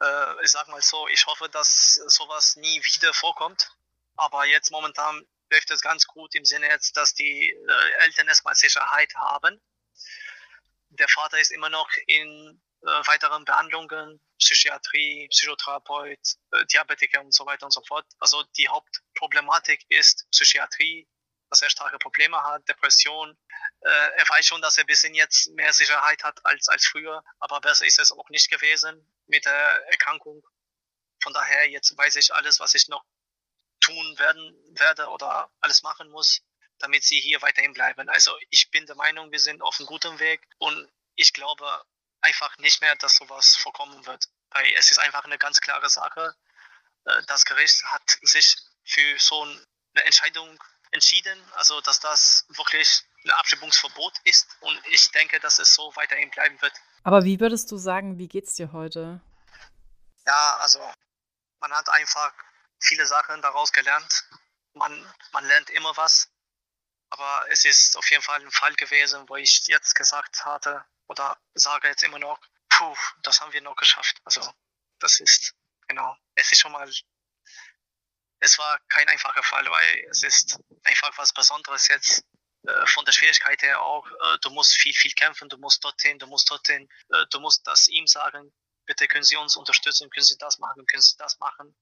äh, 0.01 0.45
ich 0.45 0.51
sag 0.51 0.69
mal 0.69 0.83
so, 0.83 1.07
ich 1.09 1.27
hoffe, 1.27 1.49
dass 1.49 1.95
sowas 2.07 2.57
nie 2.57 2.81
wieder 2.85 3.13
vorkommt. 3.13 3.71
Aber 4.17 4.47
jetzt 4.47 4.71
momentan 4.71 5.27
läuft 5.51 5.71
es 5.71 5.81
ganz 5.81 6.07
gut 6.07 6.35
im 6.35 6.45
Sinne 6.45 6.69
jetzt, 6.69 6.97
dass 6.97 7.15
die 7.15 7.51
äh, 7.51 8.05
Eltern 8.05 8.29
erstmal 8.29 8.55
Sicherheit 8.55 9.15
haben. 9.15 9.61
Der 10.91 11.09
Vater 11.09 11.39
ist 11.39 11.53
immer 11.53 11.69
noch 11.69 11.89
in 12.07 12.61
äh, 12.83 12.87
weiteren 13.07 13.45
Behandlungen, 13.45 14.21
Psychiatrie, 14.39 15.29
Psychotherapeut, 15.29 16.19
äh, 16.53 16.67
Diabetiker 16.67 17.21
und 17.21 17.35
so 17.35 17.47
weiter 17.47 17.67
und 17.67 17.73
so 17.73 17.83
fort. 17.87 18.07
Also 18.19 18.43
die 18.57 18.69
Hauptproblematik 18.69 19.85
ist 19.89 20.27
Psychiatrie, 20.31 21.09
dass 21.51 21.62
er 21.62 21.71
starke 21.71 21.99
Probleme 21.99 22.43
hat, 22.43 22.69
Depression. 22.69 23.37
Äh, 23.81 23.89
er 23.89 24.29
weiß 24.29 24.47
schon, 24.47 24.61
dass 24.62 24.79
er 24.79 24.85
ein 24.85 24.89
bisschen 24.89 25.15
jetzt 25.15 25.49
mehr 25.55 25.73
Sicherheit 25.73 26.23
hat 26.25 26.45
als, 26.45 26.69
als 26.69 26.87
früher, 26.87 27.23
aber 27.39 27.61
besser 27.61 27.87
ist 27.87 27.99
es 27.99 28.12
auch 28.12 28.29
nicht 28.29 28.51
gewesen 28.51 29.12
mit 29.27 29.45
der 29.45 29.87
Erkrankung. 29.91 30.43
Von 31.23 31.33
daher, 31.33 31.69
jetzt 31.69 31.97
weiß 31.97 32.17
ich 32.17 32.35
alles, 32.35 32.61
was 32.61 32.75
ich 32.75 32.89
noch 32.89 33.05
tun 33.81 34.19
werden 34.19 34.55
werde 34.79 35.09
oder 35.09 35.51
alles 35.61 35.83
machen 35.83 36.11
muss, 36.11 36.43
damit 36.79 37.05
sie 37.05 37.21
hier 37.21 37.41
weiterhin 37.43 37.73
bleiben. 37.73 38.09
Also 38.09 38.37
ich 38.51 38.71
bin 38.71 38.87
der 38.87 38.97
Meinung, 38.97 39.31
wir 39.33 39.39
sind 39.39 39.62
auf 39.62 39.79
einem 39.79 39.87
guten 39.87 40.19
Weg 40.19 40.47
und 40.59 40.91
ich 41.15 41.33
glaube 41.33 41.65
einfach 42.27 42.59
nicht 42.59 42.81
mehr, 42.81 42.95
dass 42.97 43.17
sowas 43.17 43.57
vorkommen 43.57 44.05
wird. 44.07 44.29
Weil 44.51 44.67
es 44.77 44.91
ist 44.91 44.99
einfach 44.99 45.25
eine 45.25 45.39
ganz 45.39 45.61
klare 45.61 45.89
Sache. 45.89 46.35
Äh, 47.05 47.23
das 47.27 47.45
Gericht 47.45 47.85
hat 47.85 48.19
sich 48.23 48.57
für 48.85 49.19
so 49.19 49.43
eine 49.43 50.05
Entscheidung 50.05 50.59
entschieden, 50.93 51.39
also 51.55 51.81
dass 51.81 52.01
das 52.01 52.45
wirklich 52.49 53.03
ein 53.25 53.31
Abschiebungsverbot 53.33 54.15
ist 54.25 54.47
und 54.61 54.81
ich 54.87 55.11
denke, 55.11 55.41
dass 55.41 55.59
es 55.59 55.75
so 55.75 55.95
weiterhin 55.97 56.31
bleiben 56.31 56.61
wird. 56.62 56.73
Aber 57.03 57.25
wie 57.25 57.41
würdest 57.41 57.71
du 57.73 57.77
sagen, 57.77 58.19
wie 58.19 58.29
geht's 58.29 58.55
dir 58.55 58.73
heute? 58.73 59.21
Ja, 60.27 60.57
also 60.59 60.79
man 61.61 61.73
hat 61.73 61.89
einfach 61.89 62.33
viele 62.79 63.07
Sachen 63.07 63.43
daraus 63.43 63.73
gelernt. 63.73 64.25
Man, 64.75 65.15
man 65.33 65.45
lernt 65.47 65.71
immer 65.71 65.97
was. 65.97 66.29
Aber 67.11 67.47
es 67.51 67.65
ist 67.65 67.97
auf 67.97 68.09
jeden 68.11 68.23
Fall 68.23 68.41
ein 68.41 68.51
Fall 68.51 68.75
gewesen, 68.75 69.29
wo 69.29 69.37
ich 69.37 69.67
jetzt 69.67 69.95
gesagt 69.95 70.45
hatte 70.45 70.85
oder 71.09 71.38
sage 71.55 71.88
jetzt 71.88 72.03
immer 72.03 72.19
noch, 72.19 72.40
puh, 72.69 72.97
das 73.23 73.40
haben 73.40 73.53
wir 73.53 73.61
noch 73.62 73.77
geschafft. 73.77 74.21
Also 74.25 74.40
das 74.99 75.21
ist, 75.21 75.55
genau, 75.88 76.16
es 76.35 76.53
ist 76.53 76.61
schon 76.61 76.73
mal, 76.73 76.90
es 78.40 78.59
war 78.59 78.79
kein 78.88 79.09
einfacher 79.09 79.42
Fall, 79.42 79.69
weil 79.71 80.07
es 80.11 80.23
ist 80.23 80.59
einfach 80.85 81.16
was 81.16 81.33
Besonderes 81.33 81.88
jetzt 81.88 82.25
äh, 82.66 82.87
von 82.87 83.05
der 83.05 83.12
Schwierigkeit 83.12 83.62
her 83.62 83.81
auch, 83.81 84.07
äh, 84.07 84.38
du 84.42 84.51
musst 84.51 84.75
viel, 84.75 84.95
viel 84.95 85.12
kämpfen, 85.12 85.49
du 85.49 85.59
musst 85.59 85.85
dorthin, 85.85 86.19
du 86.19 86.27
musst 86.27 86.51
dorthin, 86.51 86.88
äh, 87.11 87.27
du 87.31 87.40
musst 87.40 87.66
das 87.66 87.88
ihm 87.88 88.07
sagen, 88.07 88.53
bitte 88.85 89.09
können 89.09 89.25
Sie 89.25 89.37
uns 89.37 89.57
unterstützen, 89.57 90.11
können 90.11 90.25
Sie 90.25 90.38
das 90.38 90.59
machen, 90.59 90.87
können 90.87 91.03
Sie 91.03 91.16
das 91.16 91.38
machen 91.38 91.77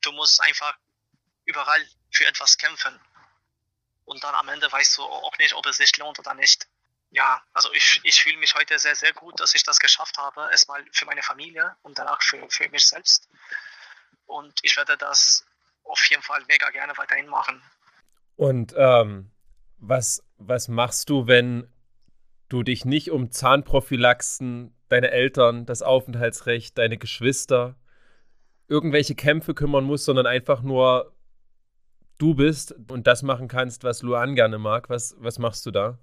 du 0.00 0.12
musst 0.12 0.40
einfach 0.42 0.76
überall 1.44 1.86
für 2.10 2.26
etwas 2.26 2.58
kämpfen. 2.58 2.98
Und 4.04 4.22
dann 4.22 4.34
am 4.34 4.48
Ende 4.48 4.70
weißt 4.70 4.98
du 4.98 5.02
auch 5.02 5.36
nicht, 5.38 5.54
ob 5.54 5.66
es 5.66 5.78
sich 5.78 5.96
lohnt 5.96 6.18
oder 6.18 6.34
nicht. 6.34 6.66
Ja, 7.14 7.40
also 7.52 7.72
ich, 7.72 8.00
ich 8.02 8.20
fühle 8.20 8.38
mich 8.38 8.56
heute 8.56 8.76
sehr, 8.76 8.96
sehr 8.96 9.12
gut, 9.12 9.38
dass 9.38 9.54
ich 9.54 9.62
das 9.62 9.78
geschafft 9.78 10.18
habe. 10.18 10.48
Erstmal 10.50 10.84
für 10.90 11.06
meine 11.06 11.22
Familie 11.22 11.76
und 11.82 11.96
danach 11.96 12.20
für, 12.20 12.44
für 12.48 12.68
mich 12.70 12.88
selbst. 12.88 13.28
Und 14.26 14.52
ich 14.62 14.76
werde 14.76 14.96
das 14.96 15.46
auf 15.84 16.04
jeden 16.10 16.22
Fall 16.22 16.42
mega 16.48 16.70
gerne 16.70 16.92
weiterhin 16.96 17.28
machen. 17.28 17.62
Und 18.34 18.74
ähm, 18.76 19.30
was, 19.78 20.24
was 20.38 20.66
machst 20.66 21.08
du, 21.08 21.28
wenn 21.28 21.72
du 22.48 22.64
dich 22.64 22.84
nicht 22.84 23.12
um 23.12 23.30
Zahnprophylaxen, 23.30 24.76
deine 24.88 25.12
Eltern, 25.12 25.66
das 25.66 25.82
Aufenthaltsrecht, 25.82 26.76
deine 26.76 26.98
Geschwister 26.98 27.76
irgendwelche 28.66 29.14
Kämpfe 29.14 29.54
kümmern 29.54 29.84
musst, 29.84 30.06
sondern 30.06 30.26
einfach 30.26 30.62
nur 30.62 31.14
du 32.18 32.34
bist 32.34 32.74
und 32.88 33.06
das 33.06 33.22
machen 33.22 33.46
kannst, 33.46 33.84
was 33.84 34.02
Luan 34.02 34.34
gerne 34.34 34.58
mag. 34.58 34.90
Was, 34.90 35.14
was 35.20 35.38
machst 35.38 35.64
du 35.64 35.70
da? 35.70 36.00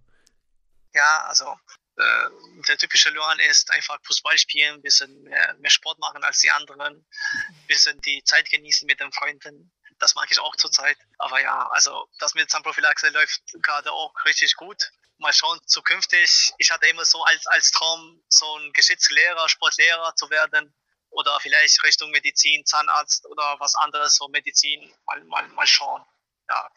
Ja, 0.93 1.25
also 1.25 1.58
äh, 1.97 2.30
der 2.67 2.77
typische 2.77 3.10
Luan 3.10 3.39
ist 3.39 3.71
einfach 3.71 3.97
Fußball 4.04 4.38
spielen, 4.38 4.75
ein 4.75 4.82
bisschen 4.82 5.23
mehr, 5.23 5.56
mehr 5.60 5.71
Sport 5.71 5.99
machen 5.99 6.23
als 6.23 6.39
die 6.39 6.51
anderen, 6.51 7.06
ein 7.34 7.67
bisschen 7.67 7.99
die 8.01 8.23
Zeit 8.23 8.49
genießen 8.49 8.86
mit 8.86 8.99
den 8.99 9.12
Freunden. 9.12 9.71
Das 9.99 10.15
mag 10.15 10.30
ich 10.32 10.39
auch 10.39 10.56
zurzeit. 10.56 10.97
Aber 11.19 11.41
ja, 11.41 11.67
also 11.71 12.08
das 12.19 12.34
mit 12.34 12.49
Zahnprophylaxe 12.49 13.10
läuft 13.10 13.41
gerade 13.62 13.91
auch 13.91 14.13
richtig 14.25 14.56
gut. 14.56 14.91
Mal 15.17 15.34
schauen, 15.34 15.60
zukünftig. 15.67 16.51
Ich 16.58 16.71
hatte 16.71 16.88
immer 16.88 17.06
so 17.06 17.23
als, 17.23 17.45
als 17.47 17.71
Traum, 17.71 18.23
so 18.27 18.58
ein 18.58 18.73
Geschichtslehrer, 18.73 19.47
Sportlehrer 19.47 20.15
zu 20.15 20.30
werden 20.32 20.73
oder 21.12 21.39
vielleicht 21.39 21.84
Richtung 21.84 22.10
Medizin, 22.10 22.65
Zahnarzt 22.65 23.27
oder 23.27 23.58
was 23.60 23.75
anderes, 23.75 24.15
so 24.15 24.27
Medizin, 24.30 24.91
mal, 25.06 25.23
mal, 25.25 25.47
mal 25.49 25.67
schauen. 25.67 26.04
Ja. 26.49 26.69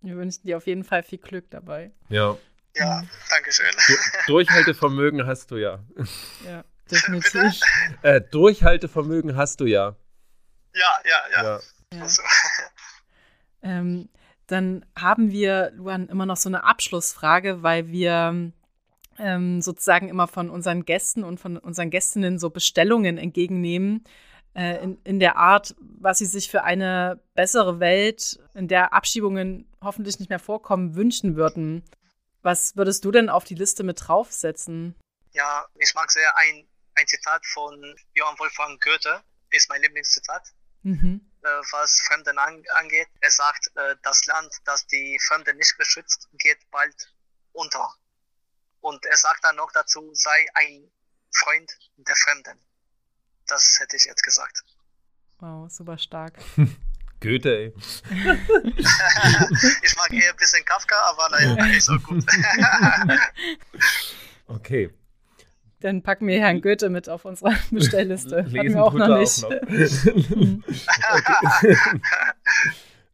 Wir 0.00 0.16
wünschen 0.16 0.42
dir 0.42 0.56
auf 0.56 0.66
jeden 0.66 0.84
Fall 0.84 1.02
viel 1.02 1.18
Glück 1.18 1.50
dabei. 1.50 1.92
Ja. 2.08 2.36
Ja, 2.76 3.02
mhm. 3.02 3.08
danke 3.30 3.52
schön. 3.52 3.66
Du, 3.86 3.94
Durchhaltevermögen 4.26 5.26
hast 5.26 5.50
du 5.50 5.56
ja. 5.56 5.78
Ja, 6.44 6.64
definitiv. 6.90 7.60
äh, 8.02 8.20
Durchhaltevermögen 8.20 9.36
hast 9.36 9.60
du 9.60 9.66
ja. 9.66 9.96
Ja, 10.74 10.90
ja, 11.04 11.16
ja. 11.32 11.42
ja. 11.42 11.60
ja. 11.92 12.02
Also. 12.02 12.22
Ähm, 13.66 14.10
dann 14.46 14.84
haben 14.94 15.32
wir, 15.32 15.72
Luan, 15.74 16.08
immer 16.08 16.26
noch 16.26 16.36
so 16.36 16.50
eine 16.50 16.64
Abschlussfrage, 16.64 17.62
weil 17.62 17.88
wir 17.88 18.52
ähm, 19.18 19.62
sozusagen 19.62 20.08
immer 20.08 20.28
von 20.28 20.50
unseren 20.50 20.84
Gästen 20.84 21.24
und 21.24 21.40
von 21.40 21.56
unseren 21.56 21.90
Gästinnen 21.90 22.38
so 22.38 22.50
Bestellungen 22.50 23.16
entgegennehmen. 23.16 24.04
Äh, 24.54 24.84
in, 24.84 24.98
in 25.04 25.18
der 25.18 25.36
Art, 25.36 25.74
was 25.80 26.18
sie 26.18 26.26
sich 26.26 26.50
für 26.50 26.62
eine 26.62 27.20
bessere 27.34 27.80
Welt, 27.80 28.38
in 28.54 28.68
der 28.68 28.92
Abschiebungen 28.92 29.66
hoffentlich 29.82 30.18
nicht 30.18 30.28
mehr 30.28 30.38
vorkommen, 30.38 30.94
wünschen 30.94 31.36
würden. 31.36 31.82
Was 32.44 32.76
würdest 32.76 33.06
du 33.06 33.10
denn 33.10 33.30
auf 33.30 33.44
die 33.44 33.54
Liste 33.54 33.84
mit 33.84 34.06
draufsetzen? 34.06 34.94
Ja, 35.32 35.66
ich 35.76 35.94
mag 35.94 36.12
sehr 36.12 36.36
ein, 36.36 36.68
ein 36.94 37.06
Zitat 37.06 37.44
von 37.46 37.96
Johann 38.12 38.38
Wolfgang 38.38 38.78
Goethe, 38.82 39.24
ist 39.50 39.70
mein 39.70 39.80
Lieblingszitat. 39.80 40.52
Mhm. 40.82 41.32
Äh, 41.40 41.48
was 41.72 42.02
Fremden 42.02 42.36
an, 42.36 42.62
angeht. 42.74 43.08
Er 43.22 43.30
sagt, 43.30 43.70
äh, 43.76 43.96
das 44.02 44.26
Land, 44.26 44.52
das 44.66 44.86
die 44.86 45.18
Fremden 45.26 45.56
nicht 45.56 45.74
beschützt, 45.78 46.28
geht 46.34 46.58
bald 46.70 47.14
unter. 47.52 47.94
Und 48.80 49.06
er 49.06 49.16
sagt 49.16 49.42
dann 49.42 49.56
noch 49.56 49.72
dazu, 49.72 50.10
sei 50.12 50.46
ein 50.52 50.90
Freund 51.34 51.72
der 51.96 52.14
Fremden. 52.14 52.60
Das 53.46 53.80
hätte 53.80 53.96
ich 53.96 54.04
jetzt 54.04 54.22
gesagt. 54.22 54.62
Wow, 55.38 55.70
super 55.70 55.96
stark. 55.96 56.38
Goethe, 57.24 57.48
ey. 57.48 57.72
ich 59.82 59.96
mag 59.96 60.12
eher 60.12 60.30
ein 60.30 60.36
bisschen 60.36 60.62
Kafka, 60.66 60.94
aber 61.08 61.30
naja, 61.30 61.64
nicht 61.64 61.82
so 61.82 61.98
gut. 61.98 62.22
okay. 64.46 64.90
Dann 65.80 66.02
packen 66.02 66.26
wir 66.26 66.38
Herrn 66.38 66.60
Goethe 66.60 66.90
mit 66.90 67.08
auf 67.08 67.24
unserer 67.24 67.54
Bestellliste. 67.70 68.42
Lesen 68.42 68.74
wir 68.74 68.84
auch 68.84 68.92
noch 68.92 69.18
nicht. 69.18 69.42
Auch 69.42 69.50
noch. 69.50 69.58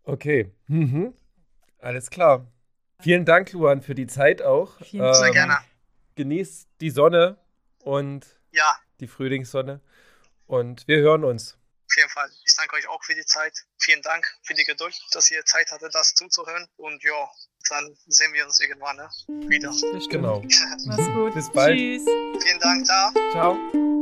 Okay. 0.02 0.50
Mhm. 0.66 1.14
Alles 1.78 2.10
klar. 2.10 2.48
Vielen 3.00 3.24
Dank, 3.24 3.52
Luan, 3.52 3.80
für 3.80 3.94
die 3.94 4.08
Zeit 4.08 4.42
auch. 4.42 4.72
Vielen 4.82 5.04
ähm, 5.04 5.14
Sehr 5.14 5.30
gerne. 5.30 5.58
Genießt 6.16 6.68
die 6.80 6.90
Sonne 6.90 7.38
und 7.84 8.26
ja. 8.50 8.74
die 8.98 9.06
Frühlingssonne. 9.06 9.80
Und 10.46 10.88
wir 10.88 10.98
hören 10.98 11.22
uns. 11.22 11.59
Auf 11.90 11.96
jeden 11.96 12.08
Fall. 12.08 12.30
Ich 12.46 12.54
danke 12.54 12.76
euch 12.76 12.88
auch 12.88 13.02
für 13.02 13.16
die 13.16 13.24
Zeit. 13.24 13.52
Vielen 13.80 14.00
Dank 14.02 14.24
für 14.44 14.54
die 14.54 14.62
Geduld, 14.64 14.96
dass 15.10 15.28
ihr 15.32 15.44
Zeit 15.44 15.72
hattet, 15.72 15.92
das 15.92 16.14
zuzuhören. 16.14 16.68
Und 16.76 17.02
ja, 17.02 17.28
dann 17.68 17.96
sehen 18.06 18.32
wir 18.32 18.46
uns 18.46 18.60
irgendwann 18.60 18.96
ne? 18.96 19.10
wieder. 19.48 19.72
Genau. 20.08 20.40
Mach's 20.86 21.06
gut. 21.12 21.34
Bis 21.34 21.50
bald. 21.50 21.76
Tschüss. 21.76 22.04
Vielen 22.44 22.60
Dank. 22.60 22.86
Ciao. 22.86 23.12
Ciao. 23.32 23.99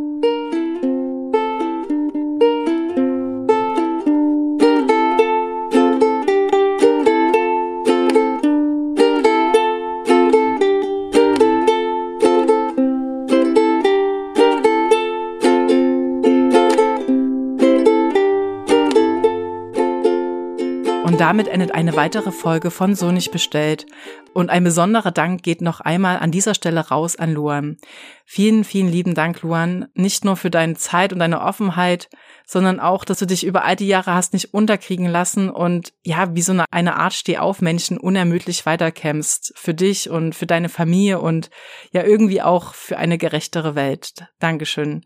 Damit 21.21 21.49
endet 21.49 21.75
eine 21.75 21.97
weitere 21.97 22.33
Folge 22.33 22.71
von 22.71 22.95
So 22.95 23.13
nicht 23.13 23.31
bestellt. 23.31 23.87
Und 24.35 24.51
ein 24.51 24.63
besonderer 24.63 25.11
Dank 25.11 25.43
geht 25.43 25.61
noch 25.61 25.81
einmal 25.81 26.19
an 26.19 26.31
dieser 26.31 26.55
Stelle 26.55 26.81
raus 26.81 27.17
an 27.17 27.33
Luan. 27.33 27.77
Vielen, 28.25 28.65
vielen 28.65 28.89
lieben 28.89 29.15
Dank, 29.15 29.43
Luan. 29.43 29.89
Nicht 29.95 30.25
nur 30.25 30.37
für 30.37 30.51
deine 30.51 30.75
Zeit 30.75 31.13
und 31.13 31.19
deine 31.19 31.41
Offenheit, 31.41 32.09
sondern 32.47 32.79
auch, 32.79 33.05
dass 33.05 33.19
du 33.19 33.27
dich 33.27 33.45
über 33.45 33.65
all 33.65 33.77
die 33.77 33.89
Jahre 33.89 34.15
hast 34.15 34.33
nicht 34.33 34.55
unterkriegen 34.55 35.07
lassen 35.07 35.51
und 35.51 35.93
ja, 36.05 36.35
wie 36.35 36.43
so 36.43 36.55
eine, 36.71 36.97
Art 36.97 37.15
Steh-auf-Menschen 37.15 37.99
unermüdlich 37.99 38.65
weiterkämpfst. 38.65 39.53
Für 39.57 39.75
dich 39.75 40.09
und 40.11 40.35
für 40.35 40.47
deine 40.47 40.69
Familie 40.69 41.21
und 41.21 41.51
ja 41.93 42.05
irgendwie 42.05 42.43
auch 42.43 42.75
für 42.75 42.97
eine 42.97 43.19
gerechtere 43.19 43.75
Welt. 43.75 44.27
Dankeschön. 44.39 45.03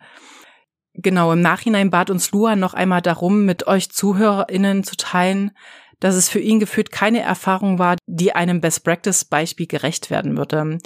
Genau, 0.95 1.33
im 1.33 1.41
Nachhinein 1.41 1.91
bat 1.91 2.11
uns 2.11 2.33
Luan 2.33 2.61
noch 2.61 2.75
einmal 2.75 3.01
darum, 3.01 3.47
mit 3.47 3.67
euch 3.67 3.91
ZuhörerInnen 3.91 4.85
zu 4.85 4.97
teilen, 4.97 5.53
dass 6.03 6.17
es 6.17 6.29
für 6.29 6.41
ihn 6.41 6.59
gefühlt 6.59 6.91
keine 6.91 7.21
Erfahrung 7.21 7.79
war, 7.79 7.97
die 8.09 8.35
einem 8.35 8.61
Best-Practice-Beispiel 8.61 9.69
gerecht 9.69 10.11
werden 10.11 10.37
würde. 10.37 10.79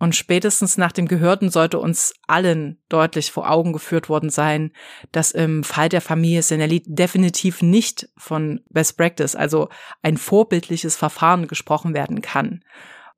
Und 0.00 0.16
spätestens 0.16 0.76
nach 0.76 0.90
dem 0.90 1.06
Gehörten 1.06 1.50
sollte 1.50 1.78
uns 1.78 2.14
allen 2.26 2.82
deutlich 2.88 3.30
vor 3.30 3.48
Augen 3.48 3.72
geführt 3.72 4.08
worden 4.08 4.28
sein, 4.28 4.72
dass 5.12 5.30
im 5.30 5.62
Fall 5.62 5.88
der 5.88 6.00
Familie 6.00 6.42
Senelli 6.42 6.82
definitiv 6.84 7.62
nicht 7.62 8.08
von 8.16 8.60
Best-Practice, 8.68 9.36
also 9.36 9.68
ein 10.02 10.16
vorbildliches 10.16 10.96
Verfahren 10.96 11.46
gesprochen 11.46 11.94
werden 11.94 12.20
kann. 12.20 12.64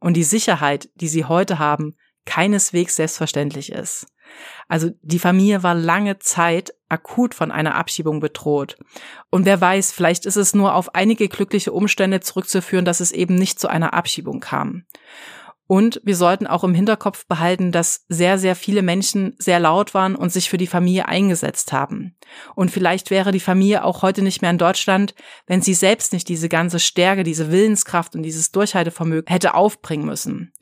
Und 0.01 0.19
die 0.19 0.25
Sicherheit, 0.25 0.91
die 0.97 1.09
sie 1.09 1.25
heute 1.25 1.59
haben, 1.59 1.97
keineswegs 2.27 2.97
selbstverständlich 2.97 3.73
ist. 3.73 4.07
Also 4.69 4.91
die 5.03 5.19
Familie 5.19 5.63
war 5.63 5.75
lange 5.75 6.19
Zeit 6.19 6.75
akut 6.89 7.35
von 7.35 7.51
einer 7.51 7.75
Abschiebung 7.75 8.21
bedroht. 8.21 8.77
Und 9.31 9.47
wer 9.47 9.61
weiß, 9.61 9.93
vielleicht 9.93 10.27
ist 10.27 10.37
es 10.37 10.55
nur 10.55 10.75
auf 10.75 10.95
einige 10.95 11.29
glückliche 11.29 11.73
Umstände 11.73 12.21
zurückzuführen, 12.21 12.85
dass 12.85 13.01
es 13.01 13.13
eben 13.13 13.35
nicht 13.35 13.61
zu 13.61 13.69
einer 13.69 13.95
Abschiebung 13.95 14.41
kam. 14.41 14.85
Und 15.69 16.01
wir 16.03 16.17
sollten 16.17 16.47
auch 16.47 16.65
im 16.65 16.73
Hinterkopf 16.73 17.27
behalten, 17.27 17.73
dass 17.73 18.07
sehr, 18.09 18.39
sehr 18.39 18.57
viele 18.57 18.81
Menschen 18.81 19.35
sehr 19.39 19.61
laut 19.61 19.93
waren 19.93 20.17
und 20.17 20.33
sich 20.33 20.49
für 20.49 20.57
die 20.57 20.67
Familie 20.67 21.07
eingesetzt 21.07 21.75
haben. 21.75 22.17
Und 22.55 22.71
vielleicht 22.71 23.11
wäre 23.11 23.33
die 23.33 23.39
Familie 23.39 23.85
auch 23.85 24.01
heute 24.01 24.23
nicht 24.23 24.41
mehr 24.41 24.51
in 24.51 24.57
Deutschland, 24.57 25.15
wenn 25.47 25.61
sie 25.61 25.75
selbst 25.75 26.15
nicht 26.15 26.27
diese 26.31 26.49
ganze 26.49 26.79
Stärke, 26.79 27.23
diese 27.23 27.53
Willenskraft 27.53 28.17
und 28.17 28.23
dieses 28.23 28.51
Durchhaltevermögen 28.51 29.31
hätte 29.31 29.53
aufbringen 29.53 30.07
müssen. 30.07 30.55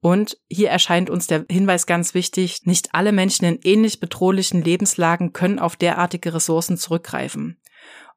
Und 0.00 0.38
hier 0.48 0.70
erscheint 0.70 1.10
uns 1.10 1.26
der 1.26 1.44
Hinweis 1.50 1.86
ganz 1.86 2.14
wichtig, 2.14 2.60
nicht 2.64 2.94
alle 2.94 3.12
Menschen 3.12 3.44
in 3.44 3.58
ähnlich 3.64 3.98
bedrohlichen 3.98 4.62
Lebenslagen 4.62 5.32
können 5.32 5.58
auf 5.58 5.76
derartige 5.76 6.34
Ressourcen 6.34 6.76
zurückgreifen. 6.76 7.60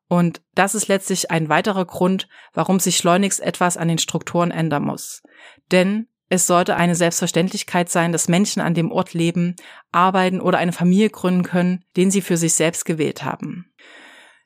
Und 0.07 0.41
das 0.53 0.75
ist 0.75 0.89
letztlich 0.89 1.31
ein 1.31 1.49
weiterer 1.49 1.85
Grund, 1.85 2.27
warum 2.53 2.79
sich 2.79 2.97
schleunigst 2.97 3.39
etwas 3.39 3.77
an 3.77 3.87
den 3.87 3.97
Strukturen 3.97 4.51
ändern 4.51 4.83
muss. 4.83 5.23
Denn 5.71 6.07
es 6.27 6.47
sollte 6.47 6.75
eine 6.75 6.95
Selbstverständlichkeit 6.95 7.89
sein, 7.89 8.11
dass 8.11 8.27
Menschen 8.27 8.61
an 8.61 8.73
dem 8.73 8.91
Ort 8.91 9.13
leben, 9.13 9.55
arbeiten 9.91 10.39
oder 10.39 10.59
eine 10.59 10.71
Familie 10.71 11.09
gründen 11.09 11.43
können, 11.43 11.83
den 11.97 12.11
sie 12.11 12.21
für 12.21 12.37
sich 12.37 12.53
selbst 12.53 12.85
gewählt 12.85 13.23
haben. 13.23 13.73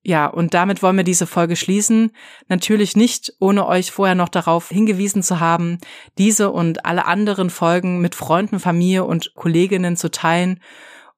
Ja, 0.07 0.27
und 0.27 0.53
damit 0.53 0.83
wollen 0.83 0.97
wir 0.97 1.03
diese 1.03 1.25
Folge 1.25 1.55
schließen. 1.55 2.11
Natürlich 2.47 2.95
nicht, 2.95 3.33
ohne 3.39 3.65
euch 3.65 3.89
vorher 3.89 4.13
noch 4.13 4.29
darauf 4.29 4.69
hingewiesen 4.69 5.23
zu 5.23 5.39
haben, 5.39 5.79
diese 6.19 6.51
und 6.51 6.85
alle 6.85 7.07
anderen 7.07 7.49
Folgen 7.49 8.01
mit 8.01 8.13
Freunden, 8.13 8.59
Familie 8.59 9.03
und 9.03 9.33
Kolleginnen 9.33 9.97
zu 9.97 10.11
teilen 10.11 10.59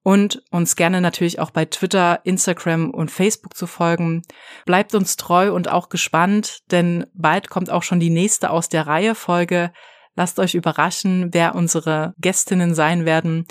und 0.03 0.41
uns 0.51 0.77
gerne 0.77 1.01
natürlich 1.01 1.41
auch 1.41 1.51
bei 1.51 1.65
Twitter, 1.65 2.21
Instagram 2.23 2.91
und 2.91 3.11
Facebook 3.11 3.57
zu 3.57 3.67
folgen. 3.67 4.21
Bleibt 4.65 4.95
uns 4.95 5.17
treu 5.17 5.51
und 5.51 5.69
auch 5.69 5.89
gespannt, 5.89 6.59
denn 6.71 7.07
bald 7.13 7.49
kommt 7.49 7.69
auch 7.69 7.83
schon 7.83 7.99
die 7.99 8.09
nächste 8.09 8.51
aus 8.51 8.69
der 8.69 8.87
Reihe 8.87 9.15
Folge. 9.15 9.73
Lasst 10.17 10.39
euch 10.39 10.55
überraschen, 10.55 11.29
wer 11.31 11.53
unsere 11.53 12.15
Gästinnen 12.19 12.73
sein 12.73 13.05
werden. 13.05 13.45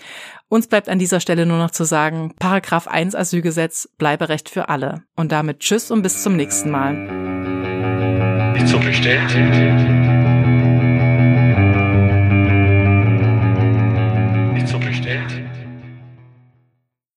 Uns 0.49 0.67
bleibt 0.67 0.89
an 0.89 0.99
dieser 0.99 1.21
Stelle 1.21 1.47
nur 1.47 1.59
noch 1.59 1.71
zu 1.71 1.85
sagen, 1.85 2.35
Paragraph 2.41 2.89
1 2.89 3.15
Asylgesetz 3.15 3.89
bleibe 3.99 4.29
Recht 4.29 4.49
für 4.49 4.69
alle. 4.69 5.05
Und 5.15 5.31
damit 5.31 5.61
Tschüss 5.61 5.93
und 5.93 6.03
bis 6.03 6.25
zum 6.25 6.35
nächsten 6.35 6.71
Mal. 6.71 8.53
Nicht 8.53 8.69
so 8.69 8.81
bestellt. 8.81 10.06